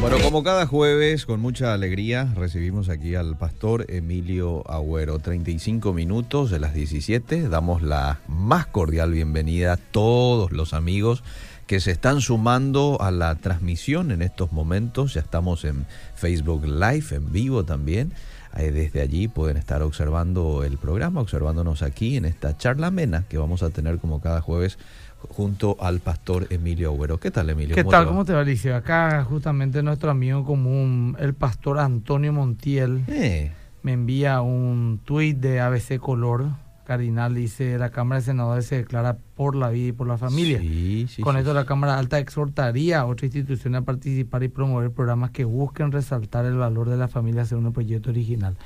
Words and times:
Bueno, 0.00 0.16
como 0.22 0.42
cada 0.42 0.66
jueves, 0.66 1.26
con 1.26 1.40
mucha 1.40 1.74
alegría, 1.74 2.32
recibimos 2.34 2.88
aquí 2.88 3.16
al 3.16 3.36
pastor 3.36 3.84
Emilio 3.90 4.68
Agüero. 4.70 5.18
35 5.18 5.92
minutos 5.92 6.50
de 6.50 6.58
las 6.58 6.72
17. 6.72 7.50
Damos 7.50 7.82
la 7.82 8.18
más 8.26 8.66
cordial 8.66 9.12
bienvenida 9.12 9.74
a 9.74 9.76
todos 9.76 10.52
los 10.52 10.72
amigos 10.72 11.22
que 11.66 11.80
se 11.80 11.90
están 11.90 12.22
sumando 12.22 12.96
a 13.02 13.10
la 13.10 13.34
transmisión 13.34 14.10
en 14.10 14.22
estos 14.22 14.52
momentos. 14.52 15.12
Ya 15.12 15.20
estamos 15.20 15.66
en 15.66 15.86
Facebook 16.14 16.64
Live, 16.64 17.04
en 17.10 17.30
vivo 17.30 17.64
también. 17.66 18.14
Eh, 18.56 18.72
desde 18.72 19.02
allí 19.02 19.28
pueden 19.28 19.58
estar 19.58 19.82
observando 19.82 20.64
el 20.64 20.78
programa, 20.78 21.20
observándonos 21.20 21.82
aquí 21.82 22.16
en 22.16 22.24
esta 22.24 22.56
charla 22.56 22.86
amena 22.86 23.26
que 23.28 23.36
vamos 23.36 23.62
a 23.62 23.68
tener 23.68 23.98
como 23.98 24.22
cada 24.22 24.40
jueves 24.40 24.78
junto 25.28 25.76
al 25.80 26.00
pastor 26.00 26.46
Emilio 26.50 26.90
Agüero. 26.90 27.18
¿Qué 27.18 27.30
tal, 27.30 27.50
Emilio? 27.50 27.74
¿Qué 27.74 27.84
tal? 27.84 28.06
¿Cómo 28.06 28.24
te 28.24 28.32
va, 28.32 28.40
Alicia? 28.40 28.76
Acá 28.76 29.24
justamente 29.24 29.82
nuestro 29.82 30.10
amigo 30.10 30.44
común, 30.44 31.16
el 31.18 31.34
pastor 31.34 31.78
Antonio 31.78 32.32
Montiel, 32.32 33.04
Eh, 33.08 33.52
me 33.82 33.92
envía 33.92 34.40
un 34.40 35.00
tuit 35.04 35.36
de 35.38 35.60
ABC 35.60 35.98
Color. 35.98 36.46
Cardinal 36.84 37.36
dice, 37.36 37.78
la 37.78 37.90
Cámara 37.90 38.20
de 38.20 38.24
Senadores 38.26 38.66
se 38.66 38.78
declara 38.78 39.16
por 39.36 39.54
la 39.54 39.70
vida 39.70 39.88
y 39.88 39.92
por 39.92 40.08
la 40.08 40.18
familia. 40.18 40.58
Sí, 40.58 41.06
sí, 41.08 41.22
Con 41.22 41.34
sí, 41.34 41.38
esto 41.38 41.54
la 41.54 41.64
Cámara 41.64 41.96
Alta 41.96 42.18
exhortaría 42.18 42.98
a 42.98 43.06
otras 43.06 43.32
instituciones 43.32 43.82
a 43.82 43.84
participar 43.84 44.42
y 44.42 44.48
promover 44.48 44.90
programas 44.90 45.30
que 45.30 45.44
busquen 45.44 45.92
resaltar 45.92 46.46
el 46.46 46.54
valor 46.56 46.88
de 46.88 46.96
la 46.96 47.06
familia 47.06 47.44
según 47.44 47.66
el 47.66 47.72
proyecto 47.72 48.10
original. 48.10 48.56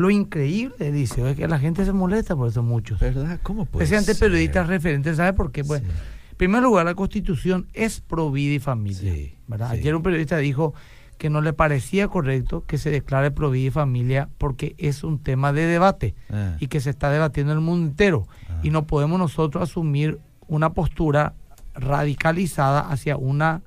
Lo 0.00 0.10
increíble, 0.10 0.92
dice, 0.92 1.28
es 1.30 1.36
que 1.36 1.46
la 1.46 1.58
gente 1.58 1.84
se 1.84 1.92
molesta 1.92 2.34
por 2.36 2.48
eso 2.48 2.62
muchos. 2.62 2.98
¿Verdad? 3.00 3.38
¿Cómo 3.42 3.66
puede 3.66 3.84
Especialmente 3.84 4.14
ser? 4.14 4.28
periodistas 4.28 4.66
referentes, 4.66 5.16
¿sabe 5.18 5.32
por 5.34 5.52
qué? 5.52 5.62
Pues, 5.64 5.82
Sí. 5.82 5.88
en 6.30 6.36
primer 6.36 6.62
lugar, 6.62 6.86
la 6.86 6.94
Constitución 6.94 7.66
es 7.74 8.00
pro 8.00 8.30
vida 8.30 8.54
y 8.54 8.58
familia. 8.60 8.98
Sí, 9.12 9.36
¿verdad? 9.46 9.70
sí. 9.72 9.78
Ayer 9.78 9.94
un 9.94 10.02
periodista 10.02 10.38
dijo 10.38 10.72
que 11.18 11.28
no 11.28 11.42
le 11.42 11.52
parecía 11.52 12.08
correcto 12.08 12.64
que 12.66 12.78
se 12.78 12.88
declare 12.90 13.30
pro 13.30 13.50
vida 13.50 13.66
y 13.68 13.70
familia 13.70 14.30
porque 14.38 14.74
es 14.78 15.04
un 15.04 15.18
tema 15.18 15.52
de 15.52 15.66
debate 15.66 16.14
Ah, 16.30 16.56
y 16.60 16.68
que 16.68 16.80
se 16.80 16.88
está 16.88 17.10
debatiendo 17.10 17.52
en 17.52 17.58
el 17.58 17.64
mundo 17.64 17.88
entero. 17.90 18.26
Ah. 18.48 18.58
Y 18.62 18.70
no 18.70 18.86
podemos 18.86 19.18
nosotros 19.18 19.62
asumir 19.62 20.18
una 20.48 20.72
postura 20.72 21.34
radicalizada 21.74 22.80
hacia 22.80 23.16
una 23.16 23.62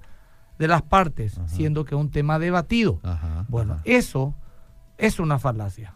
de 0.58 0.68
las 0.68 0.81
partes, 0.81 1.38
Ajá. 1.38 1.47
siendo 1.47 1.86
que 1.86 1.94
es 1.95 2.02
un 2.02 2.09
tema 2.09 2.40
debatido. 2.40 3.00
ajá, 3.03 3.45
Bueno, 3.50 3.73
ajá. 3.73 3.81
eso 3.86 4.34
es 4.97 5.20
una 5.20 5.38
falacia. 5.38 5.94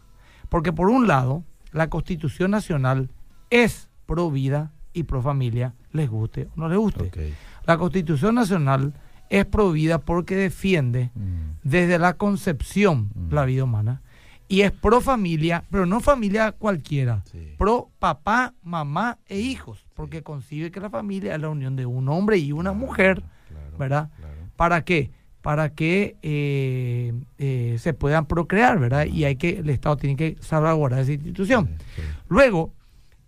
Porque 0.48 0.72
por 0.72 0.88
un 0.90 1.06
lado, 1.06 1.44
la 1.72 1.88
Constitución 1.90 2.50
Nacional 2.50 3.10
es 3.50 3.88
pro 4.06 4.30
vida 4.30 4.72
y 4.92 5.02
pro 5.04 5.22
familia, 5.22 5.74
les 5.92 6.08
guste 6.08 6.48
o 6.56 6.60
no 6.60 6.68
les 6.68 6.78
guste. 6.78 7.34
La 7.66 7.76
Constitución 7.78 8.34
Nacional 8.34 8.94
es 9.30 9.44
pro 9.44 9.70
vida 9.72 9.98
porque 9.98 10.34
defiende 10.36 11.10
Mm, 11.14 11.58
desde 11.62 11.98
la 11.98 12.14
concepción 12.14 13.10
Mm. 13.14 13.34
la 13.34 13.44
vida 13.44 13.64
humana 13.64 14.00
y 14.48 14.62
es 14.62 14.72
pro 14.72 15.02
familia, 15.02 15.64
pero 15.70 15.84
no 15.84 16.00
familia 16.00 16.52
cualquiera, 16.52 17.22
Sí. 17.30 17.54
pro 17.58 17.90
papá, 17.98 18.54
mamá 18.62 19.18
e 19.26 19.38
hijos, 19.38 19.84
porque 19.94 20.22
concibe 20.22 20.70
que 20.70 20.80
la 20.80 20.88
familia 20.88 21.34
es 21.34 21.40
la 21.42 21.50
unión 21.50 21.76
de 21.76 21.84
un 21.84 22.08
hombre 22.08 22.38
y 22.38 22.52
una 22.52 22.72
mujer, 22.72 23.22
Claro, 23.48 23.78
¿verdad? 23.78 24.10
claro. 24.16 24.34
¿Para 24.56 24.82
qué? 24.84 25.10
Para 25.48 25.70
que 25.70 26.18
eh, 26.20 27.14
eh, 27.38 27.76
se 27.78 27.94
puedan 27.94 28.26
procrear, 28.26 28.78
¿verdad? 28.78 29.06
Y 29.06 29.24
hay 29.24 29.36
que, 29.36 29.60
el 29.60 29.70
Estado 29.70 29.96
tiene 29.96 30.14
que 30.14 30.36
salvaguardar 30.40 31.00
esa 31.00 31.12
institución. 31.12 31.70
Sí, 31.78 32.02
sí. 32.02 32.02
Luego, 32.28 32.74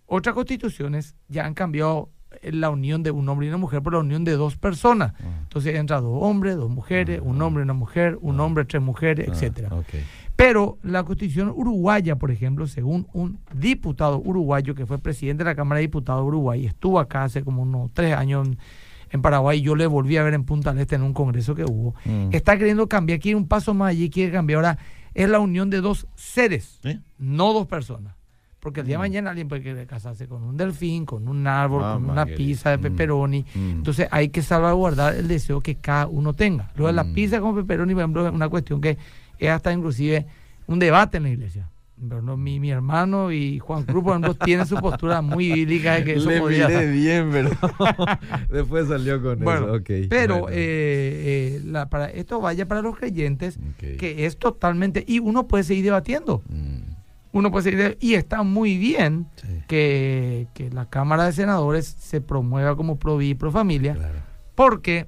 otras 0.05 0.35
constituciones 0.35 1.15
ya 1.29 1.47
han 1.47 1.55
cambiado 1.55 2.09
eh, 2.43 2.51
la 2.51 2.69
unión 2.69 3.01
de 3.01 3.09
un 3.09 3.27
hombre 3.27 3.47
y 3.47 3.49
una 3.49 3.57
mujer 3.57 3.81
por 3.81 3.93
la 3.93 3.99
unión 4.01 4.23
de 4.23 4.33
dos 4.33 4.55
personas. 4.55 5.13
Ah, 5.19 5.39
Entonces 5.41 5.73
entra 5.73 5.99
dos 5.99 6.21
hombres, 6.21 6.57
dos 6.57 6.69
mujeres, 6.69 7.21
Ah, 7.23 7.27
un 7.27 7.41
hombre 7.41 7.61
y 7.61 7.65
una 7.65 7.73
mujer, 7.73 8.19
un 8.21 8.39
ah. 8.39 8.43
hombre, 8.43 8.65
tres 8.65 8.83
mujeres, 8.83 9.27
ah, 9.27 9.31
etcétera. 9.33 9.69
Pero 10.35 10.77
la 10.83 11.03
constitución 11.03 11.49
uruguaya, 11.49 12.17
por 12.17 12.29
ejemplo, 12.29 12.67
según 12.67 13.07
un 13.13 13.39
diputado 13.51 14.19
uruguayo 14.19 14.75
que 14.75 14.85
fue 14.85 14.99
presidente 14.99 15.43
de 15.43 15.49
la 15.49 15.55
Cámara 15.55 15.77
de 15.77 15.87
Diputados 15.87 16.21
de 16.21 16.27
Uruguay, 16.27 16.67
estuvo 16.67 16.99
acá 16.99 17.23
hace 17.23 17.43
como 17.43 17.63
unos 17.63 17.89
tres 17.95 18.15
años 18.15 18.47
en, 19.11 19.21
Paraguay, 19.21 19.61
yo 19.61 19.75
le 19.75 19.87
volví 19.87 20.17
a 20.17 20.23
ver 20.23 20.33
en 20.33 20.43
Punta 20.43 20.71
del 20.73 20.81
Este 20.81 20.95
en 20.95 21.03
un 21.03 21.13
congreso 21.13 21.53
que 21.55 21.63
hubo, 21.63 21.93
Mm. 22.05 22.29
está 22.31 22.57
queriendo 22.57 22.87
cambiar, 22.87 23.19
quiere 23.19 23.35
un 23.35 23.47
paso 23.47 23.73
más 23.73 23.89
allí, 23.91 24.09
quiere 24.09 24.31
cambiar 24.31 24.57
ahora, 24.57 24.77
es 25.13 25.29
la 25.29 25.39
unión 25.39 25.69
de 25.69 25.81
dos 25.81 26.07
seres, 26.15 26.79
¿Eh? 26.83 26.99
no 27.19 27.53
dos 27.53 27.67
personas. 27.67 28.15
Porque 28.59 28.81
el 28.81 28.85
día 28.85 28.93
de 28.93 28.99
Mm. 28.99 29.01
mañana 29.01 29.29
alguien 29.31 29.47
puede 29.47 29.63
querer 29.63 29.87
casarse 29.87 30.27
con 30.27 30.43
un 30.43 30.55
delfín, 30.55 31.03
con 31.05 31.27
un 31.27 31.47
árbol, 31.47 31.81
Ah, 31.83 31.93
con 31.95 32.09
una 32.09 32.25
pizza 32.27 32.69
de 32.69 32.77
Mm. 32.77 32.81
pepperoni. 32.81 33.45
Mm. 33.55 33.69
Entonces 33.71 34.07
hay 34.11 34.29
que 34.29 34.43
salvaguardar 34.43 35.15
el 35.15 35.27
deseo 35.27 35.61
que 35.61 35.75
cada 35.75 36.05
uno 36.07 36.33
tenga. 36.33 36.71
Lo 36.75 36.85
de 36.85 36.93
la 36.93 37.03
pizza 37.03 37.41
con 37.41 37.55
pepperoni, 37.55 37.93
por 37.93 38.01
ejemplo, 38.03 38.27
es 38.27 38.31
una 38.33 38.49
cuestión 38.49 38.79
que 38.79 38.97
es 39.39 39.49
hasta 39.49 39.73
inclusive 39.73 40.27
un 40.67 40.77
debate 40.77 41.17
en 41.17 41.23
la 41.23 41.29
iglesia. 41.29 41.67
Pero 42.09 42.21
no, 42.21 42.35
mi, 42.35 42.59
mi 42.59 42.71
hermano 42.71 43.31
y 43.31 43.59
Juan 43.59 43.83
Cruz, 43.83 44.03
por 44.03 44.13
ejemplo, 44.13 44.33
tienen 44.33 44.65
su 44.65 44.75
postura 44.77 45.21
muy 45.21 45.51
bíblica 45.51 45.93
de 45.95 46.03
que 46.03 46.13
eso 46.15 46.29
Le 46.29 46.39
podía... 46.39 46.67
miré 46.67 46.91
bien, 46.91 47.29
pero 47.31 47.49
después 48.49 48.87
salió 48.87 49.21
con 49.21 49.39
Bueno, 49.39 49.67
eso. 49.67 49.73
ok, 49.75 49.89
pero 50.09 50.39
bueno. 50.41 50.47
eh, 50.49 51.57
eh, 51.57 51.61
la- 51.65 51.89
para 51.89 52.09
esto 52.09 52.41
vaya 52.41 52.67
para 52.67 52.81
los 52.81 52.97
creyentes, 52.97 53.59
que 53.77 54.25
es 54.25 54.37
totalmente... 54.37 55.03
Y 55.07 55.19
uno 55.19 55.47
puede 55.47 55.63
seguir 55.63 55.83
debatiendo. 55.85 56.41
Mm, 56.49 56.91
Uno 57.33 57.51
puede 57.51 57.63
seguir... 57.65 57.79
deb- 57.79 57.97
Y 57.99 58.15
está 58.15 58.41
muy 58.43 58.77
bien 58.77 59.27
sí, 59.35 59.47
que, 59.67 60.47
que 60.55 60.69
la 60.71 60.89
Cámara 60.89 61.25
de 61.25 61.33
Senadores 61.33 61.85
se 61.99 62.19
promueva 62.19 62.75
como 62.75 62.97
pro 62.97 63.17
vida 63.17 63.29
y 63.31 63.35
pro 63.35 63.51
familia, 63.51 63.93
claro. 63.93 64.19
porque 64.55 65.07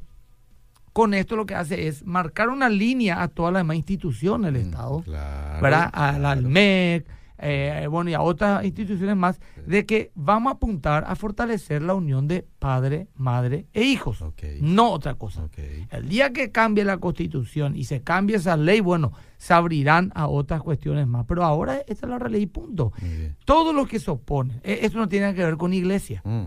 con 0.93 1.13
esto 1.13 1.35
lo 1.35 1.45
que 1.45 1.55
hace 1.55 1.87
es 1.87 2.05
marcar 2.05 2.49
una 2.49 2.69
línea 2.69 3.21
a 3.21 3.27
todas 3.27 3.51
las 3.51 3.61
demás 3.61 3.77
instituciones 3.77 4.53
del 4.53 4.63
Mm, 4.63 4.65
Estado, 4.65 5.01
claro, 5.01 5.61
¿verdad? 5.61 5.89
A 5.91 6.11
la 6.13 6.17
claro. 6.19 6.39
ALMEC, 6.39 7.05
eh, 7.45 7.87
bueno, 7.89 8.09
y 8.09 8.13
a 8.13 8.21
otras 8.21 8.63
instituciones 8.63 9.17
más, 9.17 9.41
de 9.65 9.85
que 9.85 10.11
vamos 10.15 10.51
a 10.51 10.55
apuntar 10.55 11.03
a 11.07 11.15
fortalecer 11.15 11.81
la 11.81 11.93
unión 11.93 12.25
de 12.27 12.45
padre, 12.59 13.07
madre 13.15 13.65
e 13.73 13.83
hijos, 13.83 14.23
no 14.61 14.91
otra 14.91 15.15
cosa. 15.15 15.49
El 15.91 16.07
día 16.07 16.31
que 16.31 16.51
cambie 16.51 16.85
la 16.85 16.97
constitución 16.99 17.75
y 17.75 17.83
se 17.83 18.01
cambie 18.01 18.37
esa 18.37 18.55
ley, 18.55 18.79
bueno, 18.79 19.11
se 19.37 19.53
abrirán 19.53 20.11
a 20.15 20.27
otras 20.27 20.61
cuestiones 20.61 21.05
más. 21.05 21.25
Pero 21.27 21.43
ahora 21.43 21.79
esta 21.85 22.05
es 22.05 22.09
la 22.09 22.29
ley, 22.29 22.45
punto. 22.45 22.93
Muy 23.01 23.09
bien. 23.09 23.35
Todo 23.43 23.73
lo 23.73 23.87
que 23.87 23.99
se 23.99 24.09
opone, 24.09 24.61
eh, 24.63 24.79
esto 24.83 24.97
no 24.99 25.09
tiene 25.09 25.33
que 25.33 25.43
ver 25.43 25.57
con 25.57 25.73
iglesia. 25.73 26.21
Mm, 26.23 26.45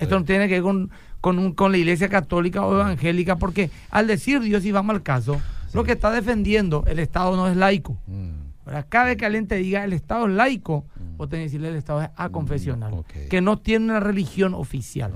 Esto 0.00 0.18
no 0.18 0.24
tiene 0.24 0.48
que 0.48 0.54
ver 0.54 0.62
con, 0.62 0.90
con, 1.20 1.52
con 1.52 1.72
la 1.72 1.78
iglesia 1.78 2.08
católica 2.08 2.64
o 2.64 2.74
evangélica, 2.74 3.36
porque 3.36 3.70
al 3.90 4.06
decir 4.06 4.40
Dios, 4.40 4.64
y 4.64 4.72
vamos 4.72 4.94
al 4.94 5.02
caso, 5.02 5.40
lo 5.72 5.84
que 5.84 5.92
está 5.92 6.10
defendiendo 6.10 6.84
el 6.86 6.98
Estado 6.98 7.36
no 7.36 7.48
es 7.48 7.56
laico. 7.56 7.96
mm, 8.06 8.46
¿verdad? 8.66 8.86
Cada 8.88 9.04
vez 9.06 9.16
que 9.16 9.26
alguien 9.26 9.46
te 9.46 9.54
diga 9.56 9.84
el 9.84 9.92
Estado 9.92 10.26
es 10.26 10.32
laico, 10.34 10.84
Mm. 10.98 11.16
vos 11.18 11.28
tenés 11.28 11.44
que 11.44 11.48
decirle 11.50 11.68
el 11.68 11.76
Estado 11.76 12.02
es 12.02 12.08
aconfesional, 12.16 12.94
ok. 12.94 13.12
que 13.30 13.40
no 13.40 13.58
tiene 13.58 13.84
una 13.84 14.00
religión 14.00 14.54
oficial. 14.54 15.12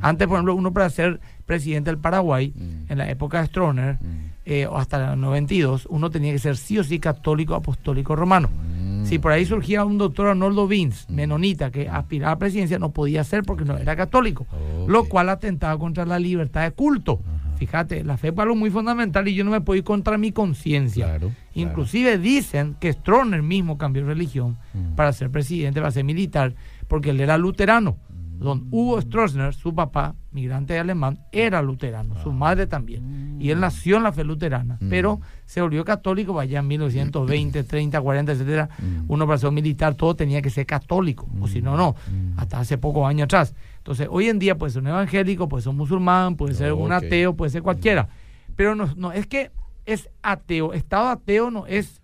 Antes, 0.00 0.28
por 0.28 0.36
ejemplo, 0.36 0.54
uno 0.54 0.72
para 0.72 0.88
ser 0.90 1.20
presidente 1.46 1.90
del 1.90 1.98
Paraguay, 1.98 2.52
Mm. 2.54 2.92
en 2.92 2.98
la 2.98 3.10
época 3.10 3.40
de 3.40 3.46
Stroner, 3.48 3.94
Mm, 4.00 4.30
eh, 4.44 4.66
o 4.66 4.76
hasta 4.76 5.12
el 5.14 5.20
92, 5.20 5.86
uno 5.90 6.10
tenía 6.10 6.32
que 6.32 6.38
ser 6.38 6.56
sí 6.56 6.78
o 6.78 6.84
sí 6.84 6.98
católico 7.00 7.54
apostólico 7.56 8.14
romano. 8.14 8.48
mm, 8.50 8.91
Si 9.04 9.18
por 9.18 9.32
ahí 9.32 9.44
surgía 9.44 9.84
un 9.84 9.98
doctor 9.98 10.28
Arnoldo 10.28 10.66
Vins, 10.68 11.06
Mm. 11.08 11.14
menonita, 11.14 11.70
que 11.70 11.88
aspiraba 11.88 12.32
a 12.32 12.38
presidencia, 12.38 12.78
no 12.78 12.92
podía 12.92 13.24
ser 13.24 13.42
porque 13.42 13.64
no 13.64 13.76
era 13.76 13.96
católico, 13.96 14.46
lo 14.86 15.04
cual 15.04 15.28
atentaba 15.28 15.78
contra 15.78 16.04
la 16.06 16.18
libertad 16.18 16.62
de 16.62 16.70
culto. 16.72 17.20
Ajá. 17.22 17.56
Fíjate, 17.56 18.02
la 18.02 18.16
fe 18.16 18.28
es 18.28 18.38
algo 18.38 18.56
muy 18.56 18.70
fundamental 18.70 19.28
y 19.28 19.34
yo 19.34 19.44
no 19.44 19.50
me 19.52 19.60
puedo 19.60 19.78
ir 19.78 19.84
contra 19.84 20.18
mi 20.18 20.32
conciencia. 20.32 21.04
Claro, 21.04 21.18
claro. 21.28 21.34
Inclusive 21.54 22.18
dicen 22.18 22.74
que 22.80 22.92
Stroner 22.92 23.42
mismo 23.42 23.78
cambió 23.78 24.04
religión 24.04 24.56
Mm. 24.74 24.94
para 24.96 25.12
ser 25.12 25.30
presidente, 25.30 25.80
para 25.80 25.92
ser 25.92 26.02
militar, 26.04 26.54
porque 26.88 27.10
él 27.10 27.20
era 27.20 27.38
luterano. 27.38 27.98
Mm. 28.10 28.38
Don 28.42 28.66
Hugo 28.72 29.00
Stroessner, 29.00 29.54
su 29.54 29.72
papá, 29.74 30.16
migrante 30.32 30.78
alemán, 30.78 31.18
era 31.30 31.60
luterano, 31.62 32.20
su 32.22 32.32
madre 32.32 32.66
también. 32.66 33.36
Y 33.40 33.50
él 33.50 33.60
nació 33.60 33.96
en 33.98 34.04
la 34.04 34.12
fe 34.12 34.24
luterana, 34.24 34.78
Ah. 34.80 34.84
Mm. 34.84 34.88
pero 34.88 35.20
se 35.44 35.60
volvió 35.60 35.84
católico 35.84 36.38
allá 36.38 36.60
en 36.60 36.68
1920, 36.68 37.64
30, 37.64 38.00
40, 38.00 38.32
etcétera. 38.32 38.68
Mm. 38.78 39.04
Uno 39.08 39.26
para 39.26 39.38
ser 39.38 39.50
militar, 39.52 39.94
todo 39.94 40.14
tenía 40.16 40.40
que 40.40 40.50
ser 40.50 40.64
católico, 40.66 41.28
o 41.40 41.48
si 41.48 41.60
no, 41.60 41.76
no. 41.76 41.96
Mm. 42.10 42.38
Hasta 42.38 42.60
hace 42.60 42.78
pocos 42.78 43.06
años 43.08 43.24
atrás. 43.26 43.54
Entonces, 43.78 44.08
hoy 44.10 44.28
en 44.28 44.38
día 44.38 44.56
puede 44.56 44.72
ser 44.72 44.82
un 44.82 44.88
evangélico, 44.88 45.48
puede 45.48 45.62
ser 45.62 45.70
un 45.70 45.76
musulmán, 45.76 46.36
puede 46.36 46.54
ser 46.54 46.72
un 46.72 46.92
ateo, 46.92 47.34
puede 47.34 47.50
ser 47.50 47.62
cualquiera. 47.62 48.08
Pero 48.56 48.74
no, 48.74 48.88
no 48.96 49.12
es 49.12 49.26
que 49.26 49.50
es 49.86 50.08
ateo. 50.22 50.72
Estado 50.72 51.08
ateo 51.08 51.50
no 51.50 51.66
es 51.66 52.00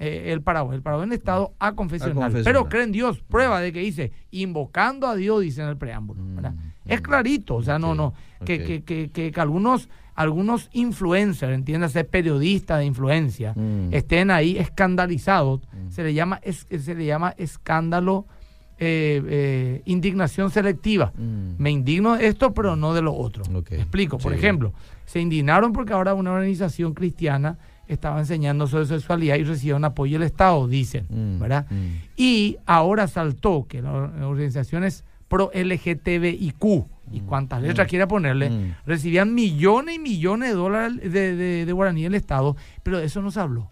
eh, 0.00 0.32
el 0.32 0.42
Paraguay. 0.42 0.76
El 0.76 0.82
Paraguay 0.82 1.04
es 1.04 1.08
un 1.08 1.12
estado 1.12 1.54
aconfesional. 1.58 2.16
Aconfesional. 2.18 2.44
Pero 2.44 2.68
cree 2.68 2.84
en 2.84 2.92
Dios. 2.92 3.20
Prueba 3.20 3.60
de 3.60 3.72
que 3.72 3.80
dice, 3.80 4.12
invocando 4.30 5.06
a 5.06 5.14
Dios, 5.14 5.40
dice 5.42 5.62
en 5.62 5.68
el 5.68 5.76
preámbulo. 5.76 6.22
¿verdad? 6.34 6.54
Es 6.88 7.00
clarito. 7.00 7.56
O 7.56 7.62
sea, 7.62 7.78
no, 7.78 7.94
no. 7.94 8.14
Que, 8.44 8.62
que, 8.64 8.82
que, 8.82 9.10
que, 9.10 9.30
que 9.30 9.40
algunos, 9.40 9.88
algunos 10.14 10.68
influencers, 10.72 11.52
entiéndase, 11.54 12.02
periodistas 12.04 12.78
de 12.80 12.86
influencia, 12.86 13.52
Mm. 13.54 13.92
estén 13.92 14.30
ahí 14.30 14.56
escandalizados. 14.58 15.60
Mm. 15.72 15.90
Se 15.90 16.02
le 16.02 16.14
llama 16.14 16.40
es- 16.42 16.66
se 16.68 16.94
le 16.94 17.04
llama 17.04 17.34
escándalo 17.36 18.26
eh, 18.80 19.20
eh, 19.28 19.82
indignación 19.86 20.50
selectiva. 20.52 21.12
Mm. 21.16 21.54
Me 21.60 21.70
indigno 21.72 22.16
de 22.16 22.28
esto, 22.28 22.54
pero 22.54 22.76
no 22.76 22.94
de 22.94 23.02
lo 23.02 23.12
otro. 23.12 23.42
Explico. 23.70 24.18
Por 24.18 24.32
Sí. 24.32 24.38
ejemplo, 24.38 24.72
se 25.04 25.20
indignaron 25.20 25.72
porque 25.72 25.92
ahora 25.92 26.14
una 26.14 26.30
organización 26.32 26.94
cristiana 26.94 27.58
estaba 27.88 28.20
enseñando 28.20 28.66
sobre 28.68 28.86
sexualidad 28.86 29.34
y 29.36 29.42
recibieron 29.42 29.84
apoyo 29.84 30.18
del 30.18 30.26
Estado, 30.28 30.68
dicen, 30.68 31.06
¿verdad? 31.40 31.66
Y 32.16 32.56
ahora 32.66 33.08
saltó 33.08 33.66
que 33.68 33.82
las 33.82 33.92
organizaciones 34.22 35.04
pro 35.28 35.50
LGTBIQ 35.54 36.64
y 37.10 37.20
cuantas 37.20 37.62
letras 37.62 37.88
quiera 37.88 38.06
ponerle, 38.08 38.50
Mm. 38.50 38.74
recibían 38.86 39.34
millones 39.34 39.96
y 39.96 39.98
millones 39.98 40.50
de 40.50 40.54
dólares 40.54 40.96
de, 41.12 41.36
de, 41.36 41.64
de 41.66 41.72
guaraní 41.72 42.02
del 42.02 42.14
Estado, 42.14 42.56
pero 42.82 42.98
de 42.98 43.06
eso 43.06 43.22
no 43.22 43.30
se 43.30 43.40
habló. 43.40 43.70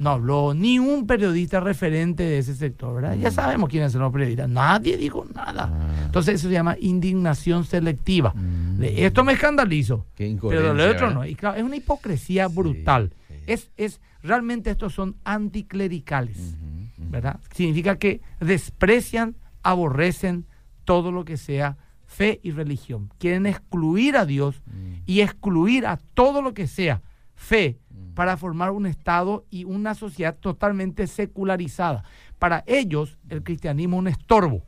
No 0.00 0.10
habló 0.10 0.54
ni 0.54 0.80
un 0.80 1.06
periodista 1.06 1.60
referente 1.60 2.24
de 2.24 2.38
ese 2.38 2.56
sector, 2.56 2.96
¿verdad? 2.96 3.14
Ya 3.16 3.30
sabemos 3.30 3.68
quiénes 3.68 3.92
son 3.92 4.00
los 4.02 4.12
periodistas. 4.12 4.48
Nadie 4.48 4.96
dijo 4.96 5.24
nada. 5.32 5.68
Mm. 5.68 5.72
Ah. 5.72 6.02
Entonces 6.06 6.34
eso 6.34 6.48
se 6.48 6.54
llama 6.54 6.76
indignación 6.80 7.64
selectiva. 7.64 8.34
Mm. 8.34 8.78
De 8.78 9.06
esto 9.06 9.22
me 9.22 9.34
escandalizo, 9.34 10.04
Qué 10.16 10.36
pero 10.42 10.74
de 10.74 10.88
otro 10.88 11.10
no. 11.10 11.24
Y 11.24 11.36
claro, 11.36 11.56
es 11.58 11.62
una 11.62 11.76
hipocresía 11.76 12.48
brutal. 12.48 13.12
sí. 13.28 13.34
Es, 13.46 13.70
es, 13.76 14.00
realmente 14.22 14.70
estos 14.70 14.94
son 14.94 15.14
anticlericales. 15.24 16.56
¿verdad? 16.96 17.38
Significa 17.54 17.96
que 17.96 18.20
desprecian, 18.40 19.36
aborrecen 19.62 20.46
todo 20.84 21.12
lo 21.12 21.24
que 21.24 21.36
sea 21.36 21.76
fe 22.06 22.40
y 22.42 22.50
religión. 22.52 23.10
Quieren 23.18 23.46
excluir 23.46 24.16
a 24.16 24.24
Dios 24.26 24.62
Mm. 24.66 25.02
y 25.06 25.20
excluir 25.20 25.86
a 25.86 25.98
todo 26.14 26.42
lo 26.42 26.54
que 26.54 26.66
sea 26.66 27.02
fe 27.34 27.78
para 28.14 28.36
formar 28.36 28.70
un 28.70 28.86
Estado 28.86 29.44
y 29.50 29.64
una 29.64 29.94
sociedad 29.94 30.36
totalmente 30.38 31.06
secularizada. 31.06 32.04
Para 32.38 32.62
ellos, 32.66 33.18
el 33.28 33.42
cristianismo 33.42 33.96
es 33.96 34.00
un 34.00 34.08
estorbo. 34.08 34.62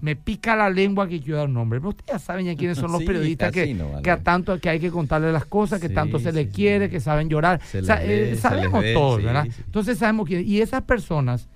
Me 0.00 0.14
pica 0.14 0.54
la 0.54 0.70
lengua 0.70 1.08
que 1.08 1.20
quiero 1.20 1.38
dar 1.38 1.48
nombre. 1.48 1.80
Pero 1.80 1.88
ustedes 1.90 2.12
ya 2.12 2.18
saben 2.20 2.46
ya 2.46 2.54
quiénes 2.54 2.78
son 2.78 2.92
los 2.92 3.00
Sí, 3.00 3.06
periodistas 3.06 3.50
que, 3.50 3.74
no, 3.74 3.88
vale. 3.90 4.02
que 4.02 4.10
a 4.12 4.22
tanto 4.22 4.56
que 4.60 4.68
hay 4.68 4.78
que 4.78 4.90
contarle 4.92 5.32
las 5.32 5.44
cosas, 5.46 5.80
que 5.80 5.88
Sí, 5.88 5.94
tanto 5.94 6.20
se 6.20 6.30
les 6.32 6.46
sí, 6.48 6.52
quiere, 6.52 6.88
que 6.88 7.00
saben 7.00 7.28
llorar. 7.28 7.60
Se 7.64 7.80
O 7.80 7.84
sea, 7.84 7.96
les 8.00 8.08
eh, 8.08 8.30
les 8.32 8.40
sabemos 8.40 8.84
todos, 8.94 9.18
sí, 9.20 9.24
¿verdad? 9.26 9.46
Entonces 9.66 9.98
sabemos 9.98 10.28
quién. 10.28 10.46
Y 10.46 10.60
esas 10.60 10.82
personas 10.82 11.48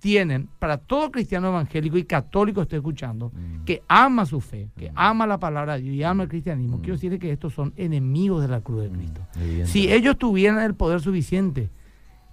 tienen, 0.00 0.48
para 0.58 0.78
todo 0.78 1.10
cristiano 1.10 1.48
evangélico 1.48 1.96
y 1.98 2.04
católico 2.04 2.62
estoy 2.62 2.78
escuchando, 2.78 3.30
Mm. 3.34 3.64
que 3.64 3.82
ama 3.86 4.24
su 4.26 4.40
fe, 4.40 4.68
que 4.76 4.90
ama 4.94 5.26
la 5.26 5.38
palabra 5.38 5.74
de 5.76 5.82
Dios 5.82 5.94
y 5.94 6.02
ama 6.02 6.22
el 6.24 6.28
cristianismo, 6.28 6.78
quiero 6.78 6.94
decirle 6.94 7.18
que 7.18 7.30
estos 7.30 7.52
son 7.54 7.72
enemigos 7.76 8.42
de 8.42 8.48
la 8.48 8.60
cruz 8.62 8.82
de 8.82 8.90
Cristo. 8.90 9.20
Mm. 9.36 9.66
Si 9.66 9.92
ellos 9.92 10.16
tuvieran 10.18 10.58
el 10.64 10.74
poder 10.74 11.00
suficiente, 11.00 11.70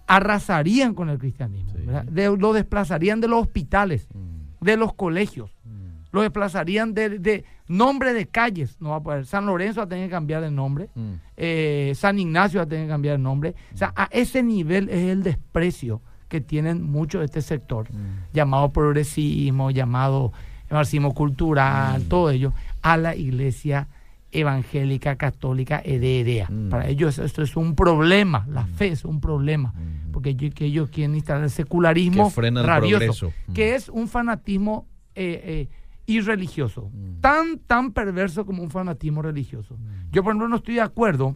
arrasarían 0.07 0.93
con 0.93 1.09
el 1.09 1.17
cristianismo, 1.17 1.71
Sí. 1.73 1.85
¿verdad? 1.85 2.05
De- 2.05 2.37
lo 2.37 2.53
desplazarían 2.53 3.19
de 3.21 3.27
los 3.27 3.41
hospitales, 3.41 4.07
Mm, 4.13 4.63
de 4.65 4.77
los 4.77 4.93
colegios, 4.93 5.51
mm, 5.65 6.15
lo 6.15 6.21
desplazarían 6.21 6.93
de, 6.93 7.19
de 7.19 7.43
nombre 7.67 8.13
de 8.13 8.25
calles, 8.27 8.77
no 8.79 8.91
va 8.91 8.95
a 8.97 9.03
poder. 9.03 9.25
San 9.25 9.45
Lorenzo 9.45 9.81
va 9.81 9.85
a 9.85 9.89
tener 9.89 10.05
que 10.07 10.11
cambiar 10.11 10.41
de 10.41 10.51
nombre, 10.51 10.89
mm. 10.95 11.11
eh, 11.35 11.91
San 11.95 12.17
Ignacio 12.17 12.59
va 12.59 12.63
a 12.63 12.67
tener 12.67 12.85
que 12.85 12.91
cambiar 12.91 13.17
de 13.17 13.23
nombre. 13.23 13.55
O 13.73 13.77
sea, 13.77 13.91
a 13.95 14.05
ese 14.11 14.41
nivel 14.41 14.87
es 14.89 15.09
el 15.09 15.23
desprecio 15.23 16.01
que 16.29 16.41
tienen 16.41 16.83
muchos 16.83 17.19
de 17.19 17.25
este 17.25 17.41
sector, 17.41 17.87
Mm. 17.91 18.33
llamado 18.33 18.69
progresismo, 18.71 19.71
llamado 19.71 20.33
marxismo 20.69 21.13
cultural, 21.13 22.03
todo 22.09 22.29
ello, 22.31 22.53
a 22.81 22.97
la 22.97 23.15
iglesia 23.15 23.87
evangélica, 24.31 25.15
católica, 25.15 25.81
heredera. 25.83 26.47
Mm. 26.49 26.69
Para 26.69 26.87
ellos 26.89 27.17
esto 27.17 27.41
es 27.41 27.55
un 27.55 27.75
problema, 27.75 28.45
la 28.49 28.65
fe 28.67 28.89
es 28.89 29.05
un 29.05 29.21
problema, 29.21 29.73
Mm. 29.73 30.11
porque 30.11 30.31
ellos, 30.31 30.53
que 30.53 30.65
ellos 30.65 30.89
quieren 30.89 31.15
instalar 31.15 31.43
el 31.43 31.49
secularismo 31.49 32.25
Que 32.25 32.31
frena 32.35 32.61
el 32.61 32.67
rabioso, 32.67 32.97
progreso. 32.99 33.33
Mm. 33.47 33.53
que 33.53 33.75
es 33.75 33.89
un 33.89 34.07
fanatismo 34.07 34.85
eh, 35.19 35.41
eh, 35.45 35.69
irreligioso, 36.05 36.91
Mm. 36.93 37.21
tan, 37.21 37.57
tan 37.65 37.91
perverso 37.91 38.45
como 38.45 38.61
un 38.61 38.69
fanatismo 38.69 39.21
religioso. 39.21 39.77
Yo, 40.11 40.23
por 40.23 40.31
ejemplo, 40.31 40.47
no 40.47 40.57
estoy 40.57 40.75
de 40.75 40.81
acuerdo 40.81 41.35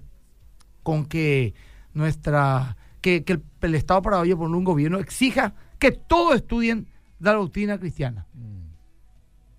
con 0.84 1.06
que 1.06 1.54
nuestra 1.94 2.76
que, 3.02 3.24
que 3.24 3.34
el, 3.34 3.44
el 3.62 3.76
Estado 3.76 4.02
paraguayo, 4.02 4.38
por 4.38 4.50
un 4.50 4.64
gobierno, 4.64 5.00
exija 5.00 5.54
que 5.80 5.92
todos 5.92 6.36
estudien 6.36 6.88
la 7.20 7.34
doctrina 7.34 7.78
cristiana. 7.80 8.26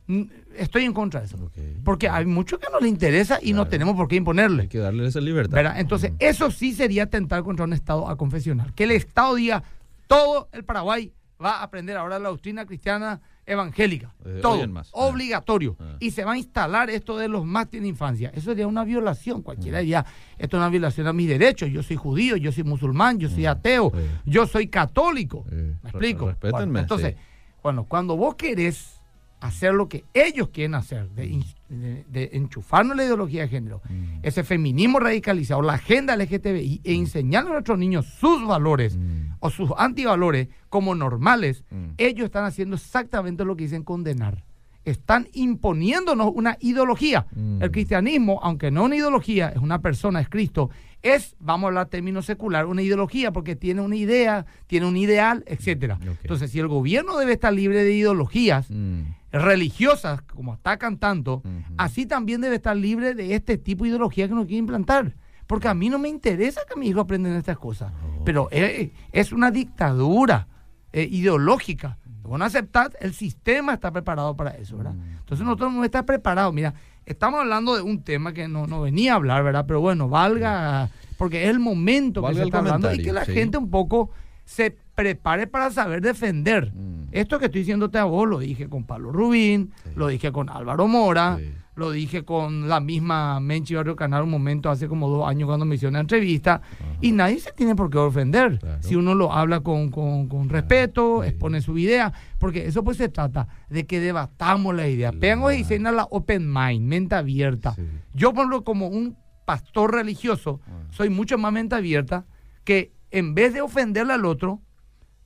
Mm, 0.06 0.22
Estoy 0.56 0.84
en 0.84 0.92
contra 0.92 1.20
de 1.20 1.26
eso. 1.26 1.38
Porque 1.82 2.10
hay 2.10 2.26
mucho 2.26 2.58
que 2.58 2.66
no 2.70 2.78
le 2.78 2.86
interesa 2.86 3.38
y 3.40 3.54
no 3.54 3.66
tenemos 3.68 3.96
por 3.96 4.06
qué 4.06 4.16
imponerle. 4.16 4.62
Hay 4.62 4.68
que 4.68 4.76
darle 4.78 5.06
esa 5.06 5.20
libertad. 5.20 5.54
¿verdad? 5.54 5.80
Entonces, 5.80 6.12
Mm. 6.12 6.16
eso 6.18 6.50
sí 6.50 6.72
sería 6.74 7.04
atentar 7.04 7.42
contra 7.42 7.64
un 7.64 7.72
Estado 7.72 8.06
a 8.08 8.16
confesional. 8.16 8.74
Que 8.74 8.84
el 8.84 8.90
Estado 8.90 9.34
diga, 9.36 9.62
todo 10.08 10.48
el 10.52 10.64
Paraguay 10.64 11.10
va 11.42 11.60
a 11.60 11.62
aprender 11.62 11.96
ahora 11.96 12.18
la 12.18 12.28
doctrina 12.28 12.66
cristiana 12.66 13.20
evangélica. 13.46 14.14
Eh, 14.24 14.38
todo. 14.42 14.66
más. 14.68 14.88
Obligatorio. 14.92 15.76
Ah. 15.80 15.96
Y 16.00 16.10
se 16.12 16.24
va 16.24 16.32
a 16.32 16.38
instalar 16.38 16.90
esto 16.90 17.16
de 17.18 17.28
los 17.28 17.44
más 17.44 17.68
tienen 17.68 17.88
infancia. 17.90 18.30
Eso 18.34 18.50
sería 18.50 18.66
una 18.66 18.84
violación. 18.84 19.42
Cualquiera 19.42 19.78
Mm. 19.78 19.80
diría, 19.80 20.06
esto 20.38 20.56
es 20.56 20.60
una 20.60 20.68
violación 20.68 21.06
a 21.06 21.12
mis 21.12 21.28
derechos. 21.28 21.70
Yo 21.70 21.82
soy 21.82 21.96
judío, 21.96 22.36
yo 22.36 22.52
soy 22.52 22.64
musulmán, 22.64 23.18
yo 23.18 23.28
soy 23.28 23.46
ateo, 23.46 23.90
Mm. 23.90 23.96
Sí. 23.98 24.06
yo 24.26 24.46
soy 24.46 24.68
católico. 24.68 25.44
Eh, 25.50 25.74
¿Me 25.82 25.90
explico? 25.90 26.28
respétenme, 26.28 26.60
Bueno, 26.64 26.78
entonces, 26.78 27.14
sí. 27.14 27.20
bueno, 27.62 27.84
cuando 27.84 28.16
vos 28.16 28.34
querés 28.36 28.98
hacer 29.40 29.74
lo 29.74 29.88
que 29.88 30.04
ellos 30.14 30.50
quieren 30.50 30.76
hacer, 30.76 31.08
de, 31.10 31.42
de- 31.68 32.04
de 32.08 32.30
enchufarnos 32.34 32.96
la 32.96 33.02
ideología 33.04 33.42
de 33.42 33.48
género, 33.48 33.80
Mm. 33.88 34.20
ese 34.22 34.44
feminismo 34.44 35.00
radicalizado, 35.00 35.62
la 35.62 35.72
agenda 35.74 36.14
LGTBI, 36.14 36.80
e 36.84 36.94
enseñar 36.94 37.46
a 37.46 37.50
nuestros 37.50 37.76
niños 37.76 38.06
sus 38.06 38.46
valores 38.46 38.96
Mm. 38.96 39.21
O 39.44 39.50
sus 39.50 39.70
antivalores 39.76 40.48
como 40.68 40.94
normales, 40.94 41.64
Mm. 41.70 41.94
ellos 41.98 42.26
están 42.26 42.44
haciendo 42.44 42.76
exactamente 42.76 43.44
lo 43.44 43.56
que 43.56 43.64
dicen 43.64 43.82
condenar. 43.82 44.44
Están 44.84 45.28
imponiéndonos 45.32 46.32
una 46.34 46.56
ideología. 46.60 47.26
Mm. 47.34 47.62
El 47.62 47.70
cristianismo, 47.70 48.40
aunque 48.42 48.70
no 48.70 48.84
una 48.84 48.96
ideología, 48.96 49.48
es 49.50 49.58
una 49.58 49.80
persona, 49.80 50.20
es 50.20 50.28
Cristo, 50.28 50.70
es, 51.02 51.34
vamos 51.40 51.64
a 51.64 51.68
hablar 51.68 51.86
término 51.88 52.22
secular, 52.22 52.66
una 52.66 52.82
ideología 52.82 53.32
porque 53.32 53.56
tiene 53.56 53.80
una 53.80 53.96
idea, 53.96 54.46
tiene 54.68 54.86
un 54.86 54.96
ideal, 54.96 55.42
etcétera. 55.46 55.98
Ok. 56.02 56.18
Entonces, 56.22 56.50
si 56.52 56.60
el 56.60 56.68
gobierno 56.68 57.16
debe 57.18 57.32
estar 57.32 57.52
libre 57.52 57.82
de 57.84 57.92
ideologías 57.94 58.70
Mm. 58.70 59.02
religiosas, 59.32 60.22
como 60.22 60.52
atacan 60.52 60.98
tanto, 60.98 61.42
así 61.76 62.06
también 62.06 62.40
debe 62.40 62.56
estar 62.56 62.76
libre 62.76 63.14
de 63.14 63.34
este 63.34 63.58
tipo 63.58 63.84
de 63.84 63.90
ideología 63.90 64.28
que 64.28 64.34
no 64.34 64.42
quiere 64.46 64.58
implantar. 64.58 65.14
Porque 65.52 65.68
a 65.68 65.74
mí 65.74 65.90
no 65.90 65.98
me 65.98 66.08
interesa 66.08 66.62
que 66.66 66.80
mis 66.80 66.88
hijos 66.88 67.02
aprendan 67.04 67.34
estas 67.34 67.58
cosas. 67.58 67.92
Pero 68.24 68.48
eh, 68.50 68.90
es 69.12 69.32
una 69.32 69.50
dictadura 69.50 70.46
eh, 70.94 71.06
ideológica. 71.10 71.98
Bueno, 72.22 72.46
aceptar, 72.46 72.92
el 73.00 73.12
sistema 73.12 73.74
está 73.74 73.90
preparado 73.90 74.34
para 74.34 74.52
eso, 74.52 74.78
¿verdad? 74.78 74.94
Mm. 74.94 75.18
Entonces 75.18 75.44
nosotros 75.44 75.74
no 75.74 75.84
estamos 75.84 76.06
preparados. 76.06 76.54
Mira, 76.54 76.72
estamos 77.04 77.40
hablando 77.40 77.76
de 77.76 77.82
un 77.82 78.02
tema 78.02 78.32
que 78.32 78.48
no, 78.48 78.66
no 78.66 78.80
venía 78.80 79.12
a 79.12 79.16
hablar, 79.16 79.44
¿verdad? 79.44 79.66
Pero 79.68 79.82
bueno, 79.82 80.08
valga, 80.08 80.88
porque 81.18 81.44
es 81.44 81.50
el 81.50 81.58
momento 81.58 82.22
Valga 82.22 82.34
que 82.36 82.40
se 82.40 82.44
está 82.46 82.58
hablando 82.60 82.94
y 82.94 83.02
que 83.02 83.12
la 83.12 83.26
sí. 83.26 83.32
gente 83.34 83.58
un 83.58 83.68
poco 83.68 84.08
se 84.46 84.74
prepare 84.94 85.46
para 85.48 85.70
saber 85.70 86.00
defender. 86.00 86.72
Mm. 86.72 87.08
Esto 87.12 87.38
que 87.38 87.44
estoy 87.44 87.60
diciéndote 87.60 87.98
a 87.98 88.04
vos 88.04 88.26
lo 88.26 88.38
dije 88.38 88.70
con 88.70 88.84
Pablo 88.84 89.12
Rubín, 89.12 89.70
Sí. 89.84 89.90
lo 89.96 90.06
dije 90.06 90.32
con 90.32 90.48
Álvaro 90.48 90.88
Mora, 90.88 91.36
Sí. 91.38 91.52
Lo 91.74 91.90
dije 91.90 92.22
con 92.24 92.68
la 92.68 92.80
misma 92.80 93.40
Menchi 93.40 93.74
Barrio 93.74 93.96
Canal 93.96 94.24
un 94.24 94.30
momento 94.30 94.68
hace 94.68 94.88
como 94.88 95.08
dos 95.08 95.26
años 95.26 95.46
cuando 95.46 95.64
me 95.64 95.76
hicieron 95.76 95.94
una 95.94 96.00
entrevista. 96.00 96.60
Y 97.00 97.12
nadie 97.12 97.40
se 97.40 97.50
tiene 97.52 97.74
por 97.74 97.88
qué 97.88 97.98
ofender. 97.98 98.58
Claro. 98.58 98.82
Si 98.82 98.94
uno 98.94 99.14
lo 99.14 99.32
habla 99.32 99.60
con, 99.60 99.90
con- 99.90 100.28
con 100.28 100.48
respeto, 100.50 101.24
expone 101.24 101.60
su 101.62 101.78
idea, 101.78 102.12
porque 102.38 102.66
eso 102.66 102.84
pues 102.84 102.98
se 102.98 103.08
trata 103.08 103.48
de 103.70 103.86
que 103.86 104.00
debatamos 104.00 104.74
la 104.74 104.86
idea. 104.86 105.12
Pegan 105.12 105.42
y 105.52 105.56
dicen 105.58 105.86
a 105.86 105.92
la 105.92 106.04
open 106.10 106.52
mind, 106.52 106.86
mente 106.86 107.14
abierta. 107.14 107.74
Sí. 107.74 107.82
Yo, 108.14 108.30
por 108.32 108.40
ejemplo, 108.42 108.64
como 108.64 108.88
un 108.88 109.16
pastor 109.46 109.92
religioso, 109.94 110.60
soy 110.90 111.08
mucho 111.10 111.38
más 111.38 111.52
mente 111.52 111.74
abierta 111.74 112.26
que 112.64 112.92
en 113.10 113.34
vez 113.34 113.54
de 113.54 113.60
ofenderle 113.62 114.12
al 114.12 114.24
otro, 114.24 114.60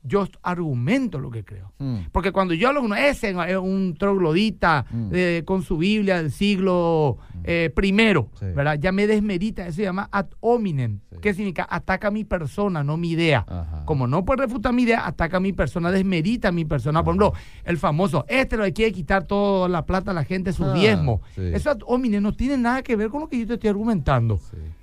yo 0.07 0.27
argumento 0.43 1.19
lo 1.19 1.31
que 1.31 1.45
creo. 1.45 1.73
Mm. 1.79 1.97
Porque 2.13 2.33
cuando 2.33 2.55
yo 2.55 2.69
hablo 2.69 2.81
con 2.81 2.93
uno, 2.93 2.97
ese 2.97 3.31
es 3.31 3.57
un 3.57 3.95
troglodita 3.99 4.85
Mm. 4.91 5.09
eh, 5.13 5.43
con 5.45 5.63
su 5.63 5.77
Biblia 5.79 6.17
del 6.23 6.31
siglo 6.33 7.19
eh, 7.45 7.71
primero, 7.75 8.29
Sí. 8.39 8.47
¿verdad? 8.55 8.79
Ya 8.81 8.91
me 8.93 9.07
desmerita, 9.07 9.67
eso 9.67 9.77
se 9.77 9.83
llama 9.83 10.09
ad 10.11 10.27
hominem. 10.41 10.99
Sí. 11.13 11.17
¿Qué 11.23 11.33
significa? 11.35 11.67
Ataca 11.71 12.11
mi 12.11 12.25
persona, 12.25 12.83
no 12.83 12.97
mi 12.97 13.11
idea. 13.11 13.45
Ajá. 13.49 13.85
Como 13.85 14.07
no 14.07 14.25
puede 14.25 14.43
refutar 14.43 14.73
mi 14.73 14.83
idea, 14.83 15.07
ataca 15.07 15.39
mi 15.39 15.53
persona, 15.53 15.91
desmerita 15.93 16.51
mi 16.51 16.65
persona. 16.65 17.05
Por 17.05 17.13
ejemplo, 17.13 17.33
el 17.65 17.79
famoso, 17.79 18.25
este 18.29 18.57
lo 18.57 18.65
quiere 18.73 18.93
quitar 18.93 19.25
toda 19.25 19.69
la 19.69 19.87
plata 19.87 20.11
a 20.11 20.15
la 20.15 20.25
gente, 20.25 20.53
su 20.53 20.65
Ah, 20.65 20.73
diezmo. 20.75 21.21
sí. 21.35 21.43
Eso 21.55 21.71
ad 21.71 21.79
hominem 21.87 22.23
no 22.23 22.33
tiene 22.35 22.57
nada 22.59 22.83
que 22.83 22.97
ver 22.97 23.11
con 23.11 23.21
lo 23.21 23.29
que 23.29 23.39
yo 23.39 23.47
te 23.47 23.55
estoy 23.55 23.71
argumentando. 23.71 24.41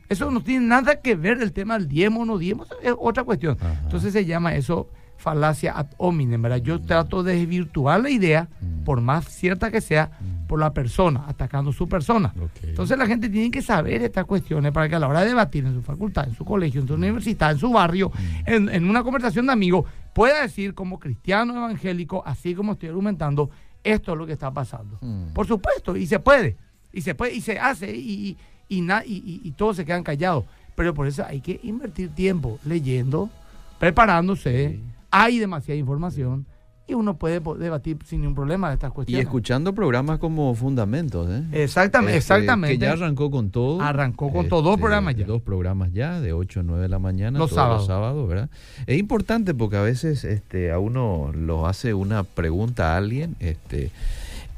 Eso 0.09 0.29
no 0.31 0.41
tiene 0.43 0.65
nada 0.67 1.01
que 1.01 1.15
ver 1.15 1.41
el 1.41 1.51
tema 1.53 1.77
del 1.77 1.87
diezmo 1.87 2.21
o 2.21 2.25
no 2.25 2.37
diezmo, 2.37 2.65
es 2.83 2.93
otra 2.97 3.23
cuestión. 3.23 3.57
Ajá. 3.59 3.81
Entonces 3.83 4.13
se 4.13 4.25
llama 4.25 4.53
eso 4.55 4.89
falacia 5.23 5.71
ad 5.77 5.87
hominem, 5.97 6.41
¿verdad? 6.41 6.57
Yo 6.57 6.81
trato 6.81 7.23
de 7.23 7.35
desvirtuar 7.37 8.01
la 8.01 8.09
idea, 8.09 8.49
Mm. 8.59 8.83
por 8.83 8.99
más 8.99 9.25
cierta 9.29 9.71
que 9.71 9.79
sea, 9.79 10.11
por 10.47 10.59
la 10.59 10.73
persona, 10.73 11.23
atacando 11.27 11.71
su 11.71 11.87
persona. 11.87 12.33
Entonces 12.61 12.97
la 12.97 13.07
gente 13.07 13.29
tiene 13.29 13.49
que 13.49 13.61
saber 13.61 14.01
estas 14.03 14.25
cuestiones 14.25 14.71
para 14.73 14.89
que 14.89 14.95
a 14.95 14.99
la 14.99 15.07
hora 15.07 15.21
de 15.21 15.27
debatir 15.27 15.65
en 15.65 15.73
su 15.73 15.81
facultad, 15.81 16.27
en 16.27 16.35
su 16.35 16.43
colegio, 16.43 16.81
en 16.81 16.87
su 16.87 16.95
universidad, 16.95 17.51
en 17.53 17.57
su 17.59 17.71
barrio, 17.71 18.11
Mm. 18.13 18.49
en, 18.53 18.69
en 18.69 18.89
una 18.89 19.01
conversación 19.01 19.45
de 19.47 19.53
amigos, 19.53 19.85
pueda 20.13 20.41
decir 20.41 20.73
como 20.73 20.99
cristiano 20.99 21.55
evangélico, 21.55 22.21
así 22.25 22.53
como 22.53 22.73
estoy 22.73 22.89
argumentando, 22.89 23.49
esto 23.83 24.11
es 24.11 24.17
lo 24.17 24.25
que 24.27 24.33
está 24.33 24.51
pasando. 24.51 24.97
Mm. 25.01 25.33
Por 25.33 25.47
supuesto, 25.47 25.95
y 25.95 26.05
se 26.05 26.19
puede, 26.19 26.57
y 26.91 26.99
se 27.01 27.15
puede, 27.15 27.33
y 27.33 27.39
se 27.41 27.57
hace, 27.59 27.95
y, 27.95 28.37
y, 28.67 28.81
y, 28.81 29.41
y, 29.43 29.51
todos 29.51 29.77
se 29.77 29.85
quedan 29.85 30.03
callados. 30.03 30.43
Pero 30.75 30.93
por 30.93 31.07
eso 31.07 31.23
hay 31.25 31.39
que 31.41 31.59
invertir 31.63 32.09
tiempo 32.09 32.59
leyendo, 32.65 33.29
preparándose. 33.79 34.79
Hay 35.15 35.38
demasiada 35.38 35.77
información 35.77 36.48
y 36.88 36.96
uno 36.96 37.17
puede 37.17 37.39
debatir 37.60 38.00
sin 38.03 38.22
ningún 38.22 38.34
problema 38.34 38.70
de 38.70 38.74
estas 38.74 38.91
cuestiones. 38.91 39.24
Y 39.24 39.25
escuchando 39.25 39.74
programas 39.74 40.17
como 40.17 40.53
Fundamentos, 40.55 41.29
¿eh? 41.29 41.43
Exactamente, 41.51 42.17
este, 42.17 42.34
exactamente. 42.34 42.79
Que 42.79 42.86
ya 42.86 42.93
arrancó 42.93 43.29
con 43.29 43.51
todo. 43.51 43.79
Arrancó 43.79 44.32
con 44.32 44.50
dos 44.50 44.65
este, 44.65 44.82
programas 44.82 45.15
ya. 45.15 45.25
Dos 45.25 45.41
programas 45.43 45.93
ya, 45.93 46.20
de 46.20 46.34
8 46.34 46.62
a 46.62 46.63
9 46.63 46.82
de 46.82 46.89
la 46.89 46.98
mañana. 46.98 47.38
Los 47.38 47.51
sábados. 47.51 47.82
Los 47.82 47.88
sábados, 47.88 48.27
¿verdad? 48.27 48.50
Es 48.88 48.98
importante 48.98 49.53
porque 49.53 49.77
a 49.77 49.84
veces 49.84 50.24
este, 50.24 50.72
a 50.72 50.79
uno 50.79 51.32
lo 51.34 51.67
hace 51.67 51.93
una 51.93 52.24
pregunta 52.24 52.93
a 52.93 52.98
alguien, 52.98 53.36
este 53.39 53.91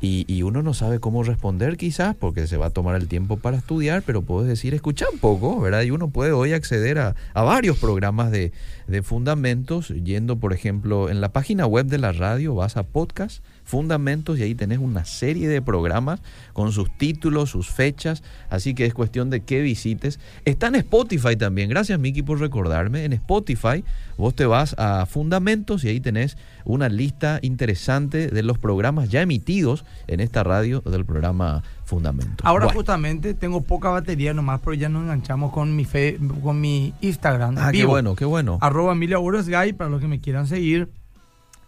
y, 0.01 0.43
uno 0.43 0.61
no 0.61 0.73
sabe 0.73 0.99
cómo 0.99 1.23
responder 1.23 1.77
quizás 1.77 2.15
porque 2.15 2.45
se 2.45 2.57
va 2.57 2.67
a 2.67 2.69
tomar 2.69 2.95
el 2.95 3.07
tiempo 3.07 3.37
para 3.37 3.57
estudiar, 3.57 4.03
pero 4.03 4.21
puedes 4.21 4.47
decir, 4.47 4.73
escucha 4.73 5.05
un 5.11 5.19
poco, 5.19 5.59
¿verdad? 5.59 5.81
Y 5.81 5.91
uno 5.91 6.09
puede 6.09 6.31
hoy 6.31 6.53
acceder 6.53 6.99
a, 6.99 7.15
varios 7.33 7.77
programas 7.79 8.29
de, 8.31 8.51
de, 8.87 9.01
fundamentos, 9.01 9.89
yendo, 9.89 10.37
por 10.37 10.53
ejemplo, 10.53 11.09
en 11.09 11.21
la 11.21 11.29
página 11.29 11.65
web 11.65 11.87
de 11.87 11.97
la 11.97 12.11
radio, 12.11 12.53
vas 12.53 12.77
a 12.77 12.83
podcast, 12.83 13.43
fundamentos, 13.65 14.39
y 14.39 14.43
ahí 14.43 14.55
tenés 14.55 14.79
una 14.79 15.03
serie 15.03 15.49
de 15.49 15.61
programas 15.61 16.21
con 16.53 16.71
sus 16.71 16.95
títulos, 16.97 17.49
sus 17.49 17.69
fechas, 17.69 18.23
así 18.49 18.73
que 18.73 18.85
es 18.85 18.93
cuestión 18.93 19.29
de 19.29 19.41
que 19.41 19.61
visites. 19.61 20.19
Está 20.45 20.67
en 20.67 20.75
Spotify 20.75 21.35
también, 21.35 21.69
gracias 21.69 21.99
Miki 21.99 22.21
por 22.21 22.39
recordarme, 22.39 23.03
en 23.03 23.13
Spotify 23.13 23.83
vos 24.17 24.33
te 24.33 24.45
vas 24.45 24.75
a 24.77 25.05
fundamentos 25.05 25.83
y 25.83 25.89
ahí 25.89 25.99
tenés 25.99 26.37
una 26.63 26.87
lista 26.87 27.39
interesante 27.41 28.29
de 28.29 28.43
los 28.43 28.57
programas 28.57 29.09
ya 29.09 29.21
emitidos 29.21 29.83
en 30.07 30.19
esta 30.21 30.43
radio 30.43 30.81
del 30.81 31.05
programa 31.05 31.63
Fundamentos. 31.85 32.39
Ahora 32.43 32.67
justamente 32.73 33.35
tengo 33.35 33.61
poca 33.61 33.89
batería 33.89 34.33
nomás, 34.33 34.59
pero 34.61 34.73
ya 34.73 34.89
nos 34.89 35.03
enganchamos 35.03 35.51
con 35.51 35.75
mi 35.75 35.85
fe, 35.85 36.17
con 36.41 36.59
mi 36.59 36.93
Instagram. 37.01 37.57
Ah, 37.59 37.71
qué 37.71 37.85
bueno, 37.85 38.15
qué 38.15 38.25
bueno. 38.25 38.57
Arroba 38.59 38.93
Emilia 38.93 39.19
para 39.77 39.89
los 39.91 40.01
que 40.01 40.07
me 40.07 40.19
quieran 40.19 40.47
seguir 40.47 40.89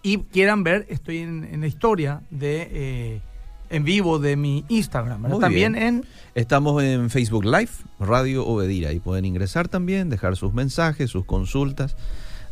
y 0.03 0.19
quieran 0.19 0.63
ver, 0.63 0.85
estoy 0.89 1.19
en, 1.19 1.59
la 1.59 1.67
historia 1.67 2.21
de 2.29 2.69
eh, 2.71 3.21
en 3.69 3.83
vivo 3.83 4.19
de 4.19 4.35
mi 4.35 4.65
Instagram. 4.69 5.39
También 5.39 5.75
en 5.75 6.05
Estamos 6.35 6.83
en 6.83 7.09
Facebook 7.09 7.45
Live, 7.45 7.71
Radio 7.99 8.45
Obedira, 8.45 8.91
y 8.91 8.99
pueden 8.99 9.25
ingresar 9.25 9.67
también, 9.67 10.09
dejar 10.09 10.35
sus 10.35 10.53
mensajes, 10.53 11.09
sus 11.09 11.25
consultas. 11.25 11.95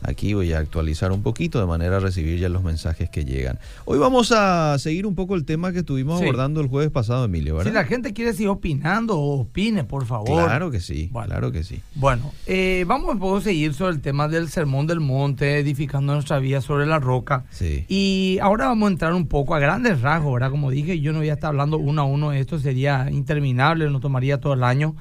Aquí 0.07 0.35
voy 0.35 0.53
a 0.53 0.59
actualizar 0.59 1.11
un 1.11 1.23
poquito 1.23 1.59
de 1.59 1.65
manera 1.65 1.97
a 1.97 1.99
recibir 1.99 2.39
ya 2.39 2.47
los 2.47 2.63
mensajes 2.63 3.09
que 3.09 3.25
llegan. 3.25 3.57
Hoy 3.85 3.97
vamos 3.97 4.31
a 4.31 4.77
seguir 4.77 5.07
un 5.07 5.15
poco 5.15 5.33
el 5.33 5.45
tema 5.45 5.71
que 5.71 5.79
estuvimos 5.79 6.21
abordando 6.21 6.61
el 6.61 6.67
jueves 6.67 6.91
pasado, 6.91 7.25
Emilio, 7.25 7.55
¿verdad? 7.55 7.71
Si 7.71 7.75
la 7.75 7.85
gente 7.85 8.13
quiere 8.13 8.33
seguir 8.33 8.49
opinando, 8.49 9.19
opine, 9.19 9.83
por 9.83 10.05
favor. 10.05 10.45
Claro 10.45 10.69
que 10.69 10.79
sí, 10.79 11.09
claro 11.11 11.51
que 11.51 11.63
sí. 11.63 11.81
Bueno, 11.95 12.31
eh, 12.45 12.85
vamos 12.87 13.41
a 13.41 13.43
seguir 13.43 13.73
sobre 13.73 13.93
el 13.93 14.01
tema 14.01 14.27
del 14.27 14.49
sermón 14.49 14.85
del 14.85 14.99
monte, 14.99 15.57
edificando 15.57 16.13
nuestra 16.13 16.37
vida 16.37 16.61
sobre 16.61 16.85
la 16.85 16.99
roca. 16.99 17.45
Sí. 17.49 17.85
Y 17.87 18.37
ahora 18.41 18.67
vamos 18.67 18.89
a 18.89 18.91
entrar 18.91 19.13
un 19.13 19.27
poco 19.27 19.55
a 19.55 19.59
grandes 19.59 20.01
rasgos, 20.01 20.33
¿verdad? 20.33 20.51
Como 20.51 20.69
dije, 20.69 20.99
yo 20.99 21.13
no 21.13 21.19
voy 21.19 21.29
a 21.29 21.33
estar 21.33 21.47
hablando 21.47 21.77
uno 21.77 22.03
a 22.03 22.05
uno, 22.05 22.31
esto 22.31 22.59
sería 22.59 23.09
interminable, 23.09 23.89
nos 23.89 24.01
tomaría 24.01 24.39
todo 24.39 24.53
el 24.53 24.63
año 24.63 24.95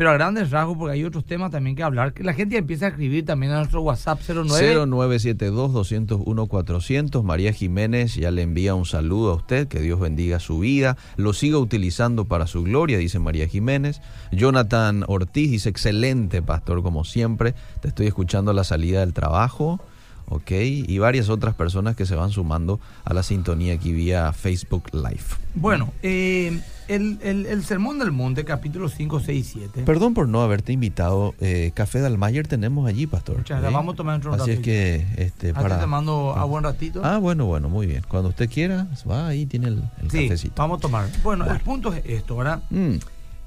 pero 0.00 0.12
a 0.12 0.14
grandes 0.14 0.50
rasgos, 0.50 0.78
porque 0.78 0.94
hay 0.94 1.04
otros 1.04 1.26
temas 1.26 1.50
también 1.50 1.76
que 1.76 1.82
hablar, 1.82 2.14
que 2.14 2.24
la 2.24 2.32
gente 2.32 2.56
empieza 2.56 2.86
a 2.86 2.88
escribir 2.88 3.26
también 3.26 3.52
a 3.52 3.58
nuestro 3.58 3.82
WhatsApp 3.82 4.18
09. 4.26 4.86
0972-201-400. 4.86 7.22
María 7.22 7.52
Jiménez 7.52 8.14
ya 8.14 8.30
le 8.30 8.40
envía 8.40 8.74
un 8.74 8.86
saludo 8.86 9.32
a 9.32 9.34
usted, 9.34 9.68
que 9.68 9.78
Dios 9.78 10.00
bendiga 10.00 10.40
su 10.40 10.58
vida, 10.58 10.96
lo 11.18 11.34
siga 11.34 11.58
utilizando 11.58 12.24
para 12.24 12.46
su 12.46 12.62
gloria, 12.62 12.96
dice 12.96 13.18
María 13.18 13.46
Jiménez. 13.46 14.00
Jonathan 14.32 15.04
Ortiz 15.06 15.50
dice, 15.50 15.68
excelente 15.68 16.40
pastor, 16.40 16.82
como 16.82 17.04
siempre, 17.04 17.54
te 17.82 17.88
estoy 17.88 18.06
escuchando 18.06 18.52
a 18.52 18.54
la 18.54 18.64
salida 18.64 19.00
del 19.00 19.12
trabajo. 19.12 19.82
¿ok? 20.30 20.52
Y 20.52 20.98
varias 20.98 21.28
otras 21.28 21.54
personas 21.54 21.94
que 21.94 22.06
se 22.06 22.14
van 22.14 22.30
sumando 22.30 22.80
a 23.04 23.12
la 23.12 23.22
sintonía 23.22 23.74
aquí 23.74 23.92
vía 23.92 24.32
Facebook 24.32 24.84
Live. 24.92 25.36
Bueno, 25.54 25.92
eh, 26.02 26.58
el, 26.94 27.64
Sermón 27.64 27.98
del 27.98 28.10
Monte, 28.10 28.44
capítulo 28.44 28.88
5, 28.88 29.20
6 29.20 29.38
y 29.38 29.60
7. 29.60 29.82
Perdón 29.84 30.14
por 30.14 30.28
no 30.28 30.42
haberte 30.42 30.72
invitado. 30.72 31.34
Eh, 31.40 31.70
Café 31.74 32.00
Dalmayer 32.00 32.46
tenemos 32.46 32.88
allí, 32.88 33.06
pastor. 33.06 33.38
Muchas 33.38 33.60
gracias. 33.60 33.72
Vamos 33.72 33.94
a 33.94 33.96
tomar 33.96 34.26
un 34.26 34.40
Así 34.40 34.50
es 34.50 34.60
que, 34.60 35.06
este, 35.16 35.54
para. 35.54 35.78
te 35.78 35.86
mando 35.86 36.34
a 36.36 36.44
buen 36.44 36.64
ratito. 36.64 37.00
Ah, 37.04 37.18
bueno, 37.18 37.46
bueno, 37.46 37.68
muy 37.68 37.86
bien. 37.86 38.02
Cuando 38.08 38.30
usted 38.30 38.50
quiera, 38.50 38.88
va 39.08 39.28
ahí, 39.28 39.46
tiene 39.46 39.68
el, 39.68 39.82
el 40.02 40.10
sí, 40.10 40.22
cafecito. 40.24 40.54
Vamos 40.56 40.78
a 40.78 40.80
tomar. 40.80 41.08
Bueno, 41.22 41.50
el 41.50 41.60
punto 41.60 41.92
es 41.94 42.02
esto, 42.04 42.36
¿verdad? 42.36 42.62
Mm. 42.70 42.96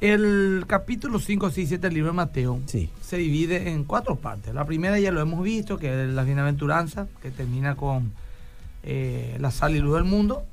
El 0.03 0.65
capítulo 0.67 1.17
5, 1.17 1.49
6 1.49 1.65
y 1.65 1.67
7 1.67 1.87
del 1.87 1.93
libro 1.93 2.11
de 2.11 2.15
Mateo 2.17 2.59
se 2.65 3.17
divide 3.17 3.69
en 3.69 3.85
cuatro 3.85 4.17
partes. 4.17 4.53
La 4.53 4.65
primera 4.65 4.99
ya 4.99 5.11
lo 5.11 5.21
hemos 5.21 5.41
visto, 5.43 5.77
que 5.77 6.03
es 6.03 6.09
la 6.09 6.23
bienaventuranza, 6.23 7.07
que 7.21 7.31
termina 7.31 7.75
con 7.75 8.11
eh, 8.83 9.37
la 9.39 9.49
sal 9.49 9.77
y 9.77 9.79
luz 9.79 9.95
del 9.95 10.03
mundo. 10.03 10.43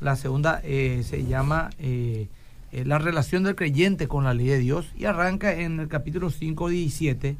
La 0.00 0.14
segunda 0.14 0.60
eh, 0.62 1.02
se 1.04 1.24
llama 1.26 1.70
eh, 1.80 2.28
la 2.72 2.98
relación 2.98 3.42
del 3.42 3.56
creyente 3.56 4.06
con 4.06 4.24
la 4.24 4.34
ley 4.34 4.46
de 4.46 4.58
Dios 4.58 4.86
y 4.96 5.04
arranca 5.04 5.52
en 5.52 5.80
el 5.80 5.88
capítulo 5.88 6.30
5, 6.30 6.68
17 6.68 7.36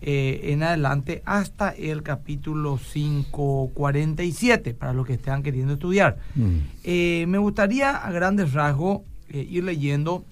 en 0.00 0.62
adelante 0.62 1.22
hasta 1.24 1.70
el 1.70 2.02
capítulo 2.02 2.78
5, 2.78 3.70
47, 3.74 4.74
para 4.74 4.92
los 4.92 5.06
que 5.06 5.14
estén 5.14 5.42
queriendo 5.42 5.74
estudiar. 5.74 6.18
me 6.34 7.38
gustaría 7.38 7.96
a 7.96 8.10
grandes 8.12 8.52
rasgos 8.52 9.00
ir 9.30 9.64
leyendo 9.64 10.24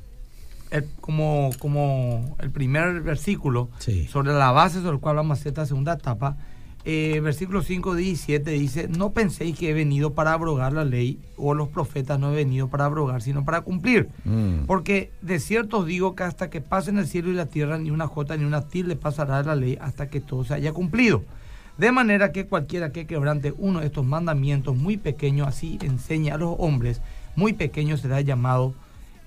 como, 1.00 1.50
como 1.58 2.36
el 2.40 2.50
primer 2.50 3.00
versículo 3.02 3.70
sobre 4.10 4.32
la 4.32 4.50
base 4.52 4.80
sobre 4.80 4.96
el 4.96 5.00
cual 5.00 5.16
vamos 5.16 5.38
a 5.38 5.40
hacer 5.40 5.48
esta 5.48 5.66
segunda 5.66 5.94
etapa, 5.94 6.36
eh, 6.88 7.18
versículo 7.18 7.62
5, 7.62 7.96
17 7.96 8.48
dice, 8.52 8.86
no 8.86 9.10
penséis 9.10 9.58
que 9.58 9.70
he 9.70 9.74
venido 9.74 10.14
para 10.14 10.32
abrogar 10.32 10.72
la 10.72 10.84
ley 10.84 11.18
o 11.36 11.52
los 11.52 11.66
profetas 11.66 12.20
no 12.20 12.30
he 12.30 12.36
venido 12.36 12.68
para 12.68 12.84
abrogar, 12.84 13.22
sino 13.22 13.44
para 13.44 13.62
cumplir. 13.62 14.08
Mm. 14.24 14.66
Porque 14.66 15.10
de 15.20 15.40
cierto 15.40 15.78
os 15.78 15.86
digo 15.86 16.14
que 16.14 16.22
hasta 16.22 16.48
que 16.48 16.60
pasen 16.60 16.98
el 16.98 17.08
cielo 17.08 17.28
y 17.30 17.34
la 17.34 17.46
tierra, 17.46 17.76
ni 17.76 17.90
una 17.90 18.06
jota 18.06 18.36
ni 18.36 18.44
una 18.44 18.68
tilde 18.68 18.94
pasará 18.94 19.38
de 19.38 19.48
la 19.48 19.56
ley 19.56 19.76
hasta 19.80 20.08
que 20.08 20.20
todo 20.20 20.44
se 20.44 20.54
haya 20.54 20.72
cumplido. 20.72 21.24
De 21.76 21.90
manera 21.90 22.30
que 22.30 22.46
cualquiera 22.46 22.92
que 22.92 23.08
quebrante 23.08 23.52
uno 23.58 23.80
de 23.80 23.86
estos 23.86 24.06
mandamientos 24.06 24.76
muy 24.76 24.96
pequeños, 24.96 25.48
así 25.48 25.80
enseña 25.82 26.36
a 26.36 26.38
los 26.38 26.54
hombres, 26.56 27.02
muy 27.34 27.52
pequeño 27.52 27.96
será 27.96 28.20
llamado 28.20 28.74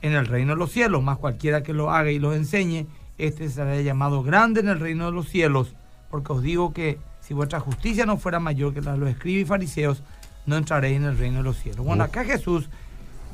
en 0.01 0.13
el 0.13 0.27
reino 0.27 0.53
de 0.53 0.59
los 0.59 0.71
cielos, 0.71 1.03
más 1.03 1.17
cualquiera 1.17 1.61
que 1.61 1.73
lo 1.73 1.91
haga 1.91 2.09
y 2.09 2.19
lo 2.19 2.33
enseñe, 2.33 2.87
este 3.17 3.49
será 3.49 3.81
llamado 3.81 4.23
grande 4.23 4.61
en 4.61 4.69
el 4.69 4.79
reino 4.79 5.07
de 5.07 5.11
los 5.11 5.27
cielos, 5.27 5.75
porque 6.09 6.31
os 6.31 6.41
digo 6.41 6.71
que 6.71 6.97
si 7.29 7.36
vuestra 7.36 7.59
justicia 7.59 8.07
no 8.07 8.17
fuera 8.17 8.39
mayor 8.39 8.74
que 8.74 8.81
la 8.81 8.93
de 8.93 8.98
los 8.98 9.09
escribas 9.12 9.43
y 9.43 9.45
fariseos, 9.45 10.01
no 10.48 10.57
entraréis 10.57 10.98
en 10.98 11.03
el 11.03 11.15
reino 11.15 11.38
de 11.38 11.43
los 11.43 11.57
cielos. 11.57 11.86
Bueno, 11.86 12.03
acá 12.03 12.25
Jesús 12.25 12.71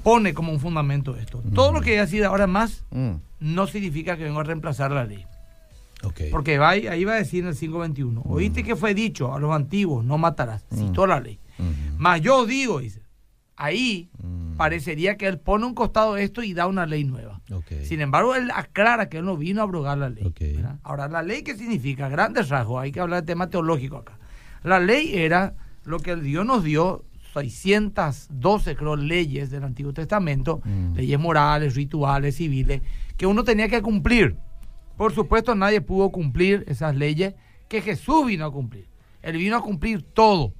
pone 0.03 0.33
como 0.33 0.51
un 0.51 0.59
fundamento 0.59 1.15
esto. 1.15 1.41
Todo 1.53 1.71
lo 1.71 1.79
que 1.79 1.91
voy 1.91 1.99
a 1.99 2.01
decir 2.01 2.25
ahora 2.25 2.45
más 2.45 2.83
mm. 2.91 3.11
no 3.39 3.67
significa 3.67 4.17
que 4.17 4.25
vengo 4.25 4.41
a 4.41 4.43
reemplazar 4.43 4.91
la 4.91 5.05
ley. 5.05 5.25
Porque 6.29 6.57
va, 6.57 6.71
ahí 6.71 7.05
va 7.05 7.13
a 7.13 7.19
decir 7.19 7.45
en 7.45 7.51
el 7.51 7.55
5.21, 7.55 8.21
oíste 8.25 8.63
que 8.65 8.75
fue 8.75 8.93
dicho 8.93 9.33
a 9.33 9.39
los 9.39 9.55
antiguos, 9.55 10.03
no 10.03 10.17
matarás, 10.17 10.65
citó 10.75 11.07
la 11.07 11.21
ley. 11.21 11.39
Más 11.97 12.19
yo 12.19 12.45
digo, 12.45 12.79
dice, 12.79 13.01
ahí 13.57 14.09
mm. 14.21 14.57
parecería 14.57 15.17
que 15.17 15.27
él 15.27 15.39
pone 15.39 15.65
un 15.65 15.73
costado 15.73 16.17
esto 16.17 16.43
y 16.43 16.53
da 16.53 16.67
una 16.67 16.85
ley 16.85 17.03
nueva. 17.03 17.41
Sin 17.83 18.01
embargo, 18.01 18.35
él 18.35 18.51
aclara 18.53 19.09
que 19.09 19.17
él 19.17 19.25
no 19.25 19.37
vino 19.37 19.61
a 19.61 19.63
abrogar 19.63 19.97
la 19.97 20.09
ley. 20.09 20.33
Ahora, 20.83 21.07
¿la 21.07 21.21
ley 21.21 21.43
qué 21.43 21.55
significa? 21.55 22.09
Grandes 22.09 22.49
rasgos, 22.49 22.81
hay 22.81 22.91
que 22.91 22.99
hablar 22.99 23.21
de 23.21 23.27
tema 23.27 23.49
teológico 23.49 23.97
acá. 23.97 24.17
La 24.63 24.79
ley 24.79 25.15
era 25.15 25.53
lo 25.83 25.99
que 25.99 26.11
el 26.11 26.23
Dios 26.23 26.45
nos 26.45 26.63
dio, 26.63 27.05
612 27.33 28.75
creo 28.75 28.95
leyes 28.95 29.49
del 29.51 29.63
Antiguo 29.63 29.93
Testamento, 29.93 30.61
mm. 30.63 30.95
leyes 30.95 31.19
morales, 31.19 31.75
rituales, 31.75 32.35
civiles, 32.35 32.81
que 33.17 33.27
uno 33.27 33.43
tenía 33.43 33.67
que 33.67 33.81
cumplir. 33.81 34.37
Por 34.97 35.13
supuesto, 35.13 35.55
nadie 35.55 35.81
pudo 35.81 36.09
cumplir 36.09 36.63
esas 36.67 36.95
leyes 36.95 37.35
que 37.67 37.81
Jesús 37.81 38.25
vino 38.25 38.45
a 38.45 38.51
cumplir. 38.51 38.87
Él 39.21 39.37
vino 39.37 39.57
a 39.57 39.61
cumplir 39.61 40.01
todo 40.01 40.53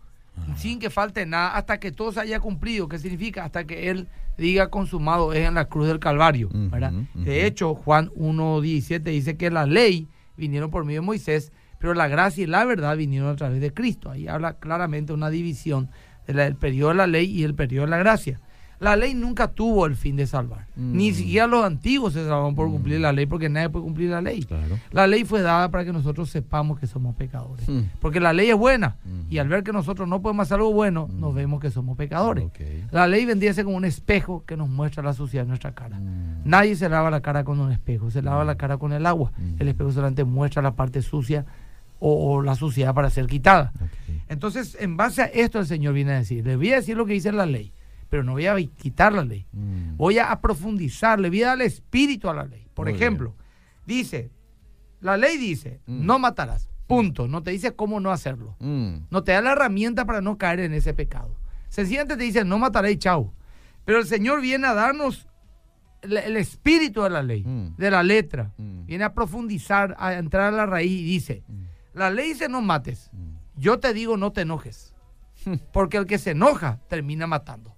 sin 0.58 0.80
que 0.80 0.90
falte 0.90 1.26
nada, 1.26 1.56
hasta 1.56 1.80
que 1.80 1.92
todo 1.92 2.12
se 2.12 2.20
haya 2.20 2.40
cumplido. 2.40 2.88
¿Qué 2.88 3.00
significa? 3.00 3.44
Hasta 3.44 3.66
que 3.66 3.90
Él 3.90 4.08
diga 4.38 4.70
consumado 4.70 5.34
es 5.34 5.48
en 5.48 5.56
la 5.56 5.66
cruz 5.66 5.88
del 5.88 6.00
Calvario. 6.00 6.50
De 7.14 7.46
hecho, 7.46 7.76
Juan 7.76 8.10
1.17 8.12 9.04
dice 9.04 9.38
que 9.38 9.50
la 9.50 9.66
ley 9.66 10.08
vinieron 10.38 10.70
por 10.70 10.86
medio 10.86 11.02
de 11.02 11.06
Moisés, 11.06 11.52
pero 11.80 11.94
la 11.94 12.08
gracia 12.08 12.44
y 12.44 12.48
la 12.48 12.66
verdad 12.66 12.98
vinieron 12.98 13.30
a 13.30 13.36
través 13.36 13.62
de 13.62 13.74
Cristo. 13.74 14.10
Ahí 14.10 14.28
habla 14.28 14.54
claramente 14.54 15.14
una 15.14 15.30
división 15.30 15.90
del 16.28 16.56
periodo 16.56 16.90
de 16.90 16.96
la 16.96 17.08
ley 17.08 17.26
y 17.26 17.44
el 17.44 17.56
periodo 17.56 17.86
de 17.86 17.92
la 17.92 17.98
gracia. 17.98 18.40
La 18.86 18.96
ley 18.96 19.14
nunca 19.16 19.48
tuvo 19.48 19.86
el 19.88 19.96
fin 19.96 20.16
de 20.16 20.28
salvar. 20.28 20.68
Ni 20.76 21.12
Mm. 21.12 21.14
siquiera 21.16 21.48
los 21.48 21.66
antiguos 21.66 22.14
se 22.14 22.20
salvaron 22.24 22.54
por 22.56 22.70
cumplir 22.70 23.00
la 23.00 23.12
ley, 23.12 23.26
porque 23.26 23.50
nadie 23.50 23.70
puede 23.70 23.84
cumplir 23.84 24.10
la 24.12 24.22
ley. 24.22 24.44
Claro. 24.44 24.78
La 24.92 25.08
ley 25.08 25.24
fue 25.26 25.42
dada 25.42 25.70
para 25.72 25.84
que 25.86 25.92
nosotros 25.92 26.30
sepamos 26.30 26.80
que 26.80 26.86
somos 26.88 27.16
pecadores. 27.16 27.68
Mm. 27.68 27.82
Porque 28.00 28.20
la 28.20 28.32
ley 28.34 28.50
es 28.50 28.56
buena. 28.56 28.98
Mm. 29.04 29.32
Y 29.34 29.38
al 29.40 29.48
ver 29.48 29.64
que 29.64 29.72
nosotros 29.74 30.08
no 30.08 30.22
podemos 30.22 30.44
hacer 30.46 30.58
algo 30.58 30.72
bueno, 30.74 31.10
nos 31.12 31.34
vemos 31.34 31.60
que 31.60 31.72
somos 31.72 31.98
pecadores. 31.98 32.46
La 32.92 33.08
ley 33.08 33.26
vendría 33.26 33.52
a 33.52 33.54
ser 33.56 33.66
como 33.66 33.78
un 33.78 33.86
espejo 33.86 34.44
que 34.46 34.56
nos 34.56 34.70
muestra 34.70 35.02
la 35.04 35.14
suciedad 35.14 35.46
de 35.46 35.50
nuestra 35.50 35.72
cara. 35.74 35.98
Mm. 36.00 36.42
Nadie 36.46 36.76
se 36.76 36.88
lava 36.88 37.10
la 37.10 37.22
cara 37.22 37.44
con 37.44 37.60
un 37.60 37.72
espejo, 37.72 38.12
se 38.12 38.22
lava 38.22 38.46
la 38.46 38.56
cara 38.56 38.78
con 38.78 38.94
el 38.94 39.06
agua. 39.06 39.32
Mm. 39.38 39.56
El 39.62 39.68
espejo 39.68 39.92
solamente 39.92 40.24
muestra 40.26 40.62
la 40.62 40.76
parte 40.76 41.02
sucia 41.02 41.46
o, 42.00 42.34
o 42.36 42.42
la 42.42 42.56
suciedad 42.56 42.94
para 42.94 43.10
ser 43.10 43.26
quitada. 43.26 43.72
Entonces, 44.28 44.78
en 44.80 44.98
base 44.98 45.22
a 45.22 45.26
esto, 45.26 45.60
el 45.60 45.66
Señor 45.66 45.94
viene 45.94 46.12
a 46.12 46.16
decir: 46.18 46.46
Le 46.46 46.56
voy 46.56 46.72
a 46.74 46.76
decir 46.76 46.98
lo 46.98 47.06
que 47.06 47.14
dice 47.14 47.32
la 47.32 47.46
ley, 47.46 47.72
pero 48.16 48.24
no 48.24 48.32
voy 48.32 48.46
a 48.48 48.56
quitar 48.56 49.12
la 49.12 49.26
ley. 49.26 49.46
Mm. 49.52 49.98
Voy 49.98 50.20
a 50.20 50.34
profundizar, 50.40 51.20
le 51.20 51.28
voy 51.28 51.44
a 51.44 51.48
dar 51.48 51.62
espíritu 51.64 52.30
a 52.30 52.34
la 52.34 52.46
ley. 52.46 52.66
Por 52.74 52.88
Muy 52.88 52.96
ejemplo, 52.96 53.36
dice: 53.86 54.32
La 55.02 55.18
ley 55.18 55.38
dice, 55.38 55.82
Mm. 55.86 56.06
no 56.06 56.18
matarás. 56.18 56.70
Punto. 56.88 57.28
No 57.28 57.44
te 57.44 57.52
dice 57.52 57.76
cómo 57.76 58.00
no 58.00 58.12
hacerlo. 58.12 58.56
Mm. 58.62 59.00
No 59.12 59.22
te 59.26 59.34
da 59.34 59.42
la 59.42 59.52
herramienta 59.52 60.06
para 60.06 60.22
no 60.22 60.38
caer 60.38 60.62
en 60.62 60.74
ese 60.74 60.94
pecado. 60.94 61.36
Sencillamente 61.68 62.16
te 62.16 62.24
dice, 62.24 62.46
no 62.46 62.58
mataré 62.58 62.92
y 62.94 62.98
chau. 62.98 63.34
Pero 63.84 64.00
el 64.00 64.06
Señor 64.06 64.40
viene 64.40 64.66
a 64.68 64.74
darnos 64.74 65.28
el, 66.02 66.16
el 66.16 66.38
espíritu 66.38 67.02
de 67.02 67.10
la 67.10 67.22
ley, 67.22 67.44
de 67.78 67.92
la 67.92 68.02
letra. 68.02 68.54
Viene 68.58 69.04
a 69.04 69.14
profundizar, 69.14 69.94
a 70.00 70.14
entrar 70.14 70.54
a 70.54 70.56
la 70.56 70.66
raíz 70.66 70.90
y 71.02 71.04
dice, 71.04 71.44
la 71.94 72.10
ley 72.12 72.30
dice 72.30 72.48
no 72.48 72.62
mates. 72.62 73.12
Yo 73.58 73.78
te 73.80 73.94
digo 73.94 74.16
no 74.16 74.32
te 74.32 74.42
enojes. 74.42 74.94
Porque 75.74 75.98
el 75.98 76.06
que 76.06 76.18
se 76.18 76.32
enoja 76.32 76.80
termina 76.88 77.28
matando. 77.28 77.75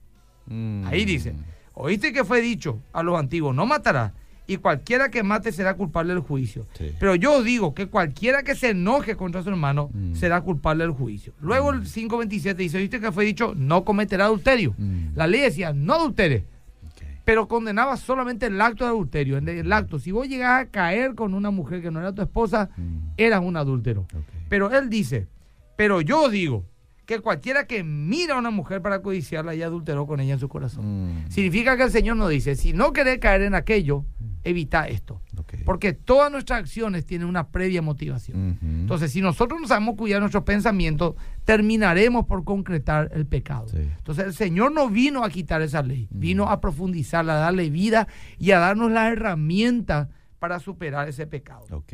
Mm. 0.48 0.86
Ahí 0.88 1.06
dice, 1.06 1.34
oíste 1.74 2.12
que 2.14 2.24
fue 2.24 2.42
dicho 2.42 2.80
a 2.94 3.04
los 3.04 3.18
antiguos, 3.20 3.56
no 3.56 3.66
matará. 3.66 4.14
Y 4.50 4.58
cualquiera 4.58 5.10
que 5.12 5.24
mate 5.24 5.52
será 5.52 5.74
culpable 5.74 6.14
del 6.14 6.22
juicio. 6.24 6.66
Sí. 6.78 6.94
Pero 7.00 7.16
yo 7.16 7.44
digo 7.44 7.74
que 7.74 7.88
cualquiera 7.88 8.44
que 8.44 8.56
se 8.56 8.70
enoje 8.70 9.18
contra 9.18 9.44
su 9.44 9.50
hermano 9.50 9.90
Mm. 9.94 10.14
será 10.16 10.40
culpable 10.40 10.86
del 10.86 10.94
juicio. 10.94 11.34
Luego 11.42 11.72
el 11.74 11.86
5.27 11.86 12.56
dice, 12.56 12.78
oíste 12.78 13.02
que 13.02 13.12
fue 13.12 13.26
dicho, 13.26 13.54
no 13.58 13.84
cometerá 13.84 14.24
adulterio. 14.26 14.74
Mm. 14.78 15.16
La 15.16 15.28
ley 15.28 15.42
decía, 15.42 15.74
no 15.74 15.96
adultere, 15.96 16.46
Ok. 16.86 17.04
pero 17.26 17.50
condenaba 17.50 17.98
solamente 17.98 18.46
el 18.46 18.62
acto 18.62 18.86
de 18.86 18.92
adulterio. 18.92 19.38
En 19.38 19.50
el 19.50 19.74
acto, 19.74 20.00
si 20.00 20.14
vos 20.14 20.30
llegás 20.30 20.62
a 20.62 20.66
caer 20.68 21.14
con 21.14 21.34
una 21.34 21.52
mujer 21.52 21.82
que 21.82 21.92
no 21.92 22.00
era 22.00 22.14
tu 22.14 22.22
esposa, 22.22 22.70
Mm. 22.78 22.98
eras 23.18 23.42
un 23.44 23.58
adúltero. 23.58 24.08
Pero 24.48 24.72
él 24.72 24.90
dice, 24.90 25.28
pero 25.76 26.00
yo 26.00 26.30
digo 26.30 26.64
que 27.08 27.22
cualquiera 27.22 27.66
que 27.66 27.84
mira 27.84 28.36
a 28.36 28.38
una 28.38 28.52
mujer 28.52 28.82
para 28.82 29.02
codiciarla 29.02 29.56
ya 29.56 29.66
adulteró 29.66 30.06
con 30.06 30.20
ella 30.20 30.34
en 30.34 30.40
su 30.40 30.50
corazón. 30.50 31.24
Mm. 31.26 31.32
Significa 31.32 31.76
que 31.78 31.84
el 31.84 31.90
Señor 31.92 32.18
nos 32.18 32.30
dice, 32.30 32.56
si 32.56 32.74
no 32.74 32.92
querés 32.94 33.18
caer 33.20 33.42
en 33.44 33.56
aquello, 33.56 34.06
evita 34.44 34.88
esto. 34.88 35.22
Porque 35.66 35.94
todas 35.94 36.32
nuestras 36.32 36.60
acciones 36.60 37.06
tienen 37.06 37.28
una 37.28 37.48
previa 37.48 37.82
motivación. 37.82 38.60
Entonces, 38.62 39.12
si 39.12 39.22
nosotros 39.22 39.60
no 39.62 39.68
sabemos 39.68 39.96
cuidar 39.96 40.20
nuestros 40.20 40.44
pensamientos, 40.44 41.16
terminaremos 41.46 42.26
por 42.26 42.44
concretar 42.44 43.10
el 43.14 43.26
pecado. 43.26 43.68
Sí. 43.70 43.78
Entonces, 43.78 44.26
el 44.26 44.34
Señor 44.34 44.72
no 44.74 44.90
vino 44.90 45.24
a 45.24 45.30
quitar 45.30 45.62
esa 45.62 45.82
ley, 45.82 46.08
Mm. 46.12 46.20
vino 46.20 46.50
a 46.50 46.60
profundizarla, 46.60 47.36
a 47.36 47.40
darle 47.40 47.70
vida 47.70 48.08
y 48.38 48.52
a 48.52 48.60
darnos 48.60 48.92
las 48.92 49.12
herramientas 49.14 50.10
para 50.40 50.60
superar 50.60 51.08
ese 51.08 51.26
pecado. 51.26 51.66
Ok. 51.72 51.94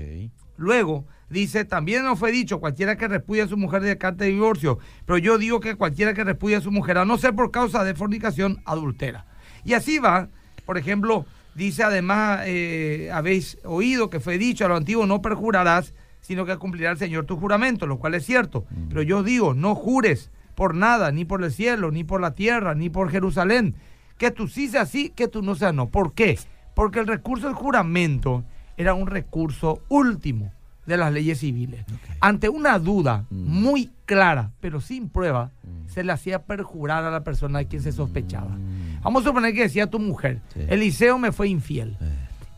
Luego, 0.58 1.06
dice, 1.30 1.66
también 1.66 2.04
nos 2.04 2.20
fue 2.20 2.32
dicho, 2.32 2.60
cualquiera 2.60 2.96
que 2.96 3.08
repudia 3.08 3.46
a 3.46 3.48
su 3.48 3.58
mujer 3.58 3.82
de 3.82 3.98
carta 3.98 4.24
de 4.24 4.32
divorcio, 4.32 4.80
pero 5.06 5.18
yo 5.18 5.38
digo 5.38 5.60
que 5.60 5.76
cualquiera 5.76 6.14
que 6.14 6.24
repudia 6.24 6.60
a 6.60 6.62
su 6.62 6.72
mujer, 6.72 6.98
a 6.98 7.06
no 7.06 7.18
ser 7.18 7.36
por 7.36 7.52
causa 7.52 7.84
de 7.84 7.96
fornicación, 7.96 8.62
adultera. 8.66 9.26
Y 9.66 9.74
así 9.74 10.00
va, 10.00 10.30
por 10.66 10.78
ejemplo, 10.78 11.26
dice 11.56 11.84
además, 11.84 12.42
eh, 12.46 13.10
habéis 13.14 13.58
oído 13.64 14.10
que 14.10 14.20
fue 14.20 14.38
dicho 14.38 14.66
a 14.66 14.70
lo 14.70 14.76
antiguo, 14.76 15.06
no 15.06 15.22
perjurarás, 15.22 15.94
sino 16.22 16.46
que 16.46 16.58
cumplirá 16.58 16.92
el 16.92 16.98
Señor 16.98 17.26
tu 17.26 17.38
juramento, 17.38 17.86
lo 17.86 18.00
cual 18.00 18.14
es 18.16 18.26
cierto. 18.26 18.66
Pero 18.88 19.02
yo 19.02 19.24
digo, 19.24 19.54
no 19.54 19.76
jures 19.76 20.32
por 20.56 20.74
nada, 20.74 21.12
ni 21.12 21.26
por 21.26 21.44
el 21.44 21.52
cielo, 21.52 21.92
ni 21.92 22.06
por 22.06 22.22
la 22.22 22.34
tierra, 22.34 22.76
ni 22.76 22.90
por 22.90 23.12
Jerusalén. 23.12 23.76
Que 24.18 24.32
tú 24.32 24.48
sí 24.48 24.70
seas 24.70 24.90
sí, 24.90 25.10
que 25.10 25.28
tú 25.28 25.42
no 25.42 25.56
seas 25.56 25.74
no. 25.74 25.90
¿Por 25.90 26.14
qué? 26.14 26.40
Porque 26.76 27.00
el 27.00 27.08
recurso 27.08 27.48
del 27.48 27.56
juramento 27.56 28.46
era 28.78 28.94
un 28.94 29.08
recurso 29.08 29.82
último 29.90 30.52
de 30.86 30.98
las 30.98 31.14
leyes 31.14 31.40
civiles. 31.40 31.86
Ante 32.20 32.50
una 32.50 32.78
duda 32.80 33.26
Mm. 33.30 33.36
muy 33.62 33.90
clara, 34.06 34.52
pero 34.60 34.82
sin 34.82 35.08
prueba, 35.10 35.52
Mm. 35.64 35.88
se 35.90 36.04
le 36.04 36.12
hacía 36.12 36.44
perjurar 36.44 37.06
a 37.06 37.12
la 37.12 37.24
persona 37.24 37.60
de 37.60 37.68
quien 37.68 37.82
se 37.82 37.92
sospechaba. 37.94 38.50
Mm. 38.50 39.02
Vamos 39.02 39.22
a 39.24 39.30
suponer 39.30 39.54
que 39.54 39.62
decía 39.64 39.88
tu 39.88 40.00
mujer, 40.00 40.42
Sí. 40.54 40.60
Eliseo 40.68 41.18
me 41.18 41.32
fue 41.32 41.48
infiel. 41.48 41.98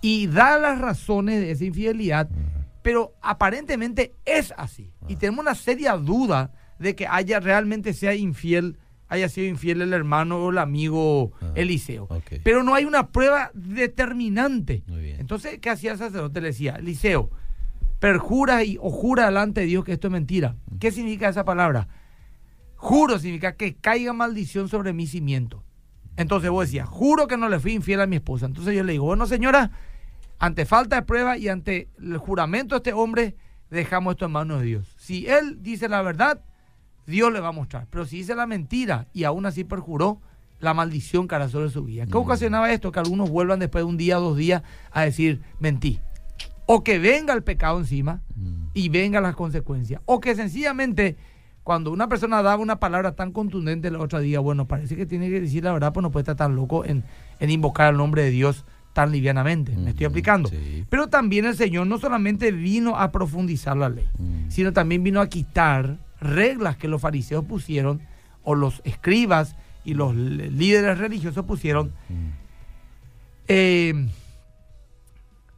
Y 0.01 0.27
da 0.27 0.57
las 0.59 0.79
razones 0.79 1.39
de 1.41 1.51
esa 1.51 1.65
infidelidad, 1.65 2.27
pero 2.81 3.13
aparentemente 3.21 4.13
es 4.25 4.53
así. 4.57 4.91
Y 5.07 5.15
tenemos 5.17 5.41
una 5.43 5.55
seria 5.55 5.93
duda 5.97 6.51
de 6.79 6.95
que 6.95 7.07
haya 7.07 7.39
realmente 7.39 7.93
sea 7.93 8.13
infiel, 8.15 8.77
haya 9.07 9.29
sido 9.29 9.47
infiel 9.47 9.81
el 9.81 9.93
hermano 9.93 10.37
o 10.37 10.49
el 10.49 10.57
amigo 10.57 11.31
Ah, 11.41 11.51
Eliseo. 11.55 12.07
Pero 12.43 12.63
no 12.63 12.73
hay 12.73 12.85
una 12.85 13.09
prueba 13.09 13.51
determinante. 13.53 14.83
Muy 14.87 15.01
bien. 15.01 15.19
Entonces, 15.19 15.59
¿qué 15.59 15.69
hacía 15.69 15.91
el 15.91 15.97
sacerdote? 15.97 16.41
Le 16.41 16.47
decía, 16.47 16.75
Eliseo, 16.75 17.29
perjura 17.99 18.63
y, 18.63 18.77
o 18.81 18.89
jura 18.89 19.25
delante 19.25 19.61
de 19.61 19.67
Dios 19.67 19.85
que 19.85 19.93
esto 19.93 20.07
es 20.07 20.11
mentira. 20.11 20.55
¿Qué 20.79 20.91
significa 20.91 21.29
esa 21.29 21.45
palabra? 21.45 21.87
Juro 22.75 23.17
significa 23.19 23.55
que 23.55 23.75
caiga 23.75 24.13
maldición 24.13 24.69
sobre 24.69 24.93
mi 24.93 25.07
cimiento. 25.07 25.63
Entonces 26.17 26.49
vos 26.49 26.67
decías, 26.67 26.87
juro 26.87 27.27
que 27.27 27.37
no 27.37 27.49
le 27.49 27.59
fui 27.59 27.73
infiel 27.73 28.01
a 28.01 28.07
mi 28.07 28.17
esposa. 28.17 28.45
Entonces 28.45 28.75
yo 28.75 28.83
le 28.83 28.93
digo, 28.93 29.05
bueno 29.05 29.25
señora, 29.27 29.71
ante 30.39 30.65
falta 30.65 30.97
de 30.97 31.01
prueba 31.03 31.37
y 31.37 31.47
ante 31.47 31.89
el 31.99 32.17
juramento 32.17 32.75
de 32.75 32.77
este 32.79 32.93
hombre, 32.93 33.35
dejamos 33.69 34.13
esto 34.13 34.25
en 34.25 34.31
manos 34.31 34.59
de 34.61 34.65
Dios. 34.67 34.95
Si 34.97 35.27
él 35.27 35.61
dice 35.61 35.89
la 35.89 36.01
verdad, 36.01 36.41
Dios 37.07 37.31
le 37.31 37.39
va 37.39 37.49
a 37.49 37.51
mostrar. 37.51 37.87
Pero 37.89 38.05
si 38.05 38.17
dice 38.17 38.35
la 38.35 38.47
mentira 38.47 39.07
y 39.13 39.23
aún 39.25 39.45
así 39.45 39.63
perjuró, 39.63 40.21
la 40.59 40.73
maldición 40.73 41.27
caerá 41.27 41.49
sobre 41.49 41.69
su 41.69 41.83
vida. 41.83 42.05
¿Qué 42.05 42.13
Mm. 42.13 42.17
ocasionaba 42.21 42.71
esto? 42.71 42.91
Que 42.91 42.99
algunos 42.99 43.29
vuelvan 43.29 43.59
después 43.59 43.83
de 43.83 43.89
un 43.89 43.97
día 43.97 44.19
o 44.19 44.23
dos 44.23 44.37
días 44.37 44.63
a 44.91 45.01
decir, 45.03 45.41
mentí. 45.59 45.99
O 46.65 46.83
que 46.83 46.97
venga 46.97 47.33
el 47.33 47.43
pecado 47.43 47.77
encima 47.79 48.21
Mm. 48.35 48.67
y 48.73 48.89
vengan 48.89 49.23
las 49.23 49.35
consecuencias. 49.35 50.01
O 50.05 50.19
que 50.19 50.33
sencillamente, 50.33 51.17
cuando 51.63 51.91
una 51.91 52.07
persona 52.07 52.41
da 52.41 52.55
una 52.57 52.79
palabra 52.79 53.15
tan 53.15 53.31
contundente, 53.31 53.91
la 53.91 53.99
otra 53.99 54.19
diga, 54.19 54.39
bueno, 54.39 54.67
parece 54.67 54.95
que 54.95 55.05
tiene 55.05 55.29
que 55.29 55.41
decir 55.41 55.63
la 55.63 55.73
verdad, 55.73 55.93
pues 55.93 56.01
no 56.01 56.11
puede 56.11 56.21
estar 56.23 56.35
tan 56.37 56.55
loco 56.55 56.85
en, 56.85 57.03
en 57.39 57.49
invocar 57.51 57.91
el 57.91 57.97
nombre 57.97 58.23
de 58.23 58.29
Dios 58.31 58.65
tan 58.93 59.11
livianamente. 59.11 59.75
¿Me 59.75 59.89
estoy 59.89 60.05
aplicando? 60.05 60.47
sí. 60.49 60.85
Pero 60.89 61.07
también 61.07 61.45
el 61.45 61.55
Señor 61.57 61.85
no 61.85 61.97
solamente 61.99 62.51
vino 62.51 62.97
a 62.97 63.11
profundizar 63.11 63.75
la 63.75 63.89
ley, 63.89 64.07
Mm. 64.17 64.49
sino 64.49 64.71
también 64.73 65.03
vino 65.03 65.19
a 65.21 65.27
quitar 65.27 65.97
reglas 66.29 66.77
que 66.77 66.87
los 66.87 67.01
fariseos 67.01 67.45
pusieron, 67.45 68.01
o 68.43 68.55
los 68.55 68.81
escribas 68.85 69.55
y 69.83 69.93
los 69.93 70.15
líderes 70.15 70.97
religiosos 70.97 71.45
pusieron, 71.45 71.93
Mm. 72.09 72.29
eh, 73.47 74.07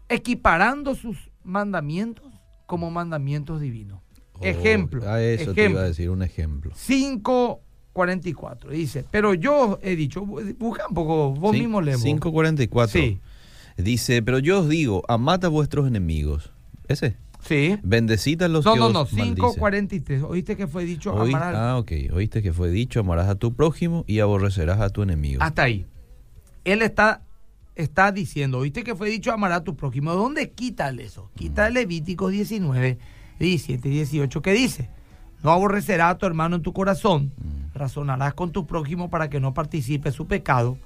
equiparando 0.10 0.96
sus 0.96 1.18
mandamientos 1.44 2.26
como 2.66 2.92
mandamientos 2.92 3.62
divinos. 3.62 4.02
Oh, 4.34 4.44
ejemplo. 4.44 5.10
A 5.10 5.22
eso 5.22 5.46
te 5.54 5.62
iba 5.62 5.62
ejemplo. 5.64 5.80
a 5.80 5.84
decir 5.84 6.10
un 6.10 6.22
ejemplo. 6.22 6.72
5.44. 6.76 8.70
Dice, 8.70 9.06
pero 9.10 9.34
yo 9.34 9.80
he 9.82 9.96
dicho, 9.96 10.24
bu- 10.24 10.56
busca 10.58 10.88
un 10.88 10.94
poco, 10.94 11.32
vos 11.34 11.56
Cin- 11.56 11.60
mismo 11.62 11.82
leemos. 11.82 12.04
544. 12.04 12.92
Sí, 13.00 13.20
Dice, 13.78 14.24
pero 14.24 14.40
yo 14.40 14.62
os 14.62 14.70
digo, 14.70 15.04
amad 15.08 15.46
a 15.46 15.50
vuestros 15.50 15.88
enemigos. 15.88 16.52
Ese. 16.88 17.16
Sí. 17.42 17.78
Bendecid 17.84 18.42
a 18.44 18.48
los 18.48 18.66
No, 18.66 18.74
que 18.74 18.80
no, 18.80 18.90
no, 18.90 19.08
maldicen. 19.12 19.36
5.43. 19.36 20.24
Oíste 20.28 20.56
que 20.58 20.68
fue 20.68 20.86
dicho 20.86 21.14
Oí- 21.14 21.30
amar 21.30 21.44
al- 21.44 21.56
ah, 21.56 21.78
ok. 21.78 21.92
Oíste 22.14 22.42
que 22.42 22.54
fue 22.54 22.70
dicho, 22.70 23.00
amarás 23.00 23.28
a 23.30 23.36
tu 23.36 23.54
prójimo 23.54 24.04
y 24.08 24.20
aborrecerás 24.20 24.80
a 24.80 24.90
tu 24.90 25.02
enemigo. 25.04 25.42
Hasta 25.44 25.64
ahí. 25.64 25.86
Él 26.66 26.82
está, 26.82 27.22
está 27.76 28.12
diciendo, 28.12 28.58
oíste 28.60 28.84
que 28.84 28.96
fue 28.96 29.10
dicho 29.10 29.32
amar 29.32 29.52
a 29.54 29.64
tu 29.64 29.76
prójimo. 29.76 30.12
¿De 30.12 30.18
dónde 30.18 30.50
quita 30.52 30.90
él 30.90 31.00
eso? 31.00 31.30
Quita 31.36 31.68
el 31.68 31.76
Levítico 31.76 32.28
19, 32.30 32.98
17 33.40 33.88
y 33.88 33.92
18 33.92 34.42
que 34.42 34.52
dice, 34.54 34.90
no 35.44 35.52
aborrecerás 35.52 36.12
a 36.14 36.18
tu 36.18 36.26
hermano 36.26 36.56
en 36.56 36.62
tu 36.62 36.74
corazón, 36.74 37.32
razonarás 37.74 38.34
con 38.34 38.52
tu 38.52 38.66
prójimo 38.66 39.10
para 39.10 39.30
que 39.30 39.40
no 39.40 39.54
participe 39.54 40.12
su 40.12 40.26
pecado, 40.28 40.78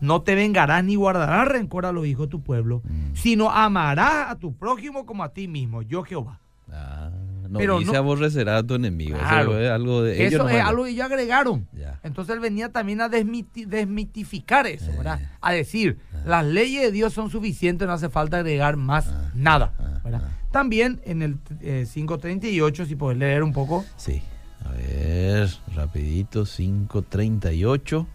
no 0.00 0.22
te 0.22 0.34
vengarás 0.34 0.82
ni 0.84 0.96
guardarás 0.96 1.46
rencor 1.48 1.86
a 1.86 1.92
los 1.92 2.06
hijos 2.06 2.26
de 2.26 2.30
tu 2.30 2.42
pueblo, 2.42 2.82
sino 3.14 3.50
amarás 3.50 4.30
a 4.30 4.34
tu 4.36 4.54
prójimo 4.56 5.06
como 5.06 5.22
a 5.22 5.28
ti 5.30 5.46
mismo, 5.48 5.82
yo 5.82 6.02
Jehová. 6.02 6.40
Ah, 6.72 7.10
no, 7.48 7.58
Pero 7.58 7.80
dice 7.80 7.90
no- 7.92 7.98
aborrecerás 7.98 8.62
a 8.62 8.66
tu 8.66 8.74
enemigo. 8.76 9.18
Claro. 9.18 9.50
Eso 9.52 9.60
es 9.60 9.70
algo 9.72 10.02
de 10.02 10.12
ellos 10.24 10.34
Eso 10.34 10.48
es 10.48 10.62
algo 10.64 10.84
que 10.84 10.90
ellos 10.90 11.04
agregaron. 11.04 11.66
Ya. 11.72 11.98
Entonces 12.04 12.32
él 12.34 12.40
venía 12.40 12.68
también 12.70 13.00
a 13.00 13.08
desmiti- 13.10 13.66
desmitificar 13.66 14.68
eso, 14.68 14.88
Eh. 14.90 14.94
¿verdad? 14.96 15.18
A 15.40 15.50
decir, 15.52 15.98
las 16.24 16.44
leyes 16.44 16.82
de 16.82 16.92
Dios 16.92 17.12
son 17.12 17.28
suficientes, 17.28 17.88
no 17.88 17.94
hace 17.94 18.08
falta 18.08 18.36
agregar 18.38 18.76
más 18.76 19.08
Ah. 19.08 19.30
nada, 19.34 19.72
Ah, 19.80 20.00
¿verdad? 20.04 20.22
También 20.50 21.00
en 21.04 21.22
el 21.22 21.38
eh, 21.60 21.86
538, 21.92 22.86
si 22.86 22.96
puedes 22.96 23.18
leer 23.18 23.42
un 23.42 23.52
poco, 23.52 23.84
Sí. 23.96 24.22
A 24.64 24.72
ver, 24.72 25.48
rapidito, 25.74 26.44
538. 26.44 28.06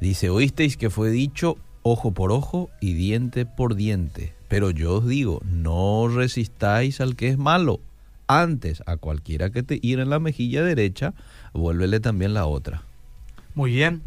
Dice, 0.00 0.30
oísteis 0.30 0.76
que 0.76 0.90
fue 0.90 1.10
dicho 1.10 1.56
ojo 1.82 2.12
por 2.12 2.32
ojo 2.32 2.70
y 2.80 2.94
diente 2.94 3.46
por 3.46 3.74
diente. 3.74 4.34
Pero 4.48 4.70
yo 4.70 4.96
os 4.96 5.06
digo, 5.08 5.40
no 5.44 6.08
resistáis 6.08 7.00
al 7.00 7.16
que 7.16 7.28
es 7.28 7.38
malo. 7.38 7.80
Antes, 8.28 8.82
a 8.86 8.96
cualquiera 8.96 9.50
que 9.50 9.62
te 9.62 9.78
hiera 9.78 10.02
en 10.02 10.10
la 10.10 10.18
mejilla 10.18 10.62
derecha, 10.62 11.14
vuélvele 11.52 12.00
también 12.00 12.34
la 12.34 12.46
otra. 12.46 12.82
Muy 13.54 13.72
bien. 13.72 14.02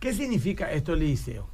¿Qué 0.00 0.12
significa 0.12 0.70
esto, 0.72 0.94
Eliseo? 0.94 1.48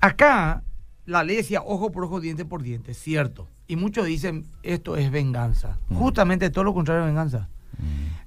Acá 0.00 0.62
la 1.06 1.24
ley 1.24 1.36
decía 1.36 1.62
ojo 1.62 1.90
por 1.90 2.04
ojo, 2.04 2.20
diente 2.20 2.44
por 2.44 2.62
diente, 2.62 2.94
cierto. 2.94 3.48
Y 3.70 3.76
muchos 3.76 4.06
dicen 4.06 4.46
esto 4.62 4.96
es 4.96 5.10
venganza. 5.10 5.78
Mm. 5.88 5.94
Justamente 5.96 6.50
todo 6.50 6.64
lo 6.64 6.74
contrario 6.74 7.02
de 7.02 7.06
venganza. 7.08 7.48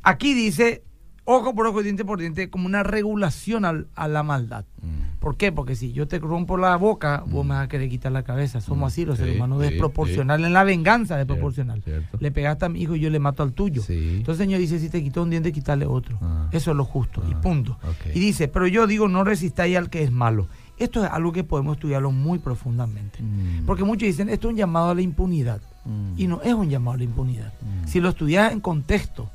Aquí 0.02 0.34
dice 0.34 0.84
ojo 1.26 1.56
por 1.56 1.66
ojo, 1.68 1.82
diente 1.84 2.04
por 2.04 2.20
diente, 2.20 2.50
como 2.50 2.66
una 2.66 2.84
regulación 2.84 3.64
al- 3.64 3.88
a 3.96 4.08
la 4.10 4.24
maldad. 4.24 4.66
Mm. 4.82 5.20
¿Por 5.20 5.38
qué? 5.38 5.54
Porque 5.54 5.76
si 5.78 5.94
yo 5.94 6.06
te 6.06 6.20
rompo 6.20 6.58
la 6.58 6.76
boca, 6.76 7.24
vos 7.26 7.46
me 7.46 7.54
vas 7.54 7.64
a 7.64 7.68
querer 7.70 7.88
quitar 7.88 8.12
la 8.12 8.24
cabeza. 8.24 8.60
Somos 8.60 8.92
así 8.92 9.06
los 9.06 9.18
Sí, 9.18 9.24
seres 9.24 9.38
humanos, 9.38 9.64
sí, 9.64 9.70
desproporcional. 9.70 10.44
En 10.44 10.52
la 10.52 10.66
venganza, 10.66 11.16
desproporcional. 11.16 11.82
cierto. 11.82 12.18
Le 12.20 12.30
pegaste 12.32 12.66
a 12.66 12.70
mi 12.70 12.82
hijo 12.82 12.98
y 12.98 13.00
yo 13.00 13.10
le 13.10 13.20
mato 13.20 13.42
al 13.42 13.54
tuyo. 13.54 13.82
Entonces 13.88 14.28
el 14.42 14.48
Señor 14.48 14.60
dice, 14.60 14.80
si 14.80 14.90
te 14.90 15.02
quitó 15.02 15.24
un 15.24 15.30
diente, 15.30 15.54
quítale 15.54 15.86
otro. 15.86 16.18
Ah. 16.22 16.50
Eso 16.52 16.72
es 16.72 16.78
lo 16.78 16.84
justo 16.84 17.24
y 17.30 17.34
Ah, 17.36 17.40
punto. 17.42 17.80
Y 18.14 18.20
dice, 18.20 18.50
pero 18.50 18.68
yo 18.68 18.86
digo, 18.86 19.08
no 19.08 19.24
resistáis 19.24 19.78
al 19.78 19.90
que 19.90 20.04
es 20.04 20.12
malo. 20.12 20.48
Esto 20.78 21.04
es 21.04 21.12
algo 21.12 21.32
que 21.32 21.44
podemos 21.44 21.78
estudiarlo 21.78 22.12
muy 22.12 22.40
profundamente. 22.40 23.22
Mm. 23.22 23.66
Porque 23.66 23.84
muchos 23.84 24.08
dicen, 24.08 24.30
esto 24.30 24.48
es 24.48 24.54
un 24.54 24.58
llamado 24.58 24.90
a 24.90 24.96
la 24.96 25.02
impunidad. 25.02 25.62
Mm. 25.86 26.14
Y 26.18 26.28
no 26.28 26.42
es 26.42 26.54
un 26.54 26.70
llamado 26.70 26.96
a 26.96 26.98
la 26.98 27.04
impunidad. 27.04 27.54
Mm. 27.62 27.88
Si 27.88 28.00
lo 28.00 28.10
estudias 28.10 28.52
en 28.52 28.60
contexto, 28.60 29.30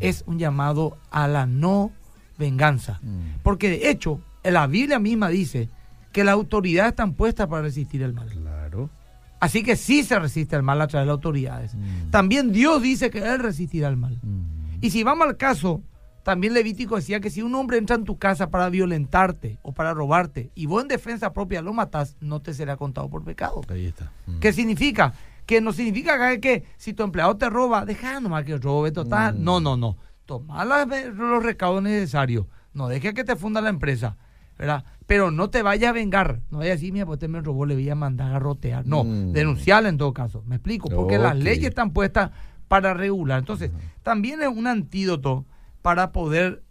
es 0.00 0.24
un 0.26 0.38
llamado 0.38 0.96
a 1.10 1.28
la 1.28 1.46
no 1.46 1.90
venganza. 2.38 3.00
Porque 3.42 3.68
de 3.68 3.90
hecho, 3.90 4.20
la 4.42 4.66
Biblia 4.66 4.98
misma 4.98 5.28
dice 5.28 5.68
que 6.12 6.24
las 6.24 6.34
autoridades 6.34 6.90
están 6.90 7.14
puestas 7.14 7.46
para 7.48 7.62
resistir 7.62 8.02
el 8.02 8.14
mal. 8.14 8.28
Claro. 8.28 8.90
Así 9.40 9.62
que 9.62 9.76
sí 9.76 10.02
se 10.02 10.18
resiste 10.18 10.56
el 10.56 10.62
mal 10.62 10.80
a 10.80 10.86
través 10.86 11.04
de 11.04 11.06
las 11.06 11.14
autoridades. 11.14 11.72
También 12.10 12.52
Dios 12.52 12.82
dice 12.82 13.10
que 13.10 13.18
Él 13.18 13.38
resistirá 13.38 13.88
el 13.88 13.96
mal. 13.96 14.18
Y 14.80 14.90
si 14.90 15.02
vamos 15.02 15.26
al 15.26 15.36
caso, 15.36 15.82
también 16.22 16.54
Levítico 16.54 16.96
decía 16.96 17.20
que 17.20 17.30
si 17.30 17.42
un 17.42 17.54
hombre 17.54 17.78
entra 17.78 17.96
en 17.96 18.04
tu 18.04 18.18
casa 18.18 18.50
para 18.50 18.68
violentarte 18.68 19.58
o 19.62 19.72
para 19.72 19.94
robarte 19.94 20.50
y 20.54 20.66
vos 20.66 20.82
en 20.82 20.88
defensa 20.88 21.32
propia 21.32 21.62
lo 21.62 21.72
matás, 21.72 22.16
no 22.20 22.40
te 22.40 22.52
será 22.54 22.76
contado 22.76 23.08
por 23.08 23.24
pecado. 23.24 23.62
Ahí 23.68 23.86
está. 23.86 24.12
Mm. 24.26 24.38
¿Qué 24.40 24.52
significa? 24.52 25.14
Que 25.46 25.60
no 25.60 25.72
significa 25.72 26.38
que, 26.38 26.64
si 26.76 26.92
tu 26.92 27.02
empleado 27.02 27.36
te 27.36 27.48
roba, 27.50 27.84
deja 27.84 28.20
nomás 28.20 28.44
que 28.44 28.56
robe 28.58 28.92
total. 28.92 29.36
Mm. 29.38 29.42
No, 29.44 29.60
no, 29.60 29.76
no. 29.76 29.96
Toma 30.26 30.64
los 30.64 31.42
recaudos 31.42 31.82
necesarios. 31.82 32.46
No 32.72 32.88
dejes 32.88 33.14
que 33.14 33.24
te 33.24 33.34
funda 33.36 33.60
la 33.60 33.70
empresa. 33.70 34.16
¿verdad? 34.58 34.84
Pero 35.06 35.30
no 35.30 35.48
te 35.48 35.62
vayas 35.62 35.88
a 35.88 35.92
vengar. 35.92 36.40
No 36.50 36.58
vayas 36.58 36.72
a 36.72 36.74
decir, 36.76 36.92
mira, 36.92 37.06
pues 37.06 37.16
usted 37.16 37.30
me 37.30 37.40
robó, 37.40 37.64
le 37.64 37.74
voy 37.74 37.88
a 37.88 37.94
mandar 37.94 38.28
a 38.28 38.32
garrotear. 38.32 38.86
No, 38.86 39.04
Mm. 39.04 39.32
denunciarle 39.32 39.88
en 39.88 39.96
todo 39.96 40.12
caso. 40.12 40.42
¿Me 40.46 40.56
explico? 40.56 40.90
Porque 40.90 41.16
las 41.18 41.34
leyes 41.34 41.70
están 41.70 41.92
puestas 41.92 42.30
para 42.68 42.92
regular. 42.92 43.38
Entonces, 43.38 43.70
también 44.02 44.42
es 44.42 44.48
un 44.48 44.66
antídoto 44.66 45.46
para 45.82 46.12
poder 46.12 46.62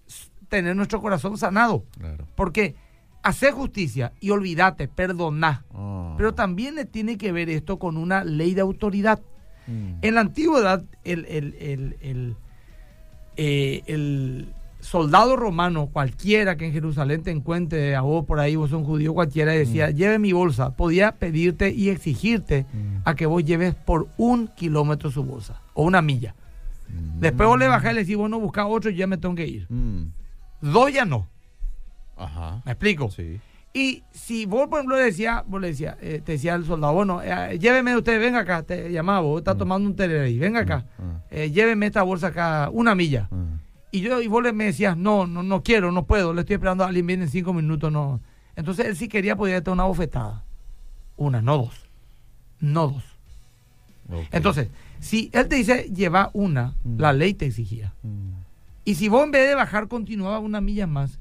tener 0.48 0.76
nuestro 0.76 1.02
corazón 1.02 1.38
sanado. 1.38 1.86
Claro. 1.98 2.26
Porque 2.36 2.76
hacer 3.22 3.52
justicia 3.54 4.14
y 4.20 4.30
olvídate, 4.32 4.88
perdonar. 4.88 5.64
Ah. 5.74 6.14
Pero 6.18 6.34
también 6.34 6.76
le 6.76 6.86
tiene 6.86 7.18
que 7.18 7.32
ver 7.32 7.50
esto 7.50 7.78
con 7.80 7.98
una 7.98 8.24
ley 8.24 8.54
de 8.54 8.62
autoridad. 8.62 9.20
Mm. 9.68 9.94
En 10.02 10.16
la 10.16 10.22
antigüedad, 10.22 10.84
el, 11.04 11.26
el- 11.26 11.56
el- 11.60 11.98
el, 12.02 12.36
eh, 13.38 13.84
el 13.88 14.54
soldado 14.80 15.36
romano, 15.36 15.88
cualquiera 15.88 16.56
que 16.56 16.66
en 16.66 16.72
Jerusalén 16.72 17.22
te 17.22 17.32
encuentre, 17.32 17.96
a 17.96 18.02
vos 18.02 18.26
por 18.26 18.40
ahí, 18.40 18.56
vos 18.56 18.70
sos 18.70 18.80
un 18.80 18.86
judío 18.86 19.14
cualquiera, 19.14 19.52
decía, 19.52 19.90
lleve 19.92 20.20
mi 20.20 20.32
bolsa, 20.32 20.72
podía 20.76 21.12
pedirte 21.14 21.72
y 21.74 21.90
exigirte 21.90 22.66
Mm. 22.72 23.02
a 23.06 23.16
que 23.16 23.26
vos 23.26 23.44
lleves 23.44 23.76
por 23.76 24.08
un 24.18 24.48
kilómetro 24.48 25.12
su 25.12 25.24
bolsa, 25.24 25.62
o 25.74 25.84
una 25.84 26.02
milla. 26.02 26.34
Mm. 26.90 27.20
Después 27.20 27.48
vos 27.50 27.60
le 27.60 27.68
bajás 27.68 27.92
y 27.92 27.96
le 27.96 28.02
decís, 28.02 28.18
vos 28.18 28.30
no 28.30 28.40
buscás 28.40 28.66
otro, 28.68 28.90
ya 28.92 29.08
me 29.08 29.18
tengo 29.18 29.36
que 29.36 29.48
ir. 29.48 29.66
Mm. 29.70 30.12
Dos 30.62 30.94
ya 30.94 31.06
no. 31.06 31.28
Ajá. 32.18 32.62
¿Me 32.66 32.72
explico? 32.74 33.10
Sí. 33.12 33.40
Y 33.74 34.04
si 34.12 34.46
vos, 34.46 34.68
por 34.68 34.80
ejemplo, 34.80 34.98
le 34.98 35.04
decía, 35.04 35.44
vos 35.48 35.62
le 35.62 35.68
decía, 35.68 35.96
eh, 36.02 36.22
te 36.26 36.34
decía 36.34 36.56
el 36.56 36.66
soldado, 36.66 36.94
bueno, 36.94 37.22
eh, 37.22 37.58
lléveme 37.60 37.96
usted, 37.96 38.20
venga 38.20 38.40
acá, 38.40 38.64
te 38.64 38.92
llamaba, 38.92 39.20
vos 39.22 39.40
estás 39.40 39.58
tomando 39.58 39.88
un 39.88 39.96
tereré 39.96 40.22
ahí, 40.22 40.40
venga 40.40 40.62
acá, 40.62 40.86
Ah. 40.98 41.22
eh, 41.30 41.52
lléveme 41.52 41.86
esta 41.86 42.02
bolsa 42.02 42.28
acá, 42.28 42.70
una 42.74 42.96
milla. 42.96 43.30
Y 43.92 44.02
yo, 44.02 44.22
y 44.22 44.28
vos 44.28 44.42
le 44.44 44.54
me 44.54 44.66
decías, 44.66 44.98
no, 44.98 45.28
no, 45.28 45.44
no 45.44 45.62
quiero, 45.64 45.92
no 45.92 46.06
puedo, 46.06 46.34
le 46.34 46.42
estoy 46.42 46.56
esperando 46.56 46.84
a 46.84 46.88
alguien, 46.88 47.06
viene 47.06 47.24
en 47.26 47.30
cinco 47.30 47.54
minutos, 47.54 47.92
no. 47.92 48.20
Entonces 48.56 48.88
él 48.88 48.96
si 48.96 49.08
quería 49.08 49.36
podía 49.36 49.56
darte 49.56 49.70
una 49.72 49.84
bofetada. 49.86 50.44
Una, 51.16 51.42
no 51.42 51.58
dos. 51.58 51.88
No 52.60 52.88
dos. 52.90 53.04
Entonces, 54.32 54.70
si 55.00 55.30
él 55.34 55.48
te 55.48 55.56
dice 55.58 55.90
lleva 55.94 56.30
una, 56.34 56.76
Mm. 56.84 57.00
la 57.00 57.14
ley 57.14 57.34
te 57.34 57.46
exigía. 57.46 57.94
Mm. 58.04 58.32
Y 58.86 58.96
si 58.96 59.08
vos 59.10 59.24
en 59.24 59.32
vez 59.32 59.48
de 59.48 59.56
bajar 59.56 59.88
continuaba 59.88 60.40
una 60.40 60.62
milla 60.62 60.88
más, 60.88 61.20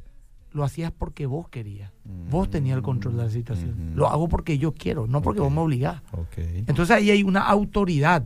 lo 0.52 0.64
hacías 0.64 0.90
porque 0.96 1.26
vos 1.26 1.48
querías. 1.48 1.90
Vos 2.30 2.48
tenías 2.50 2.76
el 2.76 2.82
control 2.82 3.16
de 3.18 3.24
la 3.24 3.30
situación. 3.30 3.92
Lo 3.94 4.08
hago 4.08 4.28
porque 4.28 4.56
yo 4.58 4.72
quiero, 4.72 5.06
no 5.06 5.20
porque 5.20 5.40
vos 5.40 5.52
me 5.52 5.60
obligás. 5.60 6.00
Entonces 6.66 6.96
ahí 6.96 7.10
hay 7.10 7.22
una 7.22 7.42
autoridad. 7.42 8.24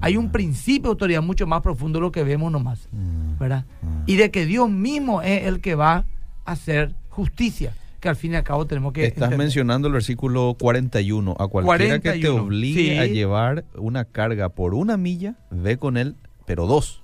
Hay 0.00 0.16
un 0.16 0.30
principio 0.30 0.82
de 0.82 0.88
autoridad 0.90 1.22
mucho 1.22 1.46
más 1.46 1.60
profundo 1.62 1.98
de 1.98 2.02
lo 2.02 2.12
que 2.12 2.24
vemos 2.24 2.52
nomás. 2.52 2.88
Mm. 2.92 3.38
¿verdad? 3.38 3.64
Y 4.06 4.16
de 4.16 4.30
que 4.30 4.44
Dios 4.46 4.68
mismo 4.70 5.22
es 5.22 5.46
el 5.46 5.60
que 5.60 5.74
va 5.74 6.04
a 6.44 6.52
hacer 6.52 6.94
justicia, 7.08 7.74
que 8.02 8.08
al 8.10 8.16
fin 8.16 8.32
y 8.32 8.34
al 8.36 8.42
cabo 8.42 8.66
tenemos 8.66 8.92
que... 8.92 9.04
Estás 9.04 9.16
entender. 9.22 9.38
mencionando 9.38 9.86
el 9.88 9.94
versículo 9.94 10.56
41. 10.60 11.36
A 11.38 11.46
cualquiera 11.48 12.00
que 12.00 12.10
te 12.12 12.20
41, 12.20 12.42
obligue 12.42 12.92
sí. 12.92 12.98
a 12.98 13.06
llevar 13.06 13.64
una 13.76 14.04
carga 14.04 14.48
por 14.50 14.74
una 14.74 14.96
milla, 14.96 15.36
ve 15.50 15.76
con 15.78 15.96
él, 15.96 16.16
pero 16.44 16.66
dos. 16.66 17.02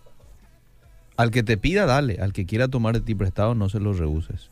Al 1.17 1.31
que 1.31 1.43
te 1.45 1.57
pida, 1.57 1.87
dale. 1.87 2.19
Al 2.21 2.33
que 2.33 2.47
quiera 2.47 2.69
tomar 2.69 2.95
de 2.95 3.01
ti 3.01 3.15
prestado, 3.15 3.55
no 3.55 3.69
se 3.69 3.79
lo 3.81 3.93
rehuses. 3.93 4.51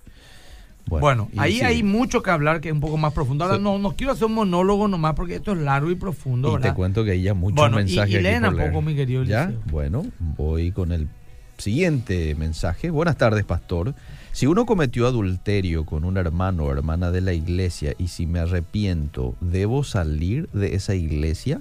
Bueno, 0.89 1.29
y 1.33 1.39
ahí 1.41 1.53
sigue. 1.55 1.65
hay 1.67 1.83
mucho 1.83 2.23
que 2.23 2.31
hablar 2.31 2.61
que 2.61 2.69
es 2.69 2.73
un 2.75 2.81
poco 2.81 2.97
más 2.97 3.13
profundo. 3.13 3.43
Ahora 3.45 3.57
Sí. 3.57 3.63
no, 3.65 3.77
no 3.81 3.97
quiero 3.97 4.13
hacer 4.13 4.27
un 4.27 4.35
monólogo 4.35 4.87
nomás 4.87 5.15
porque 5.15 5.35
esto 5.35 5.51
es 5.53 5.59
largo 5.59 5.91
y 5.91 5.97
profundo, 5.97 6.57
Y 6.59 6.63
te 6.63 6.73
cuento 6.75 7.03
que 7.05 7.11
hay 7.11 7.23
ya 7.23 7.35
muchos 7.35 7.57
Bueno, 7.57 7.81
y- 7.81 7.85
mensajes 7.87 8.13
y 8.13 8.15
aquí 8.19 8.23
leen 8.23 8.43
por 8.43 8.51
un 8.53 8.57
leer. 8.59 8.71
poco, 8.71 8.83
mi 8.83 8.95
querido 8.95 9.25
¿Ya? 9.25 9.45
Eliseo. 9.45 9.63
Bueno, 9.73 10.07
voy 10.21 10.71
con 10.71 10.93
el 10.93 11.09
siguiente 11.59 12.35
mensaje. 12.35 12.91
Buenas 12.91 13.17
tardes, 13.17 13.45
pastor. 13.45 13.95
Si 14.33 14.47
uno 14.47 14.67
cometió 14.67 15.07
adulterio 15.07 15.85
con 15.87 16.05
un 16.05 16.17
hermano 16.19 16.65
o 16.65 16.73
hermana 16.73 17.11
de 17.11 17.23
la 17.23 17.33
iglesia 17.33 17.95
y 17.99 18.09
si 18.09 18.27
me 18.27 18.39
arrepiento, 18.41 19.35
¿debo 19.41 19.83
salir 19.83 20.49
de 20.53 20.75
esa 20.75 20.95
iglesia? 20.95 21.61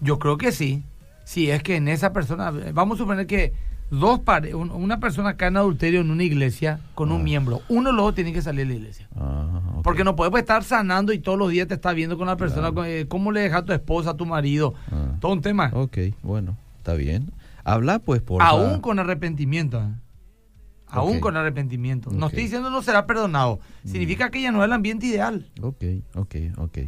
Yo 0.00 0.18
creo 0.18 0.38
que 0.38 0.52
sí. 0.52 0.82
Sí, 1.24 1.50
es 1.50 1.62
que 1.62 1.76
en 1.76 1.88
esa 1.88 2.12
persona, 2.12 2.50
vamos 2.72 2.96
a 2.96 2.98
suponer 3.02 3.26
que 3.26 3.52
dos 3.90 4.20
pare, 4.20 4.54
un- 4.54 4.70
una 4.70 4.98
persona 5.00 5.36
cae 5.36 5.48
en 5.48 5.58
adulterio 5.58 6.00
en 6.00 6.10
una 6.10 6.22
iglesia 6.24 6.80
con 6.94 7.12
un 7.12 7.20
Ah. 7.20 7.24
miembro, 7.24 7.60
uno 7.68 7.92
luego 7.92 8.14
tiene 8.14 8.32
que 8.32 8.42
salir 8.42 8.66
de 8.66 8.72
la 8.74 8.78
iglesia. 8.80 9.08
Ah. 9.16 9.80
Porque 9.82 10.02
no 10.04 10.16
puedes 10.16 10.34
estar 10.36 10.64
sanando 10.64 11.12
y 11.12 11.18
todos 11.18 11.38
los 11.38 11.50
días 11.50 11.68
te 11.68 11.74
estás 11.74 11.94
viendo 11.94 12.16
con 12.16 12.26
la 12.26 12.36
persona, 12.36 12.72
Claro. 12.72 12.84
eh, 12.84 13.06
cómo 13.06 13.32
le 13.32 13.40
dejas 13.40 13.62
a 13.62 13.64
tu 13.64 13.72
esposa, 13.72 14.10
a 14.10 14.16
tu 14.16 14.24
marido, 14.26 14.74
Ah. 14.90 15.16
todo 15.20 15.32
un 15.32 15.42
tema. 15.42 15.70
Ok, 15.74 15.98
bueno, 16.22 16.56
está 16.78 16.94
bien. 16.94 17.30
Habla 17.68 17.98
pues 17.98 18.22
por... 18.22 18.42
Aún 18.42 18.80
con 18.80 19.00
arrepentimiento. 19.00 19.82
¿eh? 19.82 19.92
Aún 20.86 21.18
con 21.18 21.36
arrepentimiento. 21.36 22.10
No 22.12 22.28
estoy 22.28 22.44
diciendo 22.44 22.70
no 22.70 22.80
será 22.80 23.06
perdonado. 23.06 23.58
Significa 23.84 24.30
que 24.30 24.40
ya 24.40 24.52
no 24.52 24.60
es 24.60 24.66
el 24.66 24.72
ambiente 24.72 25.06
ideal. 25.06 25.50
Ok, 25.60 25.82
ok, 26.14 26.34
ok. 26.58 26.78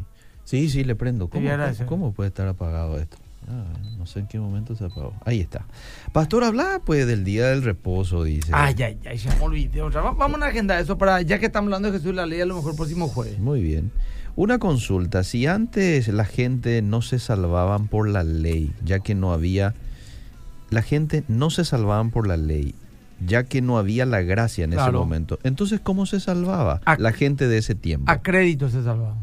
Sí, 0.45 0.71
sí, 0.71 0.85
le 0.85 0.95
prendo. 0.95 1.29
¿Cómo, 1.29 1.49
cómo, 1.87 2.13
puede 2.13 2.29
estar 2.29 2.47
apagado 2.47 2.97
esto? 2.97 3.17
Ah, 3.49 3.65
no 3.99 4.07
sé 4.07 4.21
en 4.21 4.29
qué 4.29 4.39
momento 4.39 4.77
se 4.77 4.85
apagó. 4.85 5.15
Ahí 5.25 5.41
está. 5.41 5.67
Pastor, 6.13 6.45
habla 6.45 6.81
pues 6.85 7.09
del 7.09 7.25
día 7.25 7.49
del 7.49 7.65
reposo, 7.65 8.23
dice. 8.23 8.53
Ay, 8.55 8.77
ay, 8.81 8.99
ay, 9.05 9.17
ya 9.19 9.35
me 9.35 9.43
olvidé. 9.43 9.83
otra. 9.83 10.01
Va- 10.01 10.13
Vamos 10.13 10.41
a 10.43 10.47
agendar 10.47 10.81
eso 10.81 10.97
para, 10.97 11.21
ya 11.23 11.41
que 11.41 11.47
estamos 11.47 11.67
hablando 11.67 11.91
de 11.91 11.99
Jesús 11.99 12.15
la 12.15 12.25
ley, 12.25 12.41
a 12.41 12.47
lo 12.47 12.55
mejor 12.55 12.71
el 12.71 12.77
próximo 12.77 13.09
jueves. 13.09 13.41
Muy 13.41 13.63
bien. 13.63 13.91
Una 14.37 14.59
consulta. 14.61 15.25
Si 15.25 15.47
antes 15.47 16.07
la 16.07 16.25
gente 16.25 16.83
no 16.83 17.03
se 17.03 17.19
salvaban 17.19 17.89
por 17.89 18.09
la 18.09 18.23
ley, 18.23 18.73
ya 18.85 19.01
que 19.01 19.17
no 19.17 19.33
había... 19.33 19.75
La 20.71 20.83
gente 20.83 21.25
no 21.29 21.51
se 21.51 21.65
salvaban 21.65 22.11
por 22.11 22.27
la 22.27 22.37
ley, 22.37 22.75
ya 23.27 23.45
que 23.45 23.63
no 23.63 23.79
había 23.79 24.05
la 24.07 24.21
gracia 24.23 24.65
en 24.65 24.73
ese 24.75 24.91
momento. 24.93 25.39
Entonces, 25.43 25.81
¿cómo 25.81 26.07
se 26.07 26.21
salvaba 26.21 26.81
A- 26.85 26.97
la 26.99 27.13
gente 27.13 27.49
de 27.49 27.59
ese 27.59 27.75
tiempo? 27.75 28.11
A 28.11 28.23
crédito 28.23 28.69
se 28.69 28.83
salvaban. 28.83 29.19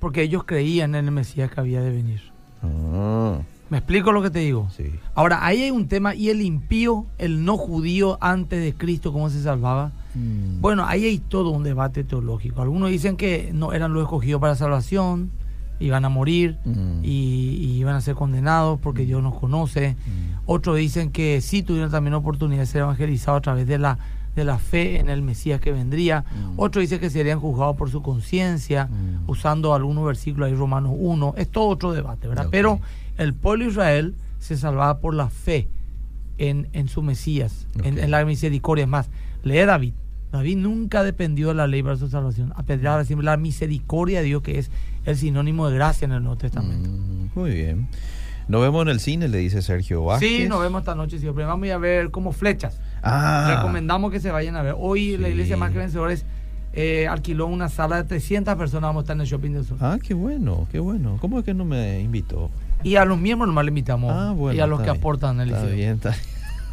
Porque 0.00 0.22
ellos 0.22 0.44
creían 0.44 0.94
en 0.94 1.06
el 1.06 1.10
Mesías 1.12 1.50
que 1.50 1.60
había 1.60 1.80
de 1.80 1.90
venir. 1.90 2.20
Ah, 2.62 3.38
¿Me 3.70 3.78
explico 3.78 4.12
lo 4.12 4.22
que 4.22 4.30
te 4.30 4.40
digo? 4.40 4.68
sí. 4.76 4.90
Ahora, 5.14 5.44
ahí 5.46 5.62
hay 5.62 5.70
un 5.70 5.88
tema, 5.88 6.14
y 6.14 6.28
el 6.28 6.42
impío, 6.42 7.06
el 7.18 7.44
no 7.44 7.56
judío 7.56 8.18
antes 8.20 8.62
de 8.62 8.74
Cristo, 8.74 9.12
¿cómo 9.12 9.30
se 9.30 9.42
salvaba? 9.42 9.92
Mm. 10.14 10.60
Bueno, 10.60 10.84
ahí 10.86 11.04
hay 11.06 11.18
todo 11.18 11.50
un 11.50 11.62
debate 11.62 12.04
teológico. 12.04 12.62
Algunos 12.62 12.90
dicen 12.90 13.16
que 13.16 13.50
no 13.54 13.72
eran 13.72 13.92
los 13.94 14.02
escogidos 14.02 14.40
para 14.40 14.54
salvación, 14.54 15.30
iban 15.80 16.04
a 16.04 16.08
morir 16.08 16.56
Mm. 16.64 17.00
y, 17.04 17.08
y 17.60 17.72
iban 17.78 17.94
a 17.96 18.00
ser 18.00 18.14
condenados 18.14 18.78
porque 18.80 19.04
Dios 19.04 19.22
nos 19.22 19.34
conoce. 19.38 19.96
Mm. 20.06 20.34
Otros 20.46 20.76
dicen 20.76 21.10
que 21.10 21.40
sí 21.40 21.62
tuvieron 21.62 21.90
también 21.90 22.14
oportunidad 22.14 22.60
de 22.62 22.66
ser 22.66 22.82
evangelizados 22.82 23.38
a 23.38 23.42
través 23.42 23.66
de 23.66 23.78
la 23.78 23.98
de 24.36 24.44
la 24.44 24.58
fe 24.58 24.98
en 24.98 25.08
el 25.10 25.22
Mesías 25.22 25.60
que 25.60 25.70
vendría. 25.70 26.22
Mm. 26.22 26.54
Otro 26.58 26.80
dice 26.80 26.98
que 26.98 27.08
serían 27.08 27.38
juzgados 27.38 27.76
por 27.76 27.88
su 27.90 28.02
conciencia, 28.02 28.86
Mm. 28.86 29.30
usando 29.30 29.74
algunos 29.74 30.04
versículos 30.04 30.48
ahí, 30.48 30.54
Romanos 30.56 30.92
1. 30.96 31.34
Es 31.36 31.48
todo 31.48 31.68
otro 31.68 31.92
debate, 31.92 32.26
¿verdad? 32.26 32.48
Pero 32.50 32.80
el 33.16 33.32
pueblo 33.32 33.64
de 33.64 33.70
Israel 33.70 34.14
se 34.40 34.56
salvaba 34.56 34.98
por 34.98 35.14
la 35.14 35.28
fe 35.30 35.68
en, 36.38 36.66
en 36.72 36.88
su 36.88 37.00
Mesías, 37.00 37.68
en, 37.84 38.10
la 38.10 38.24
misericordia. 38.24 38.82
Es 38.84 38.90
más, 38.90 39.08
lee 39.44 39.58
David. 39.64 39.92
David 40.32 40.56
nunca 40.56 41.04
dependió 41.04 41.48
de 41.48 41.54
la 41.54 41.68
ley 41.68 41.84
para 41.84 41.96
su 41.96 42.08
salvación. 42.08 42.52
Apelaba 42.56 43.04
siempre 43.04 43.24
la 43.24 43.36
misericordia 43.36 44.18
de 44.18 44.26
Dios, 44.26 44.42
que 44.42 44.58
es 44.58 44.68
el 45.04 45.16
sinónimo 45.16 45.68
de 45.68 45.74
gracia 45.74 46.04
en 46.06 46.12
el 46.12 46.22
Nuevo 46.22 46.36
Testamento. 46.38 46.88
Mm, 46.88 47.28
muy 47.34 47.50
bien. 47.50 47.88
Nos 48.46 48.60
vemos 48.60 48.82
en 48.82 48.88
el 48.88 49.00
cine, 49.00 49.28
le 49.28 49.38
dice 49.38 49.62
Sergio 49.62 50.04
Vázquez. 50.04 50.28
Sí, 50.28 50.48
nos 50.48 50.60
vemos 50.60 50.80
esta 50.80 50.94
noche 50.94 51.18
siempre. 51.18 51.44
Vamos 51.44 51.64
a 51.64 51.66
ir 51.68 51.72
a 51.72 51.78
ver 51.78 52.10
como 52.10 52.32
flechas. 52.32 52.78
Ah, 53.02 53.54
Recomendamos 53.56 54.10
que 54.10 54.20
se 54.20 54.30
vayan 54.30 54.56
a 54.56 54.62
ver. 54.62 54.74
Hoy 54.78 55.16
la 55.16 55.28
iglesia 55.28 55.56
Más 55.56 55.70
que 55.72 55.78
Vencedores 55.78 56.26
eh, 56.74 57.06
alquiló 57.08 57.46
una 57.46 57.68
sala 57.68 57.96
de 57.96 58.04
300 58.04 58.54
personas. 58.56 58.88
Vamos 58.88 59.00
a 59.00 59.04
estar 59.04 59.16
en 59.16 59.20
el 59.22 59.26
shopping 59.26 59.52
del 59.52 59.64
sur. 59.64 59.78
ah, 59.80 59.98
qué 60.02 60.12
bueno, 60.12 60.66
qué 60.70 60.78
bueno. 60.78 61.16
¿Cómo 61.20 61.38
es 61.38 61.44
que 61.44 61.54
no 61.54 61.64
me 61.64 62.00
invitó? 62.00 62.50
Y 62.82 62.96
a 62.96 63.04
los 63.06 63.18
miembros 63.18 63.48
nomás 63.48 63.64
le 63.64 63.70
invitamos. 63.70 64.12
Ah, 64.14 64.32
bueno. 64.36 64.56
y 64.56 64.60
a 64.60 64.66
los 64.66 64.80
que 64.80 64.90
bien. 64.90 64.96
aportan 64.96 65.40
el 65.40 65.50
Está 65.50 65.64
bien, 65.66 65.94
está 65.94 66.14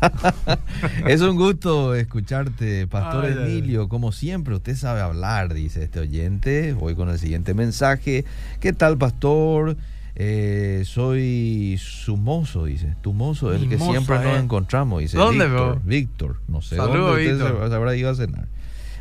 es 1.07 1.21
un 1.21 1.35
gusto 1.35 1.95
escucharte, 1.95 2.87
Pastor 2.87 3.25
Ay, 3.25 3.33
ay, 3.33 3.43
ay. 3.45 3.51
Emilio. 3.51 3.89
Como 3.89 4.11
siempre, 4.11 4.55
usted 4.55 4.75
sabe 4.75 5.01
hablar, 5.01 5.53
dice 5.53 5.83
este 5.83 5.99
oyente. 5.99 6.73
Voy 6.73 6.95
con 6.95 7.09
el 7.09 7.19
siguiente 7.19 7.53
mensaje. 7.53 8.25
¿Qué 8.59 8.73
tal, 8.73 8.97
Pastor? 8.97 9.77
Eh, 10.15 10.83
soy 10.85 11.79
su 11.79 12.17
mozo, 12.17 12.65
dice. 12.65 12.95
Tu 13.01 13.13
mozo, 13.13 13.53
el 13.53 13.61
Mi 13.61 13.69
que 13.69 13.77
mozo, 13.77 13.91
siempre 13.91 14.15
nos 14.17 14.37
eh. 14.37 14.39
encontramos, 14.39 15.01
dice. 15.01 15.17
¿Dónde, 15.17 15.45
Víctor? 15.45 15.81
Víctor, 15.83 16.37
no 16.47 16.61
sé 16.61 16.75
Saludos, 16.75 17.17
Víctor. 17.17 17.59
se, 17.63 17.69
se 17.69 17.75
habrá 17.75 17.95
ido 17.95 18.09
a 18.09 18.15
cenar. 18.15 18.47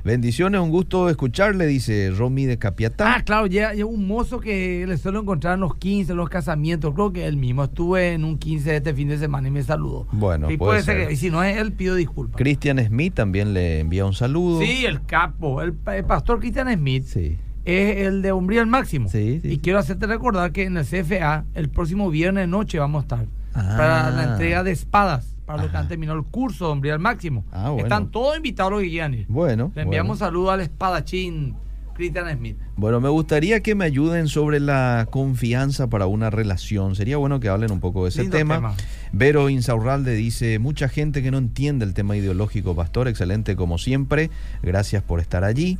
Bendiciones, 0.04 0.60
un 0.60 0.70
gusto 0.70 1.08
escucharle, 1.10 1.66
dice 1.66 2.10
Romy 2.16 2.46
de 2.46 2.58
Capiatá. 2.58 3.14
Ah, 3.16 3.22
claro, 3.22 3.46
ya, 3.46 3.74
ya 3.74 3.84
un 3.86 4.06
mozo 4.06 4.40
que 4.40 4.84
le 4.86 4.96
suelo 4.96 5.20
encontrar 5.20 5.54
en 5.54 5.60
los 5.60 5.74
15, 5.76 6.12
en 6.12 6.18
los 6.18 6.28
casamientos. 6.28 6.94
Creo 6.94 7.12
que 7.12 7.26
él 7.26 7.36
mismo. 7.36 7.64
Estuve 7.64 8.12
en 8.14 8.24
un 8.24 8.38
15 8.38 8.76
este 8.76 8.94
fin 8.94 9.08
de 9.08 9.18
semana 9.18 9.48
y 9.48 9.50
me 9.50 9.62
saludó. 9.62 10.06
Bueno, 10.12 10.50
y 10.50 10.56
puede 10.56 10.70
puede 10.70 10.82
ser. 10.82 11.06
que, 11.08 11.12
y 11.12 11.16
si 11.16 11.30
no 11.30 11.42
es 11.42 11.56
él, 11.58 11.72
pido 11.72 11.94
disculpas. 11.94 12.36
Christian 12.36 12.78
Smith 12.84 13.14
también 13.14 13.52
le 13.54 13.80
envía 13.80 14.04
un 14.06 14.14
saludo. 14.14 14.60
Sí, 14.60 14.84
el 14.86 15.04
capo. 15.04 15.60
El, 15.62 15.72
pa- 15.74 15.96
el 15.96 16.04
pastor 16.04 16.40
Christian 16.40 16.72
Smith 16.72 17.04
Sí. 17.06 17.36
es 17.64 18.06
el 18.06 18.22
de 18.22 18.32
Umbría 18.32 18.60
al 18.62 18.66
Máximo. 18.66 19.08
Sí, 19.08 19.40
sí. 19.42 19.48
Y 19.52 19.58
quiero 19.58 19.78
hacerte 19.78 20.06
recordar 20.06 20.52
que 20.52 20.64
en 20.64 20.76
el 20.76 20.84
CFA, 20.86 21.44
el 21.54 21.68
próximo 21.68 22.10
viernes 22.10 22.48
noche 22.48 22.78
vamos 22.78 23.00
a 23.00 23.02
estar. 23.02 23.26
Ah. 23.54 23.74
Para 23.76 24.10
la 24.10 24.32
entrega 24.32 24.62
de 24.62 24.70
espadas. 24.72 25.36
Para 25.50 25.62
los 25.62 25.70
que 25.70 25.76
Ajá. 25.76 25.82
han 25.82 25.88
terminado 25.88 26.18
el 26.18 26.24
curso 26.26 26.66
de 26.66 26.72
Umbría 26.72 26.94
al 26.94 27.00
Máximo. 27.00 27.44
Ah, 27.50 27.70
bueno. 27.70 27.86
Están 27.86 28.10
todos 28.10 28.36
invitados 28.36 28.72
los 28.72 28.84
ir. 28.84 29.26
Bueno. 29.28 29.72
Le 29.74 29.82
enviamos 29.82 30.18
bueno. 30.18 30.26
saludos 30.26 30.52
al 30.52 30.60
espadachín 30.60 31.56
Christian 31.94 32.36
Smith. 32.36 32.56
Bueno, 32.76 33.00
me 33.00 33.08
gustaría 33.08 33.60
que 33.60 33.74
me 33.74 33.84
ayuden 33.84 34.28
sobre 34.28 34.60
la 34.60 35.08
confianza 35.10 35.88
para 35.88 36.06
una 36.06 36.30
relación. 36.30 36.94
Sería 36.94 37.16
bueno 37.16 37.40
que 37.40 37.48
hablen 37.48 37.72
un 37.72 37.80
poco 37.80 38.04
de 38.04 38.10
ese 38.10 38.28
tema. 38.28 38.76
Vero 39.12 39.48
Insaurralde 39.48 40.14
dice, 40.14 40.60
mucha 40.60 40.88
gente 40.88 41.20
que 41.20 41.32
no 41.32 41.38
entiende 41.38 41.84
el 41.84 41.94
tema 41.94 42.16
ideológico, 42.16 42.76
pastor, 42.76 43.08
excelente 43.08 43.56
como 43.56 43.76
siempre. 43.76 44.30
Gracias 44.62 45.02
por 45.02 45.18
estar 45.18 45.42
allí. 45.42 45.78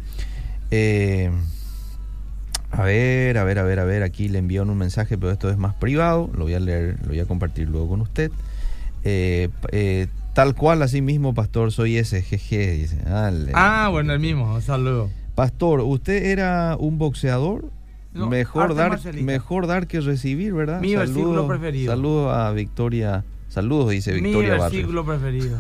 Eh, 0.73 1.31
a 2.73 2.83
ver, 2.83 3.39
a 3.39 3.45
ver, 3.45 3.59
a 3.61 3.63
ver, 3.63 3.79
a 3.79 3.85
ver, 3.85 4.03
aquí 4.03 4.29
le 4.29 4.39
enviaron 4.39 4.71
un 4.71 4.79
mensaje, 4.79 5.17
pero 5.17 5.33
esto 5.33 5.49
es 5.49 5.59
más 5.59 5.75
privado, 5.75 6.29
lo 6.35 6.45
voy 6.45 6.55
a 6.55 6.61
leer, 6.61 6.99
lo 7.03 7.09
voy 7.09 7.21
a 7.21 7.25
compartir 7.27 7.69
luego 7.69 7.89
con 7.89 8.01
usted. 8.01 8.31
Eh, 9.05 9.49
eh, 9.73 10.07
tal 10.35 10.55
cual, 10.55 10.83
así 10.83 11.01
mismo, 11.03 11.35
pastor, 11.35 11.73
soy 11.73 11.97
ese, 11.97 12.23
jeje, 12.23 12.73
dice. 12.73 12.99
Ah, 13.07 13.31
le- 13.31 13.53
Ah, 13.55 13.89
bueno, 13.91 14.13
el 14.13 14.21
mismo. 14.21 14.61
Saludo. 14.61 15.11
Pastor, 15.35 15.81
usted 15.81 16.27
era 16.27 16.77
un 16.79 16.99
boxeador. 16.99 17.71
No, 18.13 18.29
mejor 18.29 18.75
dar, 18.75 18.99
mejor 19.23 19.67
dar 19.69 19.87
que 19.87 20.01
recibir, 20.01 20.53
¿verdad? 20.53 20.81
Mi 20.81 20.97
versículo 20.97 21.47
preferido. 21.47 21.93
Saludos 21.93 22.37
a 22.37 22.51
Victoria. 22.51 23.25
Saludos, 23.49 23.91
dice 23.91 24.13
Mi 24.15 24.21
Victoria 24.23 24.51
Barrios. 24.59 24.73
versículo 24.73 25.05
preferido. 25.07 25.59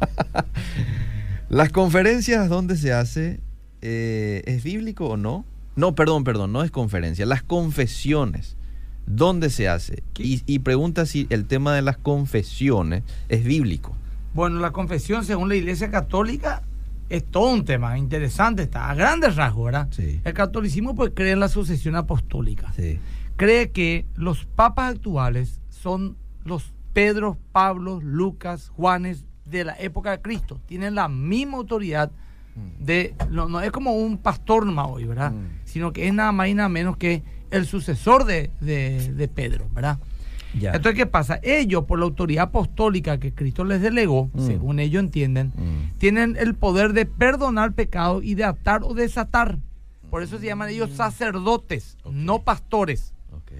Las 1.48 1.70
conferencias, 1.70 2.48
¿dónde 2.48 2.76
se 2.76 2.92
hace? 2.92 3.40
Eh, 3.82 4.42
¿Es 4.46 4.62
bíblico 4.62 5.06
o 5.08 5.16
no? 5.16 5.44
No, 5.74 5.94
perdón, 5.94 6.22
perdón, 6.24 6.52
no 6.52 6.62
es 6.62 6.70
conferencia. 6.70 7.26
Las 7.26 7.42
confesiones, 7.42 8.56
¿dónde 9.06 9.50
se 9.50 9.68
hace? 9.68 10.02
Y, 10.18 10.42
y 10.46 10.60
pregunta 10.60 11.06
si 11.06 11.26
el 11.30 11.46
tema 11.46 11.74
de 11.74 11.82
las 11.82 11.96
confesiones 11.96 13.02
es 13.28 13.44
bíblico. 13.44 13.96
Bueno, 14.34 14.60
la 14.60 14.70
confesión, 14.70 15.24
según 15.24 15.48
la 15.48 15.56
Iglesia 15.56 15.90
Católica, 15.90 16.62
es 17.08 17.24
todo 17.24 17.52
un 17.52 17.64
tema 17.64 17.98
interesante. 17.98 18.62
Está 18.62 18.88
a 18.88 18.94
grandes 18.94 19.36
rasgos, 19.36 19.66
¿verdad? 19.66 19.88
Sí. 19.90 20.20
El 20.24 20.32
catolicismo 20.32 20.94
pues 20.94 21.12
cree 21.14 21.32
en 21.32 21.40
la 21.40 21.48
sucesión 21.48 21.96
apostólica. 21.96 22.72
Sí. 22.74 22.98
Cree 23.36 23.70
que 23.70 24.06
los 24.14 24.46
papas 24.46 24.94
actuales 24.94 25.60
son 25.68 26.16
los 26.44 26.72
Pedro, 26.92 27.38
Pablo, 27.52 28.00
Lucas, 28.00 28.68
Juanes 28.68 29.24
de 29.44 29.64
la 29.64 29.74
época 29.80 30.12
de 30.12 30.20
Cristo. 30.20 30.60
Tienen 30.66 30.94
la 30.94 31.08
misma 31.08 31.58
autoridad 31.58 32.10
de... 32.78 33.14
No, 33.30 33.48
no 33.48 33.60
es 33.60 33.70
como 33.70 33.94
un 33.94 34.18
pastor 34.18 34.66
nomás 34.66 34.88
hoy, 34.90 35.04
¿verdad? 35.04 35.32
Mm. 35.32 35.46
Sino 35.64 35.92
que 35.92 36.06
es 36.06 36.14
nada 36.14 36.32
más 36.32 36.48
y 36.48 36.54
nada 36.54 36.68
menos 36.68 36.96
que 36.96 37.22
el 37.50 37.66
sucesor 37.66 38.24
de, 38.24 38.50
de- 38.60 39.12
de 39.12 39.28
Pedro, 39.28 39.66
¿verdad? 39.72 39.98
Ya. 40.58 40.72
Entonces, 40.72 40.96
¿qué 40.98 41.06
pasa? 41.06 41.38
Ellos, 41.42 41.84
por 41.84 41.98
la 42.00 42.04
autoridad 42.06 42.44
apostólica 42.44 43.18
que 43.18 43.32
Cristo 43.32 43.64
les 43.64 43.80
delegó, 43.80 44.30
Mm. 44.34 44.46
según 44.46 44.80
ellos 44.80 45.00
entienden, 45.00 45.48
Mm. 45.56 45.98
tienen 45.98 46.36
el 46.38 46.54
poder 46.56 46.92
de 46.92 47.06
perdonar 47.06 47.72
pecado 47.72 48.20
y 48.22 48.34
de 48.34 48.44
atar 48.44 48.82
o 48.82 48.92
desatar. 48.94 49.58
Por 50.10 50.24
eso 50.24 50.38
se 50.38 50.46
llaman 50.46 50.68
ellos 50.70 50.90
sacerdotes, 50.90 51.96
no 52.10 52.42
pastores. 52.42 53.14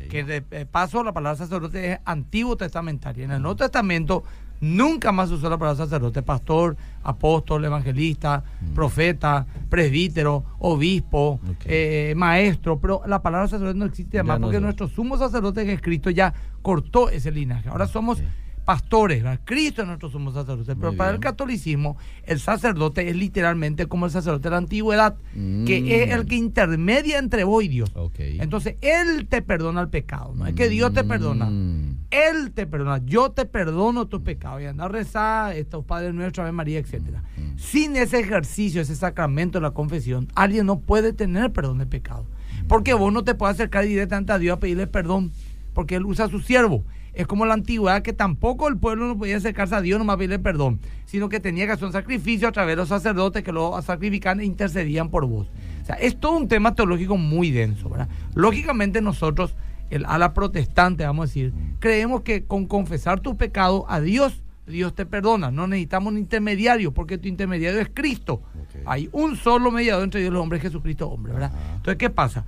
Que 0.08 0.24
de 0.24 0.40
paso, 0.66 1.04
la 1.04 1.12
palabra 1.12 1.36
sacerdote 1.36 1.92
es 1.92 1.98
antiguo 2.04 2.56
testamentaria. 2.56 3.24
En 3.24 3.30
el 3.30 3.40
Nuevo 3.42 3.56
Testamento 3.56 4.24
nunca 4.60 5.10
más 5.12 5.28
se 5.28 5.34
usó 5.36 5.48
la 5.48 5.58
palabra 5.58 5.84
sacerdote, 5.84 6.22
pastor, 6.22 6.76
apóstol, 7.02 7.64
evangelista, 7.64 8.44
Mm. 8.60 8.74
profeta, 8.74 9.46
presbítero, 9.68 10.44
obispo, 10.58 11.40
Ok. 11.50 11.64
eh, 11.66 12.14
maestro. 12.16 12.78
Pero 12.78 13.02
la 13.06 13.22
palabra 13.22 13.48
sacerdote 13.48 13.78
no 13.78 13.86
existe 13.86 14.18
Ya 14.18 14.22
más 14.22 14.38
no 14.38 14.46
porque 14.46 14.60
nuestro 14.60 14.88
sumo 14.88 15.16
sacerdote 15.16 15.64
que 15.64 15.72
es 15.74 15.80
Cristo 15.80 16.10
ya 16.10 16.34
cortó 16.62 17.08
ese 17.08 17.30
linaje. 17.30 17.68
Ahora 17.68 17.86
somos 17.86 18.22
pastores, 18.64 19.22
¿verdad? 19.22 19.40
Cristo 19.44 19.80
es 19.82 19.88
nuestro 19.88 20.10
sumo 20.10 20.30
sacerdote. 20.32 20.76
Pero 20.76 20.88
Muy 20.90 20.96
para 20.96 21.10
el 21.10 21.18
catolicismo, 21.18 21.96
el 22.24 22.38
sacerdote 22.38 23.08
es 23.08 23.16
literalmente 23.16 23.86
como 23.86 24.04
el 24.06 24.12
sacerdote 24.12 24.44
de 24.44 24.50
la 24.50 24.58
antigüedad, 24.58 25.16
Mm. 25.34 25.64
que 25.64 26.04
es 26.04 26.10
el 26.12 26.26
que 26.26 26.36
intermedia 26.36 27.18
entre 27.18 27.42
vos 27.44 27.64
y 27.64 27.68
Dios. 27.68 27.90
Entonces, 28.18 28.76
Él 28.82 29.26
te 29.28 29.42
perdona 29.42 29.80
el 29.80 29.88
pecado. 29.88 30.34
No 30.36 30.46
es 30.46 30.54
que 30.54 30.68
Dios 30.68 30.92
te 30.92 31.02
perdona. 31.02 31.46
Mm. 31.46 31.79
Él 32.10 32.52
te 32.52 32.66
perdona. 32.66 33.00
Yo 33.04 33.30
te 33.30 33.46
perdono 33.46 34.06
tus 34.08 34.22
pecados. 34.22 34.62
Y 34.62 34.66
anda 34.66 34.84
a 34.84 34.88
rezar, 34.88 35.56
estos 35.56 35.84
Padres 35.84 36.14
Nuestros, 36.14 36.44
Ave 36.44 36.52
María, 36.52 36.78
etcétera. 36.78 37.22
Mm. 37.36 37.58
Sin 37.58 37.96
ese 37.96 38.20
ejercicio, 38.20 38.80
ese 38.80 38.96
sacramento 38.96 39.58
de 39.58 39.62
la 39.62 39.70
confesión, 39.70 40.28
alguien 40.34 40.66
no 40.66 40.80
puede 40.80 41.12
tener 41.12 41.52
perdón 41.52 41.78
de 41.78 41.86
pecado. 41.86 42.26
Porque 42.68 42.94
vos 42.94 43.12
no 43.12 43.24
te 43.24 43.34
puedes 43.34 43.54
acercar 43.54 43.84
directamente 43.84 44.32
a 44.32 44.38
Dios 44.38 44.56
a 44.56 44.60
pedirle 44.60 44.86
perdón. 44.86 45.32
Porque 45.72 45.96
Él 45.96 46.06
usa 46.06 46.26
a 46.26 46.28
su 46.28 46.40
siervo. 46.40 46.84
Es 47.12 47.26
como 47.26 47.44
la 47.44 47.54
antigüedad 47.54 48.02
que 48.02 48.12
tampoco 48.12 48.68
el 48.68 48.76
pueblo 48.76 49.06
no 49.06 49.18
podía 49.18 49.36
acercarse 49.36 49.74
a 49.74 49.80
Dios 49.80 49.98
nomás 49.98 50.14
a 50.14 50.18
pedirle 50.18 50.38
perdón, 50.38 50.80
sino 51.06 51.28
que 51.28 51.40
tenía 51.40 51.66
que 51.66 51.72
hacer 51.72 51.86
un 51.86 51.92
sacrificio 51.92 52.48
a 52.48 52.52
través 52.52 52.72
de 52.72 52.76
los 52.76 52.88
sacerdotes 52.88 53.42
que 53.42 53.52
lo 53.52 53.80
sacrificaban 53.82 54.40
e 54.40 54.44
intercedían 54.44 55.10
por 55.10 55.26
vos. 55.26 55.48
O 55.82 55.86
sea, 55.86 55.96
es 55.96 56.18
todo 56.18 56.36
un 56.36 56.46
tema 56.46 56.74
teológico 56.74 57.16
muy 57.16 57.50
denso, 57.50 57.88
¿verdad? 57.88 58.08
Lógicamente 58.34 59.00
nosotros, 59.00 59.56
el, 59.90 60.04
a 60.06 60.18
la 60.18 60.32
protestante, 60.32 61.04
vamos 61.04 61.24
a 61.24 61.26
decir, 61.26 61.52
creemos 61.78 62.22
que 62.22 62.44
con 62.44 62.66
confesar 62.66 63.20
tu 63.20 63.36
pecado 63.36 63.84
a 63.88 64.00
Dios, 64.00 64.42
Dios 64.66 64.94
te 64.94 65.04
perdona. 65.04 65.50
No 65.50 65.66
necesitamos 65.66 66.12
un 66.12 66.18
intermediario, 66.18 66.92
porque 66.94 67.18
tu 67.18 67.26
intermediario 67.28 67.80
es 67.80 67.90
Cristo. 67.92 68.42
Hay 68.86 69.08
un 69.12 69.36
solo 69.36 69.70
mediador 69.70 70.04
entre 70.04 70.20
Dios 70.20 70.30
y 70.30 70.34
los 70.34 70.42
hombres, 70.42 70.62
Jesucristo 70.62 71.08
hombre, 71.08 71.32
¿verdad? 71.32 71.52
Ajá. 71.54 71.70
Entonces, 71.76 71.96
¿qué 71.96 72.08
pasa? 72.10 72.44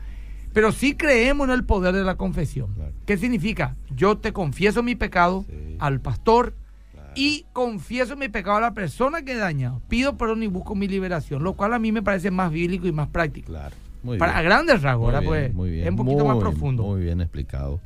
Pero 0.53 0.71
sí 0.71 0.95
creemos 0.95 1.49
en 1.49 1.55
el 1.55 1.65
poder 1.65 1.95
de 1.95 2.05
la 2.05 2.15
confesión. 2.17 2.75
Claro. 2.75 2.93
¿Qué 3.07 3.17
significa? 3.17 3.75
Yo 3.97 4.19
te 4.19 4.33
confieso 4.33 4.83
mi 4.83 4.95
pecado 4.95 5.45
Sí. 5.49 5.77
al 5.81 6.01
pastor 6.01 6.55
y 7.15 7.45
confieso 7.53 8.17
mi 8.17 8.29
pecado 8.29 8.57
a 8.59 8.61
la 8.61 8.73
persona 8.75 9.23
que 9.23 9.33
he 9.33 9.37
dañado. 9.37 9.83
Pido 9.89 10.17
perdón 10.17 10.43
y 10.43 10.47
busco 10.47 10.75
mi 10.75 10.89
liberación, 10.89 11.43
lo 11.43 11.55
cual 11.55 11.73
a 11.75 11.79
mí 11.79 11.91
me 11.93 12.03
parece 12.03 12.31
más 12.31 12.53
bíblico 12.53 12.87
y 12.87 12.93
más 12.93 13.09
práctico. 13.09 13.49
Claro. 13.49 13.75
Muy 14.03 14.19
Para 14.19 14.33
bien. 14.35 14.45
grandes 14.47 14.83
rasgos, 14.83 15.05
Muy 15.07 15.13
¿verdad? 15.13 15.21
bien, 15.21 15.31
Pues, 15.33 15.55
muy 15.55 15.71
bien. 15.71 15.85
Es 15.85 15.91
un 15.91 15.97
poquito 15.97 16.25
más 16.25 16.35
Muy- 16.35 16.43
profundo. 16.45 16.83
Muy 16.85 17.01
bien 17.03 17.21
explicado. 17.21 17.81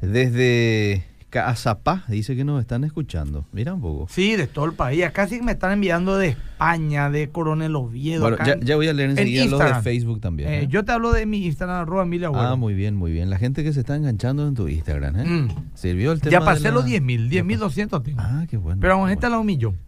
Desde 0.00 1.04
Cazapá 1.30 2.04
dice 2.06 2.36
que 2.36 2.44
nos 2.44 2.60
están 2.60 2.84
escuchando. 2.84 3.44
Mira 3.52 3.74
un 3.74 3.80
poco. 3.80 4.06
Sí, 4.08 4.36
de 4.36 4.46
todo 4.46 4.66
el 4.66 4.72
país. 4.74 5.04
Que 5.12 5.42
me 5.42 5.52
están 5.52 5.72
enviando 5.72 6.16
de 6.16 6.28
España, 6.28 7.10
de 7.10 7.28
Coronel 7.30 7.74
Oviedo. 7.74 8.20
Bueno, 8.22 8.36
ya, 8.46 8.52
en- 8.52 8.60
ya 8.60 8.76
voy 8.76 8.86
a 8.86 8.92
leer 8.92 9.10
enseguida 9.10 9.46
los 9.46 9.58
de. 9.58 9.82
Facebook 9.82 10.20
también. 10.20 10.48
Eh, 10.48 10.60
¿eh? 10.62 10.66
yo 10.68 10.84
te 10.84 10.92
hablo 10.92 11.10
de 11.12 11.26
mi 11.26 11.44
Instagram, 11.46 11.80
arroba 11.82 12.02
Agüero. 12.02 12.36
Ah, 12.40 12.54
muy 12.54 12.74
bien, 12.74 12.94
muy 12.94 13.10
bien. 13.10 13.30
La 13.30 13.38
gente 13.38 13.64
que 13.64 13.72
se 13.72 13.80
está 13.80 13.96
enganchando 13.96 14.46
en 14.46 14.54
tu 14.54 14.68
Instagram, 14.68 15.16
¿eh? 15.18 15.24
Mm. 15.24 15.48
Sirvió 15.74 16.12
el 16.12 16.20
tema 16.20 16.30
Ya 16.32 16.38
de 16.40 16.44
pasé 16.44 16.64
la- 16.64 16.70
los 16.72 16.84
10 16.84 17.02
mil, 17.02 17.28
10 17.28 17.44
mil 17.44 17.58
200 17.58 18.02
tengo. 18.02 18.20
Ah, 18.20 18.44
qué 18.48 18.56
bueno. 18.56 18.80
Pero 18.80 18.92
vamos 18.94 19.06
a 19.06 19.10
qué 19.10 19.14
estar 19.14 19.32
a 19.32 19.38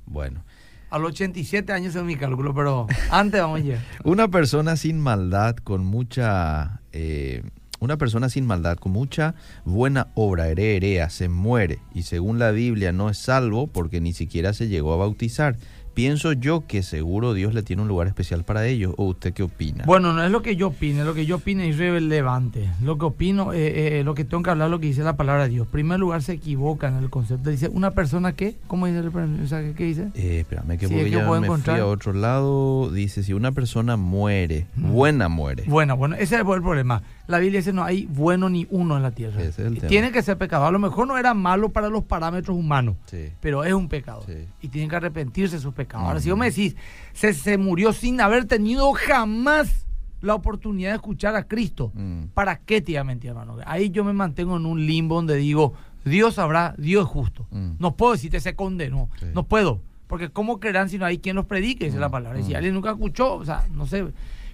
bueno. 0.06 0.42
A 0.90 0.98
los 0.98 1.10
87 1.12 1.72
años 1.72 1.96
es 1.96 2.02
mi 2.04 2.16
cálculo, 2.16 2.54
pero 2.54 2.86
antes 3.10 3.40
vamos 3.40 3.60
a 3.60 3.62
llegar. 3.62 3.80
Una 4.04 4.28
persona 4.28 4.76
sin 4.76 5.00
maldad, 5.00 5.56
con 5.56 5.84
mucha... 5.84 6.80
eh, 6.92 7.42
una 7.78 7.98
persona 7.98 8.30
sin 8.30 8.46
maldad, 8.46 8.78
con 8.78 8.92
mucha 8.92 9.34
buena 9.66 10.08
obra, 10.14 10.48
herea, 10.48 11.10
se 11.10 11.28
muere 11.28 11.78
y 11.94 12.04
según 12.04 12.38
la 12.38 12.50
Biblia 12.50 12.90
no 12.90 13.10
es 13.10 13.18
salvo 13.18 13.66
porque 13.66 14.00
ni 14.00 14.14
siquiera 14.14 14.54
se 14.54 14.68
llegó 14.68 14.94
a 14.94 14.96
bautizar. 14.96 15.56
Pienso 15.96 16.34
yo 16.34 16.66
que 16.66 16.82
seguro 16.82 17.32
Dios 17.32 17.54
le 17.54 17.62
tiene 17.62 17.80
un 17.80 17.88
lugar 17.88 18.06
especial 18.06 18.44
para 18.44 18.66
ellos. 18.66 18.92
¿O 18.98 19.06
usted 19.06 19.32
qué 19.32 19.42
opina? 19.42 19.84
Bueno, 19.86 20.12
no 20.12 20.22
es 20.22 20.30
lo 20.30 20.42
que 20.42 20.54
yo 20.54 20.66
opine, 20.68 21.04
lo 21.04 21.14
que 21.14 21.24
yo 21.24 21.36
opine 21.36 21.70
es 21.70 21.76
irrelevante. 21.76 22.68
Lo 22.82 22.98
que 22.98 23.06
opino, 23.06 23.54
eh, 23.54 24.00
eh, 24.00 24.04
lo 24.04 24.14
que 24.14 24.26
tengo 24.26 24.42
que 24.42 24.50
hablar, 24.50 24.68
lo 24.68 24.78
que 24.78 24.88
dice 24.88 25.02
la 25.02 25.16
palabra 25.16 25.44
de 25.44 25.48
Dios. 25.54 25.66
En 25.68 25.72
primer 25.72 25.98
lugar, 25.98 26.22
se 26.22 26.34
equivoca 26.34 26.88
en 26.88 26.96
el 26.96 27.08
concepto. 27.08 27.48
Dice, 27.48 27.70
una 27.70 27.92
persona 27.92 28.34
que, 28.34 28.56
¿cómo 28.66 28.86
dice 28.86 28.98
el 28.98 29.48
sea, 29.48 29.62
¿qué, 29.62 29.72
qué 29.72 29.84
dice? 29.84 30.08
Eh, 30.14 30.40
espérame 30.40 30.76
que 30.76 30.86
Sí, 30.86 30.92
porque 30.92 30.98
es 30.98 31.04
que 31.04 31.10
ya 31.16 31.26
puedo 31.26 31.40
me 31.40 31.46
encontrar. 31.46 31.76
fui 31.78 31.82
a 31.82 31.86
otro 31.86 32.12
lado. 32.12 32.90
Dice, 32.90 33.22
si 33.22 33.32
una 33.32 33.52
persona 33.52 33.96
muere, 33.96 34.66
Mm. 34.76 34.92
buena 34.92 35.28
muere. 35.30 35.64
Bueno, 35.66 35.96
bueno, 35.96 36.14
ese 36.16 36.34
es 36.34 36.40
el 36.42 36.44
problema. 36.46 37.02
La 37.26 37.38
Biblia 37.38 37.58
dice 37.60 37.72
no 37.72 37.82
hay 37.84 38.06
bueno 38.06 38.48
ni 38.48 38.66
uno 38.70 38.96
en 38.96 39.02
la 39.02 39.10
tierra. 39.10 39.42
Es 39.42 39.58
Y. 39.58 39.80
Tiene 39.80 40.12
que 40.12 40.22
ser 40.22 40.38
pecador. 40.38 40.68
A 40.68 40.70
lo 40.70 40.78
mejor 40.78 41.08
no 41.08 41.18
era 41.18 41.34
malo 41.34 41.70
para 41.70 41.88
los 41.88 42.04
parámetros 42.04 42.56
humanos, 42.56 42.96
Sí. 43.06 43.30
pero 43.40 43.64
es 43.64 43.72
un 43.72 43.88
pecado. 43.88 44.22
Sí. 44.26 44.46
Y 44.62 44.68
tienen 44.68 44.88
que 44.90 44.96
arrepentirse 44.96 45.56
de 45.56 45.62
sus 45.62 45.74
pecados. 45.74 46.06
Ahora, 46.06 46.20
si 46.20 46.30
vos 46.30 46.38
me 46.38 46.46
decís, 46.46 46.76
se, 47.12 47.32
se 47.34 47.58
murió 47.58 47.92
sin 47.92 48.20
haber 48.20 48.44
tenido 48.44 48.92
jamás 48.92 49.86
la 50.22 50.34
oportunidad 50.34 50.90
de 50.90 50.96
escuchar 50.96 51.36
a 51.36 51.44
Cristo, 51.46 51.92
Mm. 51.94 52.26
¿para 52.34 52.58
qué 52.60 52.80
te 52.80 52.92
iba 52.92 53.00
a 53.00 53.04
mentir, 53.04 53.30
hermano? 53.30 53.56
Ahí 53.66 53.90
yo 53.90 54.02
me 54.04 54.12
mantengo 54.12 54.56
en 54.56 54.64
un 54.66 54.86
limbo 54.86 55.16
donde 55.16 55.36
digo, 55.36 55.74
Dios 56.04 56.34
sabrá, 56.34 56.74
Dios 56.78 57.04
es 57.04 57.10
justo. 57.10 57.46
Mm. 57.50 57.72
No 57.78 57.96
puedo 57.96 58.12
decirte 58.12 58.40
se 58.40 58.54
condenó, 58.54 59.08
Sí. 59.18 59.26
no 59.34 59.42
puedo. 59.46 59.82
Porque 60.06 60.30
¿cómo 60.30 60.60
creerán 60.60 60.88
si 60.88 60.98
no 60.98 61.04
hay 61.04 61.18
quien 61.18 61.34
los 61.34 61.46
predique? 61.46 61.86
Esa 61.86 61.96
es 61.96 62.00
la 62.00 62.08
Mm, 62.08 62.12
palabra. 62.12 62.40
Si 62.42 62.54
alguien 62.54 62.74
nunca 62.74 62.90
escuchó, 62.92 63.34
o 63.34 63.44
sea, 63.44 63.64
no 63.72 63.86
sé. 63.86 64.06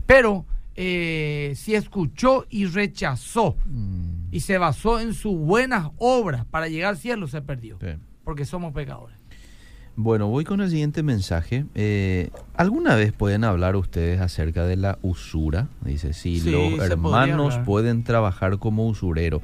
Pero 0.06 0.46
eh, 0.76 1.52
si 1.56 1.74
escuchó 1.74 2.46
y 2.50 2.66
rechazó 2.66 3.56
Mm. 3.66 4.28
y 4.32 4.40
se 4.40 4.58
basó 4.58 5.00
en 5.00 5.14
sus 5.14 5.36
buenas 5.36 5.90
obras 5.98 6.44
para 6.46 6.68
llegar 6.68 6.90
al 6.90 6.96
cielo, 6.98 7.26
se 7.28 7.42
perdió. 7.42 7.78
Sí. 7.80 7.88
Porque 8.24 8.44
somos 8.44 8.72
pecadores. 8.72 9.16
Bueno, 9.94 10.28
voy 10.28 10.44
con 10.44 10.62
el 10.62 10.70
siguiente 10.70 11.02
mensaje. 11.02 11.66
Eh, 11.74 12.30
¿Alguna 12.56 12.94
vez 12.94 13.12
pueden 13.12 13.44
hablar 13.44 13.76
ustedes 13.76 14.20
acerca 14.22 14.64
de 14.64 14.76
la 14.76 14.98
usura? 15.02 15.68
Dice, 15.84 16.14
si 16.14 16.40
Sí, 16.40 16.50
los 16.50 16.78
hermanos 16.80 17.58
pueden 17.66 18.02
trabajar 18.02 18.58
como 18.58 18.86
usurero. 18.86 19.42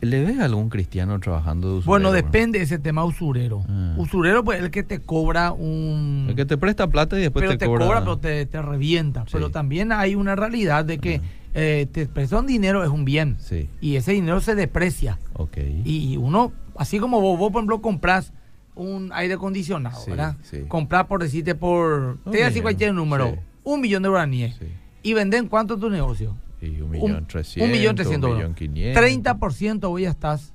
¿Le 0.00 0.24
ves 0.24 0.38
a 0.38 0.44
algún 0.44 0.68
cristiano 0.68 1.18
trabajando 1.18 1.68
de 1.68 1.74
usurero? 1.78 1.90
Bueno, 1.90 2.12
depende 2.12 2.58
de 2.58 2.64
ese 2.64 2.78
tema 2.78 3.04
usurero. 3.04 3.64
Ah. 3.68 3.94
Usurero, 3.96 4.44
pues, 4.44 4.60
el 4.60 4.70
que 4.70 4.82
te 4.82 5.00
cobra 5.00 5.52
un... 5.52 6.26
El 6.28 6.36
que 6.36 6.44
te 6.44 6.56
presta 6.56 6.86
plata 6.88 7.18
y 7.18 7.22
después 7.22 7.42
pero 7.42 7.52
te, 7.52 7.58
te, 7.58 7.66
cobra, 7.66 7.86
cobra. 7.86 8.00
pero 8.00 8.18
te, 8.18 8.46
te 8.46 8.62
revienta. 8.62 9.22
Sí. 9.22 9.30
Pero 9.32 9.50
también 9.50 9.90
hay 9.92 10.14
una 10.14 10.36
realidad 10.36 10.84
de 10.84 10.98
que 10.98 11.20
eh, 11.54 11.86
te 11.90 12.06
prestan 12.06 12.46
dinero 12.46 12.84
es 12.84 12.90
un 12.90 13.04
bien. 13.04 13.36
Sí, 13.40 13.68
Y 13.80 13.96
ese 13.96 14.12
dinero 14.12 14.40
se 14.40 14.54
deprecia. 14.54 15.18
ok. 15.34 15.58
Y 15.84 16.16
uno, 16.16 16.52
así 16.76 16.98
como 16.98 17.20
vos, 17.20 17.38
vos, 17.38 17.50
por 17.50 17.60
ejemplo, 17.60 17.82
compras 17.82 18.32
un 18.74 19.10
aire 19.12 19.34
acondicionado, 19.34 20.00
Sí, 20.00 20.10
¿verdad? 20.10 20.36
sí. 20.42 20.60
Compras 20.68 21.06
por 21.06 21.22
decirte 21.22 21.54
por, 21.54 22.18
te 22.22 22.30
Un 22.30 22.32
voy 22.32 22.32
decir 22.34 22.52
millón, 22.52 22.62
cualquier 22.62 22.94
número, 22.94 23.36
un 23.64 23.80
millón 23.80 24.02
de 24.02 24.08
guaraníes. 24.08 24.54
Sí. 24.56 24.66
¿Y 25.02 25.12
venden 25.14 25.48
cuánto 25.48 25.76
tu 25.76 25.90
negocio? 25.90 26.36
Y 26.62 26.80
un 26.80 26.90
millón 26.90 27.26
trescientos, 27.26 27.66
un 27.66 27.78
millón 27.78 27.94
trescientos. 27.96 28.30
un 28.30 28.36
millón 28.36 28.54
quinientos. 28.54 29.02
30% 29.02 29.84
hoy 29.90 30.04
estás 30.04 30.54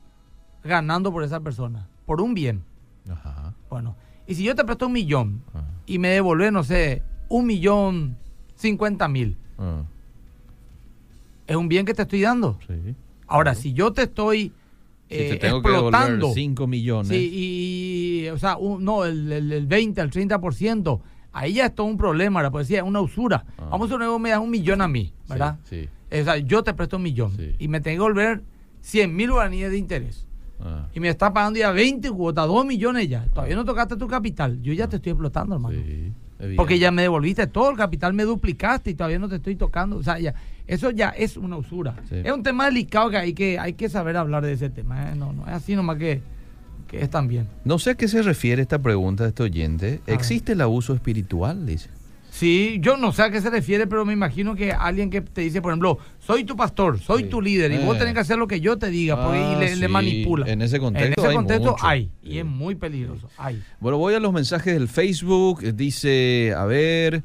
ganando 0.64 1.12
por 1.12 1.24
esa 1.24 1.40
persona, 1.42 1.88
por 2.06 2.22
un 2.22 2.34
bien. 2.34 2.64
Ajá. 3.10 3.54
Bueno, 3.70 3.96
y 4.26 4.36
si 4.36 4.44
yo 4.44 4.56
te 4.56 4.64
presto 4.64 4.88
un 4.88 4.94
millón 4.94 5.42
ah, 5.54 5.64
y 5.86 6.00
me 6.00 6.10
devolvés, 6.10 6.52
no 6.52 6.64
sé, 6.64 7.04
un 7.30 7.46
millón 7.46 8.18
cincuenta 8.56 9.08
mil, 9.08 9.38
ah, 9.58 9.84
es 11.46 11.56
un 11.56 11.68
bien 11.68 11.86
que 11.86 11.94
te 11.94 12.02
estoy 12.04 12.22
dando. 12.22 12.58
sí. 12.68 12.96
Ahora, 13.30 13.52
Claro. 13.52 13.62
si 13.62 13.74
yo 13.74 13.92
te 13.92 14.04
estoy 14.04 14.54
Si 15.10 15.16
eh, 15.16 15.30
te 15.32 15.36
tengo 15.38 15.62
que 15.62 15.70
devolver 15.70 15.94
explotando, 15.94 16.34
5 16.34 16.68
millones. 16.68 17.08
sí, 17.10 17.30
y, 18.24 18.28
o 18.30 18.38
sea, 18.38 18.56
un- 18.58 18.84
no, 18.86 19.04
el, 19.04 19.30
el, 19.32 19.52
el 19.52 19.68
20, 19.68 20.00
el 20.02 20.10
30%, 20.12 21.02
ahí 21.34 21.54
ya 21.54 21.66
es 21.68 21.76
todo 21.76 21.88
un 21.88 21.98
problema, 21.98 22.42
la 22.42 22.52
policía 22.52 22.78
es 22.80 22.84
una 22.86 23.02
usura. 23.02 23.44
Ah. 23.58 23.68
Vamos 23.72 23.88
a 23.88 23.94
suponer 23.94 24.10
que 24.14 24.20
me 24.20 24.30
das 24.30 24.40
un 24.40 24.50
millón 24.50 24.82
a 24.82 24.88
mí, 24.88 25.06
Sí, 25.08 25.14
¿verdad? 25.30 25.58
Sí. 25.66 25.90
O 26.12 26.24
sea, 26.24 26.38
yo 26.38 26.64
te 26.64 26.74
presto 26.74 26.98
un 26.98 27.04
millón 27.04 27.36
Sí. 27.36 27.56
y 27.60 27.68
me 27.68 27.82
tengo 27.82 28.06
que 28.08 28.14
devolver 28.14 28.42
100 28.82 29.16
mil 29.16 29.32
guaraníes 29.32 29.72
de 29.72 29.78
interés. 29.78 30.26
Ah, 30.60 30.88
Y 30.94 31.00
me 31.00 31.10
está 31.10 31.34
pagando 31.34 31.60
ya 31.60 31.72
20 31.72 32.10
cuotas, 32.12 32.48
2 32.48 32.66
millones 32.66 33.08
ya. 33.10 33.26
Todavía 33.34 33.56
no 33.56 33.66
tocaste 33.66 33.96
tu 33.98 34.08
capital. 34.08 34.62
Yo 34.62 34.74
ya 34.74 34.88
te 34.88 34.96
estoy 34.96 35.12
explotando, 35.12 35.56
hermano. 35.56 35.76
sí. 35.78 36.14
Porque 36.56 36.78
ya 36.78 36.92
me 36.92 37.02
devolviste 37.02 37.48
todo 37.48 37.72
el 37.72 37.78
capital, 37.78 38.14
me 38.14 38.22
duplicaste 38.24 38.92
y 38.92 38.94
todavía 38.94 39.18
no 39.18 39.28
te 39.28 39.38
estoy 39.38 39.56
tocando. 39.56 39.98
O 39.98 40.04
sea, 40.04 40.20
ya, 40.20 40.36
eso 40.68 40.92
ya 40.92 41.10
es 41.10 41.36
una 41.36 41.58
usura. 41.58 41.96
Sí. 42.08 42.16
Es 42.24 42.32
un 42.32 42.44
tema 42.44 42.66
delicado 42.66 43.10
que 43.10 43.18
hay 43.18 43.34
que, 43.34 43.58
hay 43.58 43.74
que 43.74 43.90
saber 43.90 44.18
hablar 44.18 44.46
de 44.46 44.54
ese 44.54 44.70
tema. 44.70 45.10
¿eh? 45.12 45.16
No, 45.16 45.34
no 45.34 45.44
es 45.48 45.54
así 45.54 45.76
nomás 45.76 45.98
que, 45.98 46.22
que 46.88 47.02
es 47.02 47.10
también. 47.10 47.48
No 47.66 47.80
sé 47.80 47.90
a 47.90 47.96
qué 47.96 48.08
se 48.08 48.22
refiere 48.22 48.62
esta 48.62 48.78
pregunta 48.80 49.24
de 49.24 49.30
este 49.30 49.42
oyente. 49.42 50.00
¿Existe 50.06 50.52
el 50.52 50.62
abuso 50.62 50.94
espiritual? 50.94 51.66
Dice. 51.66 51.90
Sí, 52.38 52.78
yo 52.82 52.98
no 52.98 53.12
sé 53.14 53.24
a 53.24 53.32
qué 53.32 53.42
se 53.42 53.50
refiere, 53.50 53.88
pero 53.88 54.06
me 54.06 54.14
imagino 54.14 54.56
que 54.56 54.72
alguien 54.72 55.10
que 55.10 55.22
te 55.22 55.42
dice, 55.42 55.60
por 55.62 55.72
ejemplo, 55.72 55.98
soy 56.20 56.44
tu 56.44 56.56
pastor, 56.56 57.00
soy 57.00 57.24
Sí. 57.24 57.30
tu 57.30 57.42
líder, 57.42 57.72
y 57.72 57.78
vos 57.80 57.96
Eh. 57.96 58.00
tenés 58.00 58.14
que 58.14 58.20
hacer 58.20 58.38
lo 58.38 58.46
que 58.48 58.62
yo 58.62 58.78
te 58.78 58.90
diga, 58.92 59.16
porque, 59.24 59.40
y 59.40 59.42
Ah, 59.56 59.58
le, 59.60 59.76
le 59.76 59.88
sí. 59.88 59.92
manipula. 59.92 60.46
En 60.48 60.62
ese 60.62 60.80
contexto 60.80 61.08
En 61.08 61.14
ese 61.18 61.28
hay 61.30 61.36
contexto 61.36 61.72
mucho. 61.72 61.86
hay, 61.86 62.12
y 62.22 62.30
Sí. 62.34 62.40
es 62.40 62.46
muy 62.46 62.76
peligroso. 62.76 63.28
Hay. 63.38 63.64
Bueno, 63.80 63.98
voy 63.98 64.14
a 64.14 64.20
los 64.20 64.34
mensajes 64.34 64.74
del 64.74 64.88
Facebook. 64.88 65.62
Dice, 65.76 66.54
a 66.56 66.66
ver, 66.66 67.24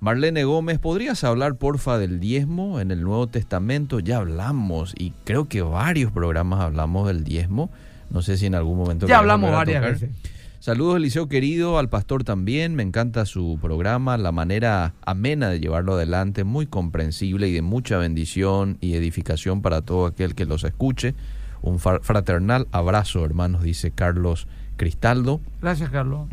Marlene 0.00 0.42
Gómez, 0.44 0.78
¿podrías 0.80 1.22
hablar 1.24 1.54
porfa 1.56 1.98
del 1.98 2.18
diezmo 2.18 2.80
en 2.80 2.90
el 2.90 3.02
Nuevo 3.02 3.26
Testamento? 3.28 4.00
Ya 4.00 4.16
hablamos 4.16 4.92
y 4.98 5.12
creo 5.24 5.48
que 5.48 5.62
varios 5.62 6.10
programas 6.10 6.60
hablamos 6.60 7.06
del 7.06 7.22
diezmo. 7.22 7.70
No 8.10 8.22
sé 8.22 8.36
si 8.36 8.46
en 8.46 8.54
algún 8.54 8.78
momento... 8.78 9.06
Ya 9.06 9.18
hablamos 9.18 9.52
varias 9.52 9.82
tocar. 9.82 9.92
veces. 9.92 10.10
Saludos 10.68 10.98
Eliseo 10.98 11.30
querido, 11.30 11.78
al 11.78 11.88
pastor 11.88 12.24
también, 12.24 12.74
me 12.74 12.82
encanta 12.82 13.24
su 13.24 13.58
programa, 13.58 14.18
la 14.18 14.32
manera 14.32 14.92
amena 15.00 15.48
de 15.48 15.60
llevarlo 15.60 15.94
adelante, 15.94 16.44
muy 16.44 16.66
comprensible 16.66 17.48
y 17.48 17.54
de 17.54 17.62
mucha 17.62 17.96
bendición 17.96 18.76
y 18.82 18.92
edificación 18.92 19.62
para 19.62 19.80
todo 19.80 20.04
aquel 20.04 20.34
que 20.34 20.44
los 20.44 20.64
escuche. 20.64 21.14
Un 21.62 21.78
fraternal 21.78 22.68
abrazo, 22.70 23.24
hermanos, 23.24 23.62
dice 23.62 23.92
Carlos 23.92 24.46
Cristaldo. 24.76 25.40
Gracias, 25.62 25.88
Carlos. 25.88 26.28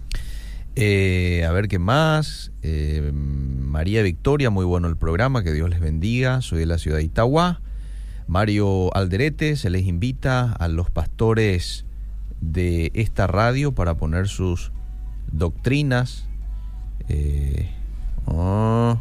Eh, 0.75 1.45
a 1.47 1.53
ver 1.53 1.69
qué 1.69 1.79
más. 1.79 2.51
Eh, 2.61 3.13
María 3.13 4.03
Victoria, 4.03 4.49
muy 4.49 4.65
bueno 4.65 4.89
el 4.89 4.97
programa, 4.97 5.43
que 5.43 5.53
Dios 5.53 5.69
les 5.69 5.79
bendiga. 5.79 6.41
Soy 6.41 6.59
de 6.59 6.65
la 6.65 6.77
ciudad 6.77 6.97
de 6.97 7.03
Itagua. 7.03 7.61
Mario 8.27 8.93
Alderete, 8.97 9.55
se 9.55 9.69
les 9.69 9.85
invita 9.85 10.51
a 10.51 10.67
los 10.67 10.91
pastores 10.91 11.84
de 12.51 12.91
esta 12.93 13.27
radio 13.27 13.73
para 13.73 13.95
poner 13.95 14.27
sus 14.27 14.71
doctrinas. 15.31 16.27
Eh, 17.09 17.69
oh, 18.25 18.97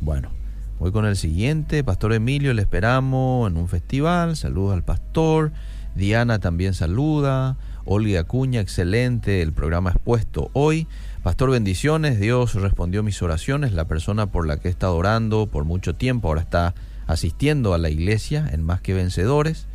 bueno, 0.00 0.30
voy 0.78 0.92
con 0.92 1.06
el 1.06 1.16
siguiente. 1.16 1.84
Pastor 1.84 2.12
Emilio, 2.12 2.52
le 2.54 2.62
esperamos 2.62 3.50
en 3.50 3.56
un 3.56 3.68
festival. 3.68 4.36
Saludos 4.36 4.74
al 4.74 4.84
pastor. 4.84 5.52
Diana 5.94 6.38
también 6.38 6.74
saluda. 6.74 7.56
Olga 7.84 8.20
Acuña, 8.20 8.60
excelente. 8.60 9.42
El 9.42 9.52
programa 9.52 9.90
expuesto 9.90 10.50
hoy. 10.54 10.86
Pastor, 11.22 11.50
bendiciones. 11.50 12.18
Dios 12.18 12.54
respondió 12.54 13.02
mis 13.02 13.22
oraciones. 13.22 13.72
La 13.72 13.86
persona 13.86 14.26
por 14.26 14.46
la 14.46 14.58
que 14.58 14.68
he 14.68 14.70
estado 14.70 14.96
orando 14.96 15.46
por 15.46 15.64
mucho 15.64 15.94
tiempo 15.94 16.28
ahora 16.28 16.40
está 16.40 16.74
asistiendo 17.06 17.74
a 17.74 17.78
la 17.78 17.90
iglesia 17.90 18.48
en 18.50 18.62
Más 18.62 18.80
que 18.80 18.94
Vencedores. 18.94 19.66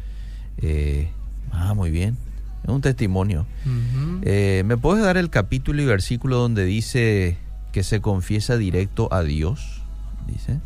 Eh, 0.58 1.12
ah, 1.52 1.74
muy 1.74 1.92
bien. 1.92 2.18
Es 2.64 2.70
un 2.70 2.82
testimonio. 2.82 3.46
Eh, 4.24 4.64
¿Me 4.66 4.78
puedes 4.78 5.04
dar 5.04 5.18
el 5.18 5.30
capítulo 5.30 5.82
y 5.82 5.86
versículo 5.86 6.38
donde 6.38 6.66
dice 6.66 7.38
que 7.72 7.84
se 7.84 8.02
confiesa 8.02 8.58
directo 8.58 9.12
a 9.14 9.24
Dios? 9.24 9.82
Dice. 10.28 10.60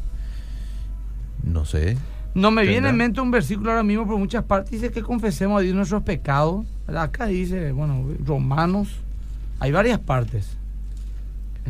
No 1.44 1.66
sé. 1.66 1.98
No 2.36 2.50
me 2.50 2.66
viene 2.66 2.90
en 2.90 2.98
mente 2.98 3.22
un 3.22 3.32
versículo 3.32 3.72
ahora 3.72 3.84
mismo 3.84 4.08
por 4.08 4.18
muchas 4.18 4.44
partes. 4.44 4.72
Dice 4.72 4.92
que 4.92 5.04
confesemos 5.04 5.60
a 5.60 5.62
Dios 5.62 5.76
nuestros 5.76 6.04
pecados. 6.04 6.66
¿verdad? 6.88 7.04
Acá 7.04 7.28
dice, 7.28 7.72
bueno, 7.72 8.08
Romanos. 8.26 8.90
Hay 9.60 9.72
varias 9.72 10.00
partes. 10.00 10.58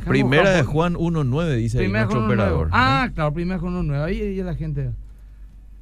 Primera 0.08 0.52
de 0.52 0.64
Juan 0.64 0.96
1.9 0.96 1.56
dice 1.56 1.80
ahí 1.80 1.88
nuestro 1.88 2.26
operador. 2.26 2.70
Ah, 2.72 3.08
¿eh? 3.08 3.14
claro, 3.14 3.34
primera 3.34 3.60
con 3.60 3.70
uno 3.70 3.84
nuevo. 3.84 4.04
Ahí, 4.04 4.20
ahí 4.20 4.42
la 4.42 4.56
gente. 4.56 4.92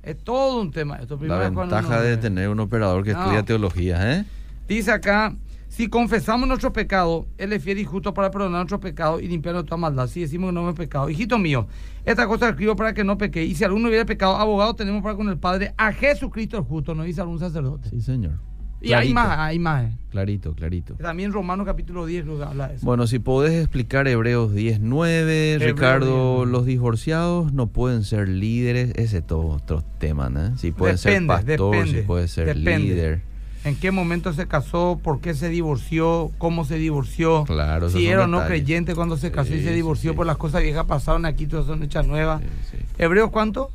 Es 0.03 0.17
todo 0.23 0.61
un 0.61 0.71
tema 0.71 0.97
esto. 0.97 1.17
La 1.21 1.47
uno 1.47 1.61
ventaja 1.61 2.01
de 2.01 2.17
tener 2.17 2.49
un 2.49 2.59
operador 2.59 3.03
que 3.03 3.13
No. 3.13 3.19
estudia 3.21 3.43
teología, 3.43 4.15
¿eh? 4.17 4.25
Dice 4.67 4.91
acá, 4.91 5.35
si 5.67 5.87
confesamos 5.89 6.47
nuestro 6.47 6.73
pecado, 6.73 7.27
Él 7.37 7.53
es 7.53 7.63
fiel 7.63 7.77
y 7.79 7.85
justo 7.85 8.13
para 8.13 8.31
perdonar 8.31 8.59
nuestros 8.61 8.81
pecados 8.81 9.21
y 9.21 9.27
limpiarnos 9.27 9.63
de 9.63 9.67
toda 9.69 9.77
maldad. 9.77 10.07
Si 10.07 10.21
decimos 10.21 10.49
que 10.49 10.53
no 10.53 10.61
hemos 10.61 10.75
pecado. 10.75 11.09
Hijito 11.09 11.37
mío, 11.37 11.67
esta 12.03 12.27
cosa 12.27 12.49
escribo 12.49 12.75
para 12.75 12.93
que 12.93 13.03
no 13.03 13.17
peque. 13.17 13.43
Y 13.43 13.55
si 13.55 13.63
alguno 13.63 13.87
hubiera 13.87 14.05
pecado, 14.05 14.35
abogado 14.37 14.73
tenemos 14.75 15.01
para 15.03 15.15
con 15.15 15.29
el 15.29 15.37
Padre 15.37 15.73
a 15.77 15.93
Jesucristo 15.93 16.57
el 16.57 16.63
justo, 16.63 16.95
nos 16.95 17.05
dice 17.05 17.21
algún 17.21 17.39
sacerdote. 17.39 17.89
Sí, 17.89 18.01
señor. 18.01 18.33
Y 18.81 18.93
hay 18.93 19.13
más, 19.13 19.37
hay 19.37 19.59
más. 19.59 19.91
Clarito, 20.09 20.53
clarito. 20.53 20.95
También 20.95 21.31
Romanos 21.31 21.65
capítulo 21.65 22.05
10 22.05 22.23
creo 22.25 22.37
que 22.37 22.43
habla 22.43 22.67
de 22.67 22.75
eso. 22.75 22.85
Bueno, 22.85 23.07
si 23.07 23.19
podés 23.19 23.53
explicar 23.61 24.07
Hebreos 24.07 24.51
10.9, 24.53 25.59
Ricardo, 25.59 26.43
10:9. 26.43 26.51
los 26.51 26.65
divorciados 26.65 27.53
no 27.53 27.67
pueden 27.67 28.03
ser 28.03 28.27
líderes, 28.27 28.91
ese 28.95 29.19
es 29.19 29.27
todo 29.27 29.47
otro 29.47 29.83
tema, 29.99 30.29
¿no? 30.29 30.57
Si 30.57 30.71
pueden 30.71 30.97
Depende, 30.97 31.19
ser 31.19 31.27
pastor, 31.27 31.71
depende, 31.75 32.01
si 32.01 32.05
puede 32.07 32.27
ser 32.27 32.47
depende. 32.47 32.79
líder. 32.79 33.21
¿En 33.63 33.75
qué 33.75 33.91
momento 33.91 34.33
se 34.33 34.47
casó? 34.47 34.99
¿Por 35.01 35.21
qué 35.21 35.35
se 35.35 35.47
divorció? 35.49 36.31
¿Cómo 36.39 36.65
se 36.65 36.77
divorció? 36.77 37.43
Claro, 37.43 37.89
si 37.91 38.07
era 38.07 38.23
o 38.23 38.27
no 38.27 38.39
detalles. 38.39 38.63
creyente 38.63 38.95
cuando 38.95 39.17
se 39.17 39.31
casó 39.31 39.53
y 39.53 39.61
se 39.61 39.71
divorció 39.71 40.11
sí. 40.11 40.17
por 40.17 40.25
las 40.25 40.37
cosas 40.37 40.63
viejas 40.63 40.85
pasaron 40.85 41.25
aquí, 41.27 41.45
todas 41.45 41.67
son 41.67 41.83
hechas 41.83 42.07
nuevas. 42.07 42.41
Sí. 42.71 42.77
¿Hebreos 42.97 43.29
cuánto? 43.29 43.69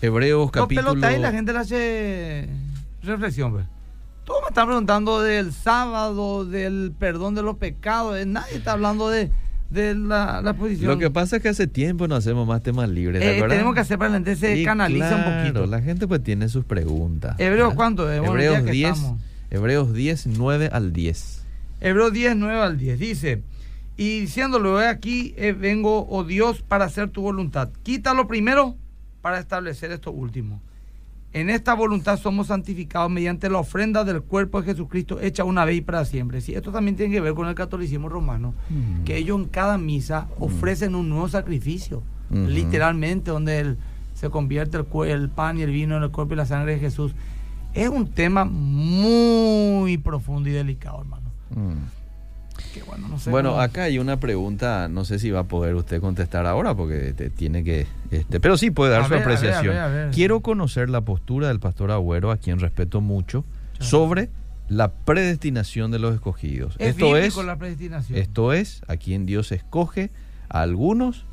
Hebreos 0.00 0.46
No 0.46 0.52
capítulo... 0.52 0.90
pelota 0.90 1.08
ahí 1.08 1.18
la 1.20 1.32
gente 1.32 1.52
le 1.52 1.58
hace 1.58 2.48
reflexión, 3.02 3.50
pues. 3.52 3.66
Todos 4.24 4.40
me 4.42 4.48
están 4.48 4.66
preguntando 4.66 5.20
del 5.20 5.52
sábado, 5.52 6.44
del 6.44 6.92
perdón 6.98 7.34
de 7.34 7.42
los 7.42 7.56
pecados. 7.56 8.16
eh, 8.18 8.24
Nadie 8.26 8.56
está 8.56 8.72
hablando 8.72 9.08
de, 9.08 9.30
de 9.70 9.94
la, 9.94 10.40
la 10.42 10.54
posición. 10.54 10.90
Lo 10.90 10.98
que 10.98 11.10
pasa 11.10 11.36
es 11.36 11.42
que 11.42 11.48
hace 11.48 11.66
tiempo 11.66 12.06
no 12.06 12.14
hacemos 12.14 12.46
más 12.46 12.62
temas 12.62 12.88
libres, 12.88 13.20
¿te 13.20 13.38
Eh, 13.38 13.42
tenemos 13.48 13.74
que 13.74 13.80
hacer 13.80 13.98
para 13.98 14.10
la 14.10 14.16
gente 14.16 14.36
se 14.36 14.62
canaliza 14.62 15.16
un 15.16 15.24
poquito. 15.24 15.66
La 15.66 15.80
gente 15.82 16.06
pues 16.06 16.22
tiene 16.22 16.48
sus 16.48 16.64
preguntas. 16.64 17.34
Hebreos. 17.38 17.74
¿cuánto? 17.74 18.10
Eh, 18.12 18.18
bueno, 18.20 18.34
Hebreos 18.34 18.58
ya 18.58 18.64
que 18.64 18.70
10, 18.72 18.90
estamos. 18.96 19.20
Hebreos 19.50 19.92
10, 19.92 20.26
9 20.28 20.70
al 20.72 20.92
10. 20.92 21.42
Hebreos 21.80 22.12
10, 22.12 22.36
9 22.36 22.60
al 22.60 22.78
10. 22.78 22.98
Dice, 23.00 23.42
y 23.96 24.20
diciéndolo, 24.20 24.78
aquí 24.78 25.34
eh, 25.36 25.52
vengo, 25.52 26.06
oh 26.08 26.22
Dios, 26.24 26.62
para 26.62 26.84
hacer 26.84 27.10
tu 27.10 27.22
voluntad. 27.22 27.70
Quítalo 27.82 28.28
primero 28.28 28.76
para 29.20 29.38
establecer 29.40 29.90
esto 29.92 30.12
último. 30.12 30.62
En 31.34 31.48
esta 31.48 31.72
voluntad 31.74 32.18
somos 32.18 32.48
santificados 32.48 33.10
mediante 33.10 33.48
la 33.48 33.58
ofrenda 33.58 34.04
del 34.04 34.20
cuerpo 34.22 34.60
de 34.60 34.66
Jesucristo 34.72 35.18
hecha 35.20 35.44
una 35.44 35.64
vez 35.64 35.76
y 35.78 35.80
para 35.80 36.04
siempre. 36.04 36.40
Sí, 36.42 36.54
esto 36.54 36.72
también 36.72 36.94
tiene 36.96 37.12
que 37.14 37.20
ver 37.22 37.32
con 37.34 37.48
el 37.48 37.54
catolicismo 37.54 38.08
romano, 38.10 38.52
Mm. 38.68 39.04
que 39.04 39.16
ellos 39.16 39.38
en 39.40 39.46
cada 39.48 39.78
misa 39.78 40.28
ofrecen 40.38 40.94
un 40.94 41.08
nuevo 41.08 41.28
sacrificio, 41.28 42.02
literalmente, 42.30 43.30
donde 43.30 43.60
el- 43.60 43.76
se 44.14 44.28
convierte 44.30 44.76
el 45.06 45.28
pan 45.30 45.58
y 45.58 45.62
el 45.62 45.70
vino 45.70 45.96
en 45.96 46.02
el 46.02 46.10
cuerpo 46.10 46.34
y 46.34 46.36
la 46.36 46.46
sangre 46.46 46.72
de 46.74 46.78
Jesús. 46.80 47.12
Es 47.74 47.88
un 47.88 48.08
tema 48.10 48.44
muy 48.44 49.96
profundo 49.98 50.48
y 50.48 50.52
delicado, 50.52 51.00
hermano. 51.00 51.30
Mm. 51.50 52.01
Que 52.74 52.82
bueno, 52.84 53.08
no 53.08 53.18
sé. 53.18 53.30
Bueno, 53.30 53.50
cómo- 53.50 53.60
acá 53.60 53.84
hay 53.84 53.98
una 53.98 54.18
pregunta, 54.18 54.88
no 54.88 55.04
sé 55.04 55.18
si 55.18 55.30
va 55.30 55.40
a 55.40 55.44
poder 55.44 55.74
usted 55.74 56.00
contestar 56.00 56.46
ahora 56.46 56.74
porque 56.74 57.12
te 57.12 57.28
tiene 57.30 57.62
que, 57.64 57.86
este, 58.10 58.40
pero 58.40 58.56
sí 58.56 58.70
puede 58.70 58.92
dar 58.92 59.02
A 59.02 59.04
su 59.04 59.10
ver, 59.10 59.18
a 59.20 59.22
apreciación. 59.22 59.74
ver, 59.74 59.78
a 59.78 59.88
ver. 59.88 60.10
Quiero 60.10 60.40
conocer 60.40 60.88
la 60.90 61.02
postura 61.02 61.48
del 61.48 61.60
pastor 61.60 61.90
Agüero, 61.90 62.30
a 62.30 62.36
quien 62.38 62.58
respeto 62.60 63.00
mucho, 63.00 63.44
sobre 63.78 64.30
la 64.68 64.92
predestinación 64.92 65.90
de 65.90 65.98
los 65.98 66.14
escogidos. 66.14 66.76
es 66.78 66.88
esto 66.90 67.16
es, 67.16 67.36
la 67.36 67.56
predestinación. 67.56 68.18
esto 68.18 68.52
es 68.52 68.80
a 68.88 68.96
quien 68.96 69.26
Dios 69.26 69.52
escoge 69.52 70.10
a 70.48 70.62
algunos 70.62 71.26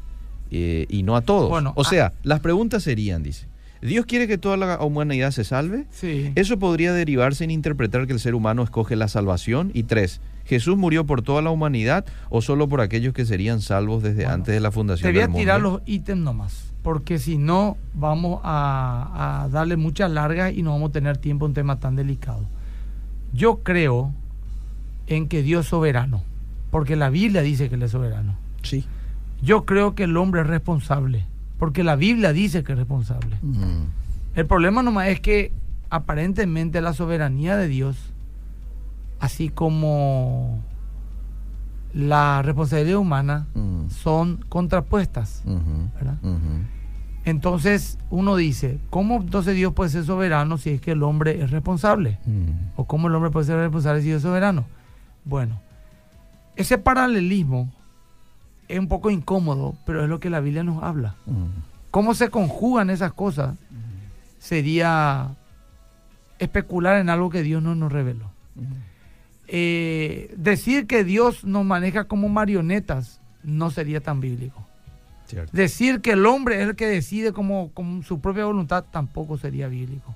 eh, 0.51 0.85
y 0.89 1.03
no 1.03 1.15
a 1.15 1.21
todos. 1.21 1.49
Bueno, 1.49 1.73
o 1.75 1.81
ah- 1.81 1.89
sea, 1.89 2.13
las 2.23 2.39
preguntas 2.41 2.83
serían, 2.83 3.23
dice, 3.23 3.47
¿Dios 3.81 4.05
quiere 4.05 4.27
que 4.27 4.37
toda 4.37 4.57
la 4.57 4.81
humanidad 4.83 5.31
se 5.31 5.45
salve? 5.45 5.85
Sí. 5.89 6.33
Eso 6.35 6.59
podría 6.59 6.91
derivarse 6.91 7.45
en 7.45 7.51
interpretar 7.51 8.07
que 8.07 8.13
el 8.13 8.19
ser 8.19 8.35
humano 8.35 8.61
escoge 8.63 8.97
la 8.97 9.07
salvación. 9.07 9.71
Y 9.73 9.83
tres, 9.83 10.19
¿Jesús 10.49 10.75
murió 10.77 11.05
por 11.05 11.21
toda 11.21 11.41
la 11.41 11.51
humanidad 11.51 12.05
o 12.29 12.41
solo 12.41 12.67
por 12.67 12.81
aquellos 12.81 13.13
que 13.13 13.25
serían 13.25 13.61
salvos 13.61 14.01
desde 14.03 14.23
Bueno, 14.23 14.33
antes 14.33 14.53
de 14.53 14.59
la 14.59 14.69
Te 14.69 14.73
fundación 14.75 15.11
voy 15.13 15.19
a 15.19 15.21
del 15.21 15.29
mundo? 15.29 15.39
tirar 15.39 15.61
los 15.61 15.81
ítems 15.85 16.21
nomás, 16.23 16.73
porque 16.81 17.19
si 17.19 17.37
no 17.37 17.77
vamos 17.93 18.41
a, 18.43 19.43
a 19.43 19.49
darle 19.49 19.77
muchas 19.77 20.09
largas 20.11 20.51
y 20.53 20.63
no 20.63 20.71
vamos 20.71 20.89
a 20.89 20.93
tener 20.93 21.17
tiempo 21.17 21.45
en 21.45 21.51
un 21.51 21.53
tema 21.53 21.79
tan 21.79 21.95
delicado. 21.95 22.45
Yo 23.31 23.59
creo 23.59 24.11
en 25.07 25.27
que 25.27 25.43
Dios 25.43 25.65
es 25.65 25.69
soberano, 25.69 26.23
porque 26.71 26.95
la 26.95 27.09
Biblia 27.09 27.41
dice 27.41 27.69
que 27.69 27.75
Él 27.75 27.83
es 27.83 27.91
soberano. 27.91 28.35
Sí. 28.63 28.85
Yo 29.41 29.65
creo 29.65 29.93
que 29.95 30.03
el 30.03 30.17
hombre 30.17 30.41
es 30.41 30.47
responsable, 30.47 31.25
porque 31.59 31.83
la 31.83 31.95
Biblia 31.95 32.33
dice 32.33 32.63
que 32.63 32.71
es 32.73 32.77
responsable. 32.77 33.37
Mm, 33.41 33.83
El 34.35 34.45
problema 34.47 34.81
nomás 34.83 35.09
es 35.09 35.19
que 35.19 35.51
aparentemente 35.91 36.81
la 36.81 36.93
soberanía 36.93 37.55
de 37.57 37.67
Dios, 37.67 37.95
así 39.19 39.49
como 39.49 40.59
la 41.93 42.41
responsabilidad 42.41 42.99
humana, 42.99 43.47
mm, 43.55 43.89
son 43.89 44.37
contrapuestas. 44.49 45.43
Entonces 47.25 47.97
uno 48.09 48.35
dice, 48.35 48.79
¿cómo 48.89 49.17
entonces 49.17 49.55
Dios 49.55 49.73
puede 49.73 49.89
ser 49.89 50.03
soberano 50.05 50.57
si 50.57 50.69
es 50.71 50.81
que 50.81 50.91
el 50.91 51.03
hombre 51.03 51.41
es 51.43 51.51
responsable? 51.51 52.17
Mm, 52.25 52.49
¿O 52.77 52.85
cómo 52.85 53.07
el 53.07 53.15
hombre 53.15 53.29
puede 53.31 53.45
ser 53.45 53.57
responsable 53.57 54.01
si 54.01 54.07
Dios 54.07 54.17
es 54.17 54.23
soberano? 54.23 54.65
Bueno, 55.25 55.59
ese 56.55 56.77
paralelismo 56.77 57.71
es 58.67 58.79
un 58.79 58.87
poco 58.87 59.09
incómodo, 59.09 59.75
pero 59.85 60.03
es 60.03 60.09
lo 60.09 60.19
que 60.19 60.29
la 60.29 60.39
Biblia 60.39 60.63
nos 60.63 60.81
habla. 60.83 61.15
mm, 61.25 61.45
¿Cómo 61.91 62.13
se 62.13 62.29
conjugan 62.29 62.89
esas 62.91 63.13
cosas? 63.13 63.57
Sería 64.37 65.35
especular 66.37 66.97
en 66.99 67.09
algo 67.09 67.29
que 67.29 67.41
Dios 67.43 67.61
no 67.63 67.73
nos 67.75 67.91
reveló. 67.91 68.31
Eh, 69.51 70.31
decir 70.37 70.85
que 70.85 71.03
Dios 71.03 71.43
nos 71.43 71.65
maneja 71.65 72.03
como 72.03 72.29
marionetas 72.29 73.19
no 73.43 73.71
sería 73.71 73.99
tan 73.99 74.19
bíblico. 74.19 74.63
Cierto. 75.25 75.55
Decir 75.55 76.01
que 76.01 76.11
el 76.11 76.25
hombre 76.27 76.61
es 76.61 76.69
el 76.69 76.75
que 76.75 76.85
decide 76.85 77.33
como, 77.33 77.71
como 77.73 78.03
su 78.03 78.19
propia 78.21 78.45
voluntad 78.45 78.85
tampoco 78.91 79.37
sería 79.37 79.67
bíblico. 79.67 80.15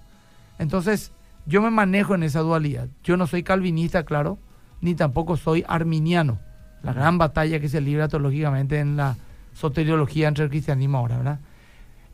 Entonces, 0.60 1.12
yo 1.48 1.62
me 1.64 1.72
manejo 1.72 2.14
en 2.14 2.24
esa 2.24 2.42
dualidad. 2.42 2.90
Yo 3.04 3.18
no 3.18 3.26
soy 3.26 3.42
calvinista, 3.42 4.04
claro, 4.04 4.38
ni 4.82 4.94
tampoco 4.94 5.36
soy 5.36 5.64
arminiano. 5.68 6.40
La 6.84 6.94
gran 6.94 7.18
batalla 7.18 7.60
que 7.60 7.70
se 7.70 7.82
libra 7.82 8.08
teológicamente 8.08 8.80
en 8.80 8.98
la 8.98 9.18
soteriología 9.54 10.28
entre 10.28 10.44
el 10.44 10.50
cristianismo 10.52 11.00
ahora, 11.00 11.18
¿verdad? 11.18 11.40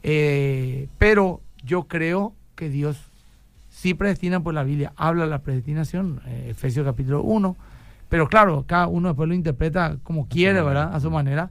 Eh, 0.03 0.87
pero 0.97 1.41
yo 1.63 1.83
creo 1.83 2.33
que 2.55 2.69
Dios 2.69 3.08
sí 3.79 3.93
predestina 3.93 4.41
por 4.41 4.53
la 4.53 4.63
Biblia, 4.63 4.91
habla 4.97 5.23
de 5.23 5.29
la 5.29 5.39
predestinación, 5.39 6.19
eh, 6.25 6.47
Efesios 6.49 6.85
capítulo 6.85 7.23
1, 7.23 7.55
pero 8.09 8.27
claro, 8.27 8.65
cada 8.67 8.87
uno 8.87 9.07
después 9.07 9.29
lo 9.29 9.33
interpreta 9.33 9.97
como 10.03 10.27
quiere. 10.27 10.61
¿verdad? 10.61 10.93
A 10.93 10.99
su 10.99 11.09
manera, 11.09 11.49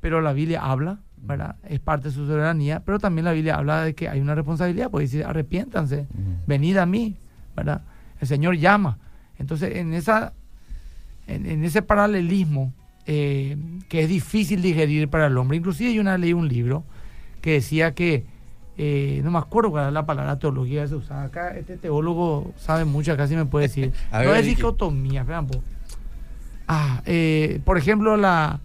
pero 0.00 0.20
la 0.20 0.32
Biblia 0.32 0.60
habla, 0.64 0.98
¿verdad? 1.18 1.54
Es 1.68 1.78
parte 1.78 2.08
de 2.08 2.14
su 2.14 2.26
soberanía, 2.26 2.80
pero 2.84 2.98
también 2.98 3.26
la 3.26 3.32
Biblia 3.32 3.54
habla 3.54 3.84
de 3.84 3.94
que 3.94 4.08
hay 4.08 4.20
una 4.20 4.34
responsabilidad, 4.34 4.90
porque 4.90 5.04
dice, 5.04 5.24
arrepiéntanse, 5.24 6.08
venid 6.48 6.78
a 6.78 6.86
mí, 6.86 7.16
¿verdad? 7.54 7.82
El 8.20 8.26
Señor 8.26 8.56
llama. 8.56 8.98
Entonces, 9.38 9.76
en, 9.76 9.94
esa, 9.94 10.32
en, 11.28 11.46
en 11.46 11.62
ese 11.62 11.82
paralelismo 11.82 12.72
eh, 13.06 13.56
que 13.88 14.02
es 14.02 14.08
difícil 14.08 14.62
digerir 14.62 15.08
para 15.08 15.28
el 15.28 15.38
hombre, 15.38 15.56
inclusive 15.56 15.94
yo 15.94 16.00
una 16.00 16.12
vez 16.12 16.20
leí 16.22 16.32
un 16.32 16.48
libro 16.48 16.84
que 17.40 17.52
decía 17.52 17.94
que, 17.94 18.26
eh, 18.78 19.20
no 19.24 19.32
me 19.32 19.38
acuerdo 19.38 19.70
cuál 19.70 19.82
era 19.82 19.90
la 19.90 20.06
palabra 20.06 20.38
teología 20.38 20.82
que 20.82 20.88
se 20.88 20.94
usaba 20.94 21.24
acá, 21.24 21.50
este 21.56 21.76
teólogo 21.76 22.52
sabe 22.56 22.84
mucho, 22.84 23.16
casi 23.16 23.34
me 23.34 23.44
puede 23.44 23.66
decir. 23.66 23.92
A 24.12 24.22
no 24.22 24.34
es 24.34 24.46
dicotomía, 24.46 25.24
vean, 25.24 25.48
po. 25.48 25.60
Ah, 26.68 27.02
eh, 27.04 27.60
por 27.64 27.76
ejemplo, 27.76 28.16
la 28.16 28.60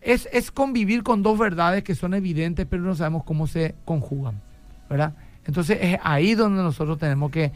es, 0.00 0.28
es 0.32 0.50
convivir 0.50 1.02
con 1.02 1.22
dos 1.22 1.38
verdades 1.38 1.84
que 1.84 1.94
son 1.94 2.14
evidentes, 2.14 2.66
pero 2.68 2.82
no 2.82 2.94
sabemos 2.94 3.24
cómo 3.24 3.46
se 3.46 3.74
conjugan, 3.84 4.40
¿verdad? 4.90 5.14
Entonces 5.44 5.78
es 5.80 5.98
ahí 6.02 6.34
donde 6.34 6.62
nosotros 6.62 6.98
tenemos 6.98 7.30
que 7.30 7.52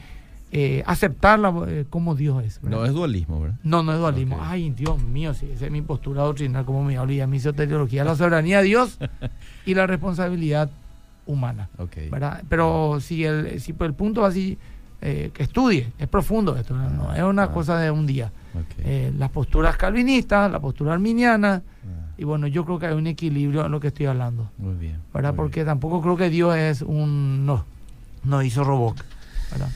eh, 0.53 0.83
aceptarla 0.85 1.55
eh, 1.69 1.85
como 1.89 2.15
Dios 2.15 2.45
es. 2.45 2.61
¿verdad? 2.61 2.79
No 2.79 2.85
es 2.85 2.93
dualismo, 2.93 3.41
¿verdad? 3.41 3.57
No, 3.63 3.83
no 3.83 3.93
es 3.93 3.99
dualismo. 3.99 4.39
Ay, 4.41 4.71
Dios 4.71 5.01
mío, 5.03 5.33
sí, 5.33 5.49
esa 5.53 5.67
es 5.67 5.73
mi 5.73 5.83
postura 5.83 6.23
doctrinal, 6.23 6.65
como 6.65 6.83
me 6.83 6.97
habla 6.97 7.27
mi 7.27 7.39
soteriología, 7.39 8.05
la 8.05 8.17
soberanía 8.17 8.59
de 8.59 8.65
Dios 8.65 8.99
y 9.67 9.75
la 9.75 9.87
responsabilidad 9.87 10.71
humana. 11.31 11.69
¿verdad? 12.11 12.43
Pero 12.49 12.99
si 13.01 13.25
el, 13.25 13.61
si 13.61 13.75
el 13.79 13.95
punto 13.95 14.25
así, 14.25 14.59
eh, 15.03 15.31
que 15.33 15.43
estudie, 15.45 15.89
es 15.99 16.09
profundo 16.09 16.57
esto, 16.57 16.75
no 16.77 17.15
es 17.15 17.23
una 17.23 17.45
Ah. 17.45 17.53
cosa 17.53 17.79
de 17.79 17.91
un 17.91 18.07
día. 18.07 18.31
Eh, 18.79 19.13
las 19.17 19.31
posturas 19.31 19.77
calvinistas, 19.77 20.51
la 20.51 20.61
postura 20.61 20.93
arminiana, 20.93 21.63
Ah, 21.83 22.13
y 22.19 22.25
bueno, 22.25 22.47
yo 22.49 22.65
creo 22.67 22.79
que 22.79 22.87
hay 22.87 22.95
un 22.95 23.07
equilibrio 23.07 23.65
en 23.65 23.73
lo 23.73 23.81
que 23.81 23.89
estoy 23.89 24.07
hablando, 24.07 24.51
muy 24.59 24.75
bien. 24.75 24.99
¿verdad? 25.15 25.31
muy 25.31 25.37
Porque 25.37 25.65
tampoco 25.65 26.03
creo 26.03 26.17
que 26.17 26.29
Dios 26.29 26.55
es 26.57 26.83
un, 26.83 27.47
no, 27.47 27.65
no 28.25 28.43
hizo 28.43 28.63
robot, 28.65 29.03
¿verdad? 29.53 29.69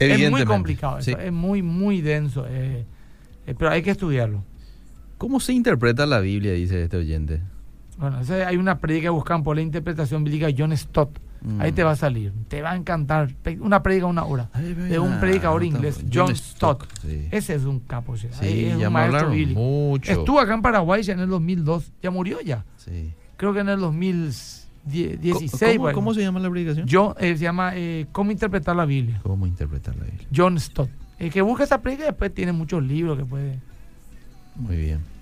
Es 0.00 0.30
muy 0.30 0.44
complicado, 0.44 0.98
eso, 0.98 1.16
es 1.16 1.32
muy, 1.32 1.62
muy 1.62 2.00
denso, 2.00 2.44
eh, 2.48 2.84
pero 3.58 3.70
hay 3.70 3.82
que 3.82 3.90
estudiarlo. 3.90 4.42
¿Cómo 5.18 5.38
se 5.38 5.52
interpreta 5.52 6.04
la 6.06 6.18
Biblia, 6.18 6.52
dice 6.54 6.82
este 6.82 6.96
oyente? 6.96 7.40
Bueno, 7.98 8.18
hay 8.46 8.56
una 8.56 8.78
prédica 8.78 9.04
que 9.04 9.10
buscan 9.10 9.42
por 9.42 9.56
la 9.56 9.62
interpretación 9.62 10.24
bíblica 10.24 10.46
de 10.46 10.54
John 10.56 10.76
Stott. 10.76 11.18
Mm. 11.42 11.60
Ahí 11.60 11.72
te 11.72 11.84
va 11.84 11.92
a 11.92 11.96
salir. 11.96 12.32
Te 12.48 12.62
va 12.62 12.72
a 12.72 12.76
encantar. 12.76 13.34
Una 13.60 13.82
prédica 13.82 14.06
una 14.06 14.24
hora. 14.24 14.50
De 14.54 14.98
un 14.98 15.20
predicador 15.20 15.62
inglés, 15.62 16.04
John 16.12 16.34
Stott. 16.34 16.86
Sí, 17.02 17.28
Ese 17.30 17.54
es 17.54 17.64
un 17.64 17.80
capo. 17.80 18.16
Sí, 18.16 18.28
es 18.30 18.78
ya 18.78 18.88
un 18.88 18.92
maestro 18.92 19.30
bíblico. 19.30 19.60
mucho. 19.60 20.10
Estuvo 20.10 20.40
acá 20.40 20.54
en 20.54 20.62
Paraguay 20.62 21.02
ya 21.02 21.12
en 21.12 21.20
el 21.20 21.28
2002. 21.28 21.92
Ya 22.02 22.10
murió 22.10 22.40
ya. 22.40 22.64
Sí. 22.76 23.12
Creo 23.36 23.52
que 23.52 23.60
en 23.60 23.68
el 23.68 23.80
2016. 23.80 25.60
¿Cómo, 25.60 25.82
bueno. 25.82 25.94
cómo 25.94 26.14
se 26.14 26.22
llama 26.22 26.40
la 26.40 26.50
predicación? 26.50 26.86
Yo, 26.86 27.14
eh, 27.18 27.36
se 27.36 27.44
llama 27.44 27.72
eh, 27.74 28.06
¿Cómo 28.12 28.30
interpretar 28.30 28.74
la 28.74 28.86
Biblia? 28.86 29.20
¿Cómo 29.22 29.46
interpretar 29.46 29.94
la 29.96 30.04
Biblia? 30.04 30.26
John 30.34 30.58
Stott. 30.58 30.90
El 31.18 31.30
que 31.30 31.42
busque 31.42 31.64
esa 31.64 31.80
prédica 31.80 32.04
después 32.04 32.32
tiene 32.32 32.52
muchos 32.52 32.82
libros 32.82 33.18
que 33.18 33.24
puede. 33.24 33.60
Muy 34.56 34.76
bien. 34.76 35.13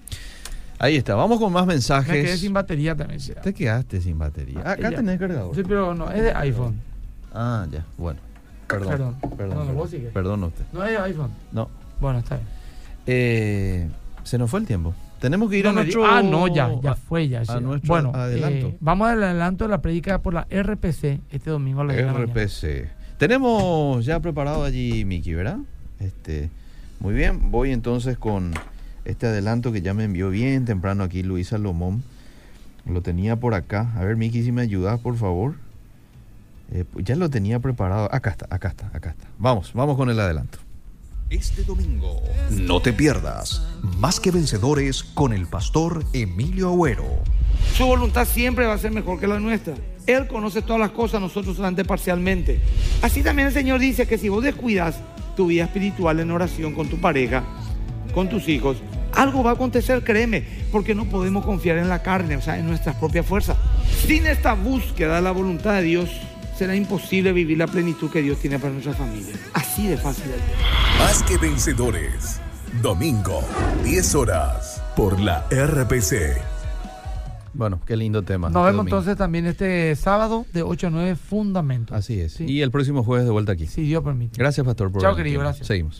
Ahí 0.82 0.96
está, 0.96 1.14
vamos 1.14 1.38
con 1.38 1.52
más 1.52 1.64
mensajes. 1.64 2.08
Me 2.12 2.22
quedé 2.24 2.36
sin 2.36 2.52
batería 2.52 2.96
también. 2.96 3.20
sí. 3.20 3.32
Te 3.40 3.54
quedaste 3.54 4.00
sin 4.00 4.18
batería. 4.18 4.60
Ah, 4.64 4.72
Acá 4.72 4.90
ya. 4.90 4.96
tenés 4.96 5.16
cargador. 5.20 5.54
Sí, 5.54 5.62
pero 5.66 5.94
no, 5.94 6.10
es 6.10 6.20
de 6.22 6.32
iPhone. 6.34 6.74
Ah, 7.32 7.64
ya, 7.70 7.84
bueno. 7.96 8.18
Perdón. 8.66 8.88
Perdón. 8.90 9.16
Perdón. 9.20 9.38
No, 9.38 9.54
no, 9.54 9.60
perdón. 9.60 9.76
vos 9.76 9.90
sigue. 9.90 10.08
Perdón 10.08 10.42
usted. 10.42 10.64
No 10.72 10.84
es 10.84 10.90
de 10.90 10.98
iPhone. 10.98 11.30
No. 11.52 11.68
Bueno, 12.00 12.18
está 12.18 12.34
bien. 12.34 12.48
Eh, 13.06 13.88
se 14.24 14.38
nos 14.38 14.50
fue 14.50 14.58
el 14.58 14.66
tiempo. 14.66 14.92
Tenemos 15.20 15.48
que 15.50 15.58
ir 15.58 15.64
No 15.66 15.70
a 15.70 15.72
nuestro. 15.74 16.04
Ah, 16.04 16.20
no, 16.20 16.48
ya, 16.48 16.68
ya 16.82 16.96
fue, 16.96 17.28
ya. 17.28 17.42
a 17.46 17.60
nuestro 17.60 17.86
bueno, 17.86 18.10
adelanto. 18.12 18.66
eh, 18.66 18.76
vamos 18.80 19.08
al 19.08 19.22
adelanto 19.22 19.64
de 19.64 19.70
la 19.70 19.80
prédica 19.80 20.18
por 20.20 20.34
la 20.34 20.48
RPC 20.50 21.20
este 21.30 21.50
domingo 21.50 21.82
a 21.82 21.84
las 21.84 21.96
10 21.96 22.08
de 22.08 22.12
la. 22.12 22.24
RPC. 22.26 22.90
Tenemos 23.18 24.04
ya 24.04 24.18
preparado 24.18 24.64
allí 24.64 25.04
Miki, 25.04 25.32
¿verdad? 25.32 25.58
Este, 26.00 26.50
muy 26.98 27.14
bien, 27.14 27.52
voy 27.52 27.70
entonces 27.70 28.18
con 28.18 28.52
este 29.04 29.26
adelanto 29.26 29.72
que 29.72 29.82
ya 29.82 29.94
me 29.94 30.04
envió 30.04 30.30
bien 30.30 30.64
temprano 30.64 31.04
aquí 31.04 31.22
Luis 31.22 31.48
Salomón. 31.48 32.02
Lo 32.86 33.02
tenía 33.02 33.36
por 33.36 33.54
acá. 33.54 33.92
A 33.96 34.04
ver, 34.04 34.16
Miki, 34.16 34.42
si 34.42 34.52
me 34.52 34.62
ayudas, 34.62 35.00
por 35.00 35.16
favor. 35.16 35.54
Eh, 36.72 36.84
pues 36.90 37.04
ya 37.04 37.16
lo 37.16 37.30
tenía 37.30 37.60
preparado. 37.60 38.08
Acá 38.12 38.30
está, 38.30 38.46
acá 38.50 38.68
está, 38.68 38.90
acá 38.92 39.10
está. 39.10 39.26
Vamos, 39.38 39.72
vamos 39.74 39.96
con 39.96 40.10
el 40.10 40.18
adelanto. 40.18 40.58
Este 41.30 41.64
domingo, 41.64 42.20
no 42.50 42.82
te 42.82 42.92
pierdas 42.92 43.66
Más 43.98 44.20
que 44.20 44.30
Vencedores 44.30 45.02
con 45.02 45.32
el 45.32 45.46
pastor 45.46 46.04
Emilio 46.12 46.68
Agüero. 46.68 47.06
Su 47.74 47.86
voluntad 47.86 48.26
siempre 48.26 48.66
va 48.66 48.74
a 48.74 48.78
ser 48.78 48.90
mejor 48.90 49.18
que 49.18 49.26
la 49.26 49.40
nuestra. 49.40 49.74
Él 50.06 50.26
conoce 50.26 50.60
todas 50.60 50.80
las 50.80 50.90
cosas, 50.90 51.22
nosotros 51.22 51.56
solamente 51.56 51.86
parcialmente. 51.86 52.60
Así 53.00 53.22
también 53.22 53.48
el 53.48 53.54
Señor 53.54 53.80
dice 53.80 54.06
que 54.06 54.18
si 54.18 54.28
vos 54.28 54.44
descuidas 54.44 54.96
tu 55.34 55.46
vida 55.46 55.64
espiritual 55.64 56.20
en 56.20 56.30
oración 56.30 56.74
con 56.74 56.88
tu 56.88 57.00
pareja, 57.00 57.44
con 58.12 58.28
tus 58.28 58.48
hijos, 58.48 58.76
algo 59.12 59.42
va 59.42 59.50
a 59.50 59.54
acontecer, 59.54 60.02
créeme, 60.04 60.44
porque 60.70 60.94
no 60.94 61.06
podemos 61.06 61.44
confiar 61.44 61.78
en 61.78 61.88
la 61.88 62.02
carne, 62.02 62.36
o 62.36 62.40
sea, 62.40 62.58
en 62.58 62.66
nuestras 62.66 62.96
propias 62.96 63.26
fuerzas. 63.26 63.56
Sin 64.06 64.26
esta 64.26 64.54
búsqueda 64.54 65.16
de 65.16 65.22
la 65.22 65.32
voluntad 65.32 65.74
de 65.74 65.82
Dios, 65.82 66.10
será 66.56 66.76
imposible 66.76 67.32
vivir 67.32 67.58
la 67.58 67.66
plenitud 67.66 68.10
que 68.10 68.22
Dios 68.22 68.38
tiene 68.38 68.58
para 68.58 68.72
nuestra 68.72 68.94
familia. 68.94 69.34
Así 69.54 69.86
de 69.86 69.96
fácil. 69.96 70.24
Más 70.98 71.22
que 71.22 71.36
vencedores. 71.38 72.40
Domingo, 72.80 73.42
10 73.84 74.14
horas, 74.14 74.82
por 74.96 75.20
la 75.20 75.46
RPC. 75.50 76.40
Bueno, 77.54 77.80
qué 77.86 77.96
lindo 77.96 78.22
tema. 78.22 78.48
Nos 78.48 78.60
este 78.60 78.66
vemos 78.66 78.76
domingo. 78.78 78.96
entonces 78.96 79.18
también 79.18 79.46
este 79.46 79.94
sábado 79.96 80.46
de 80.54 80.62
8 80.62 80.86
a 80.86 80.90
9, 80.90 81.16
Fundamentos. 81.16 81.96
Así 81.96 82.18
es. 82.18 82.32
Sí. 82.32 82.44
Y 82.44 82.62
el 82.62 82.70
próximo 82.70 83.04
jueves 83.04 83.26
de 83.26 83.30
vuelta 83.30 83.52
aquí. 83.52 83.66
Si 83.66 83.82
Dios 83.82 84.02
permite. 84.02 84.38
Gracias, 84.38 84.64
Pastor. 84.64 84.90
Por 84.90 85.02
Chao, 85.02 85.14
querido, 85.14 85.40
gracias. 85.40 85.66
Seguimos. 85.66 85.90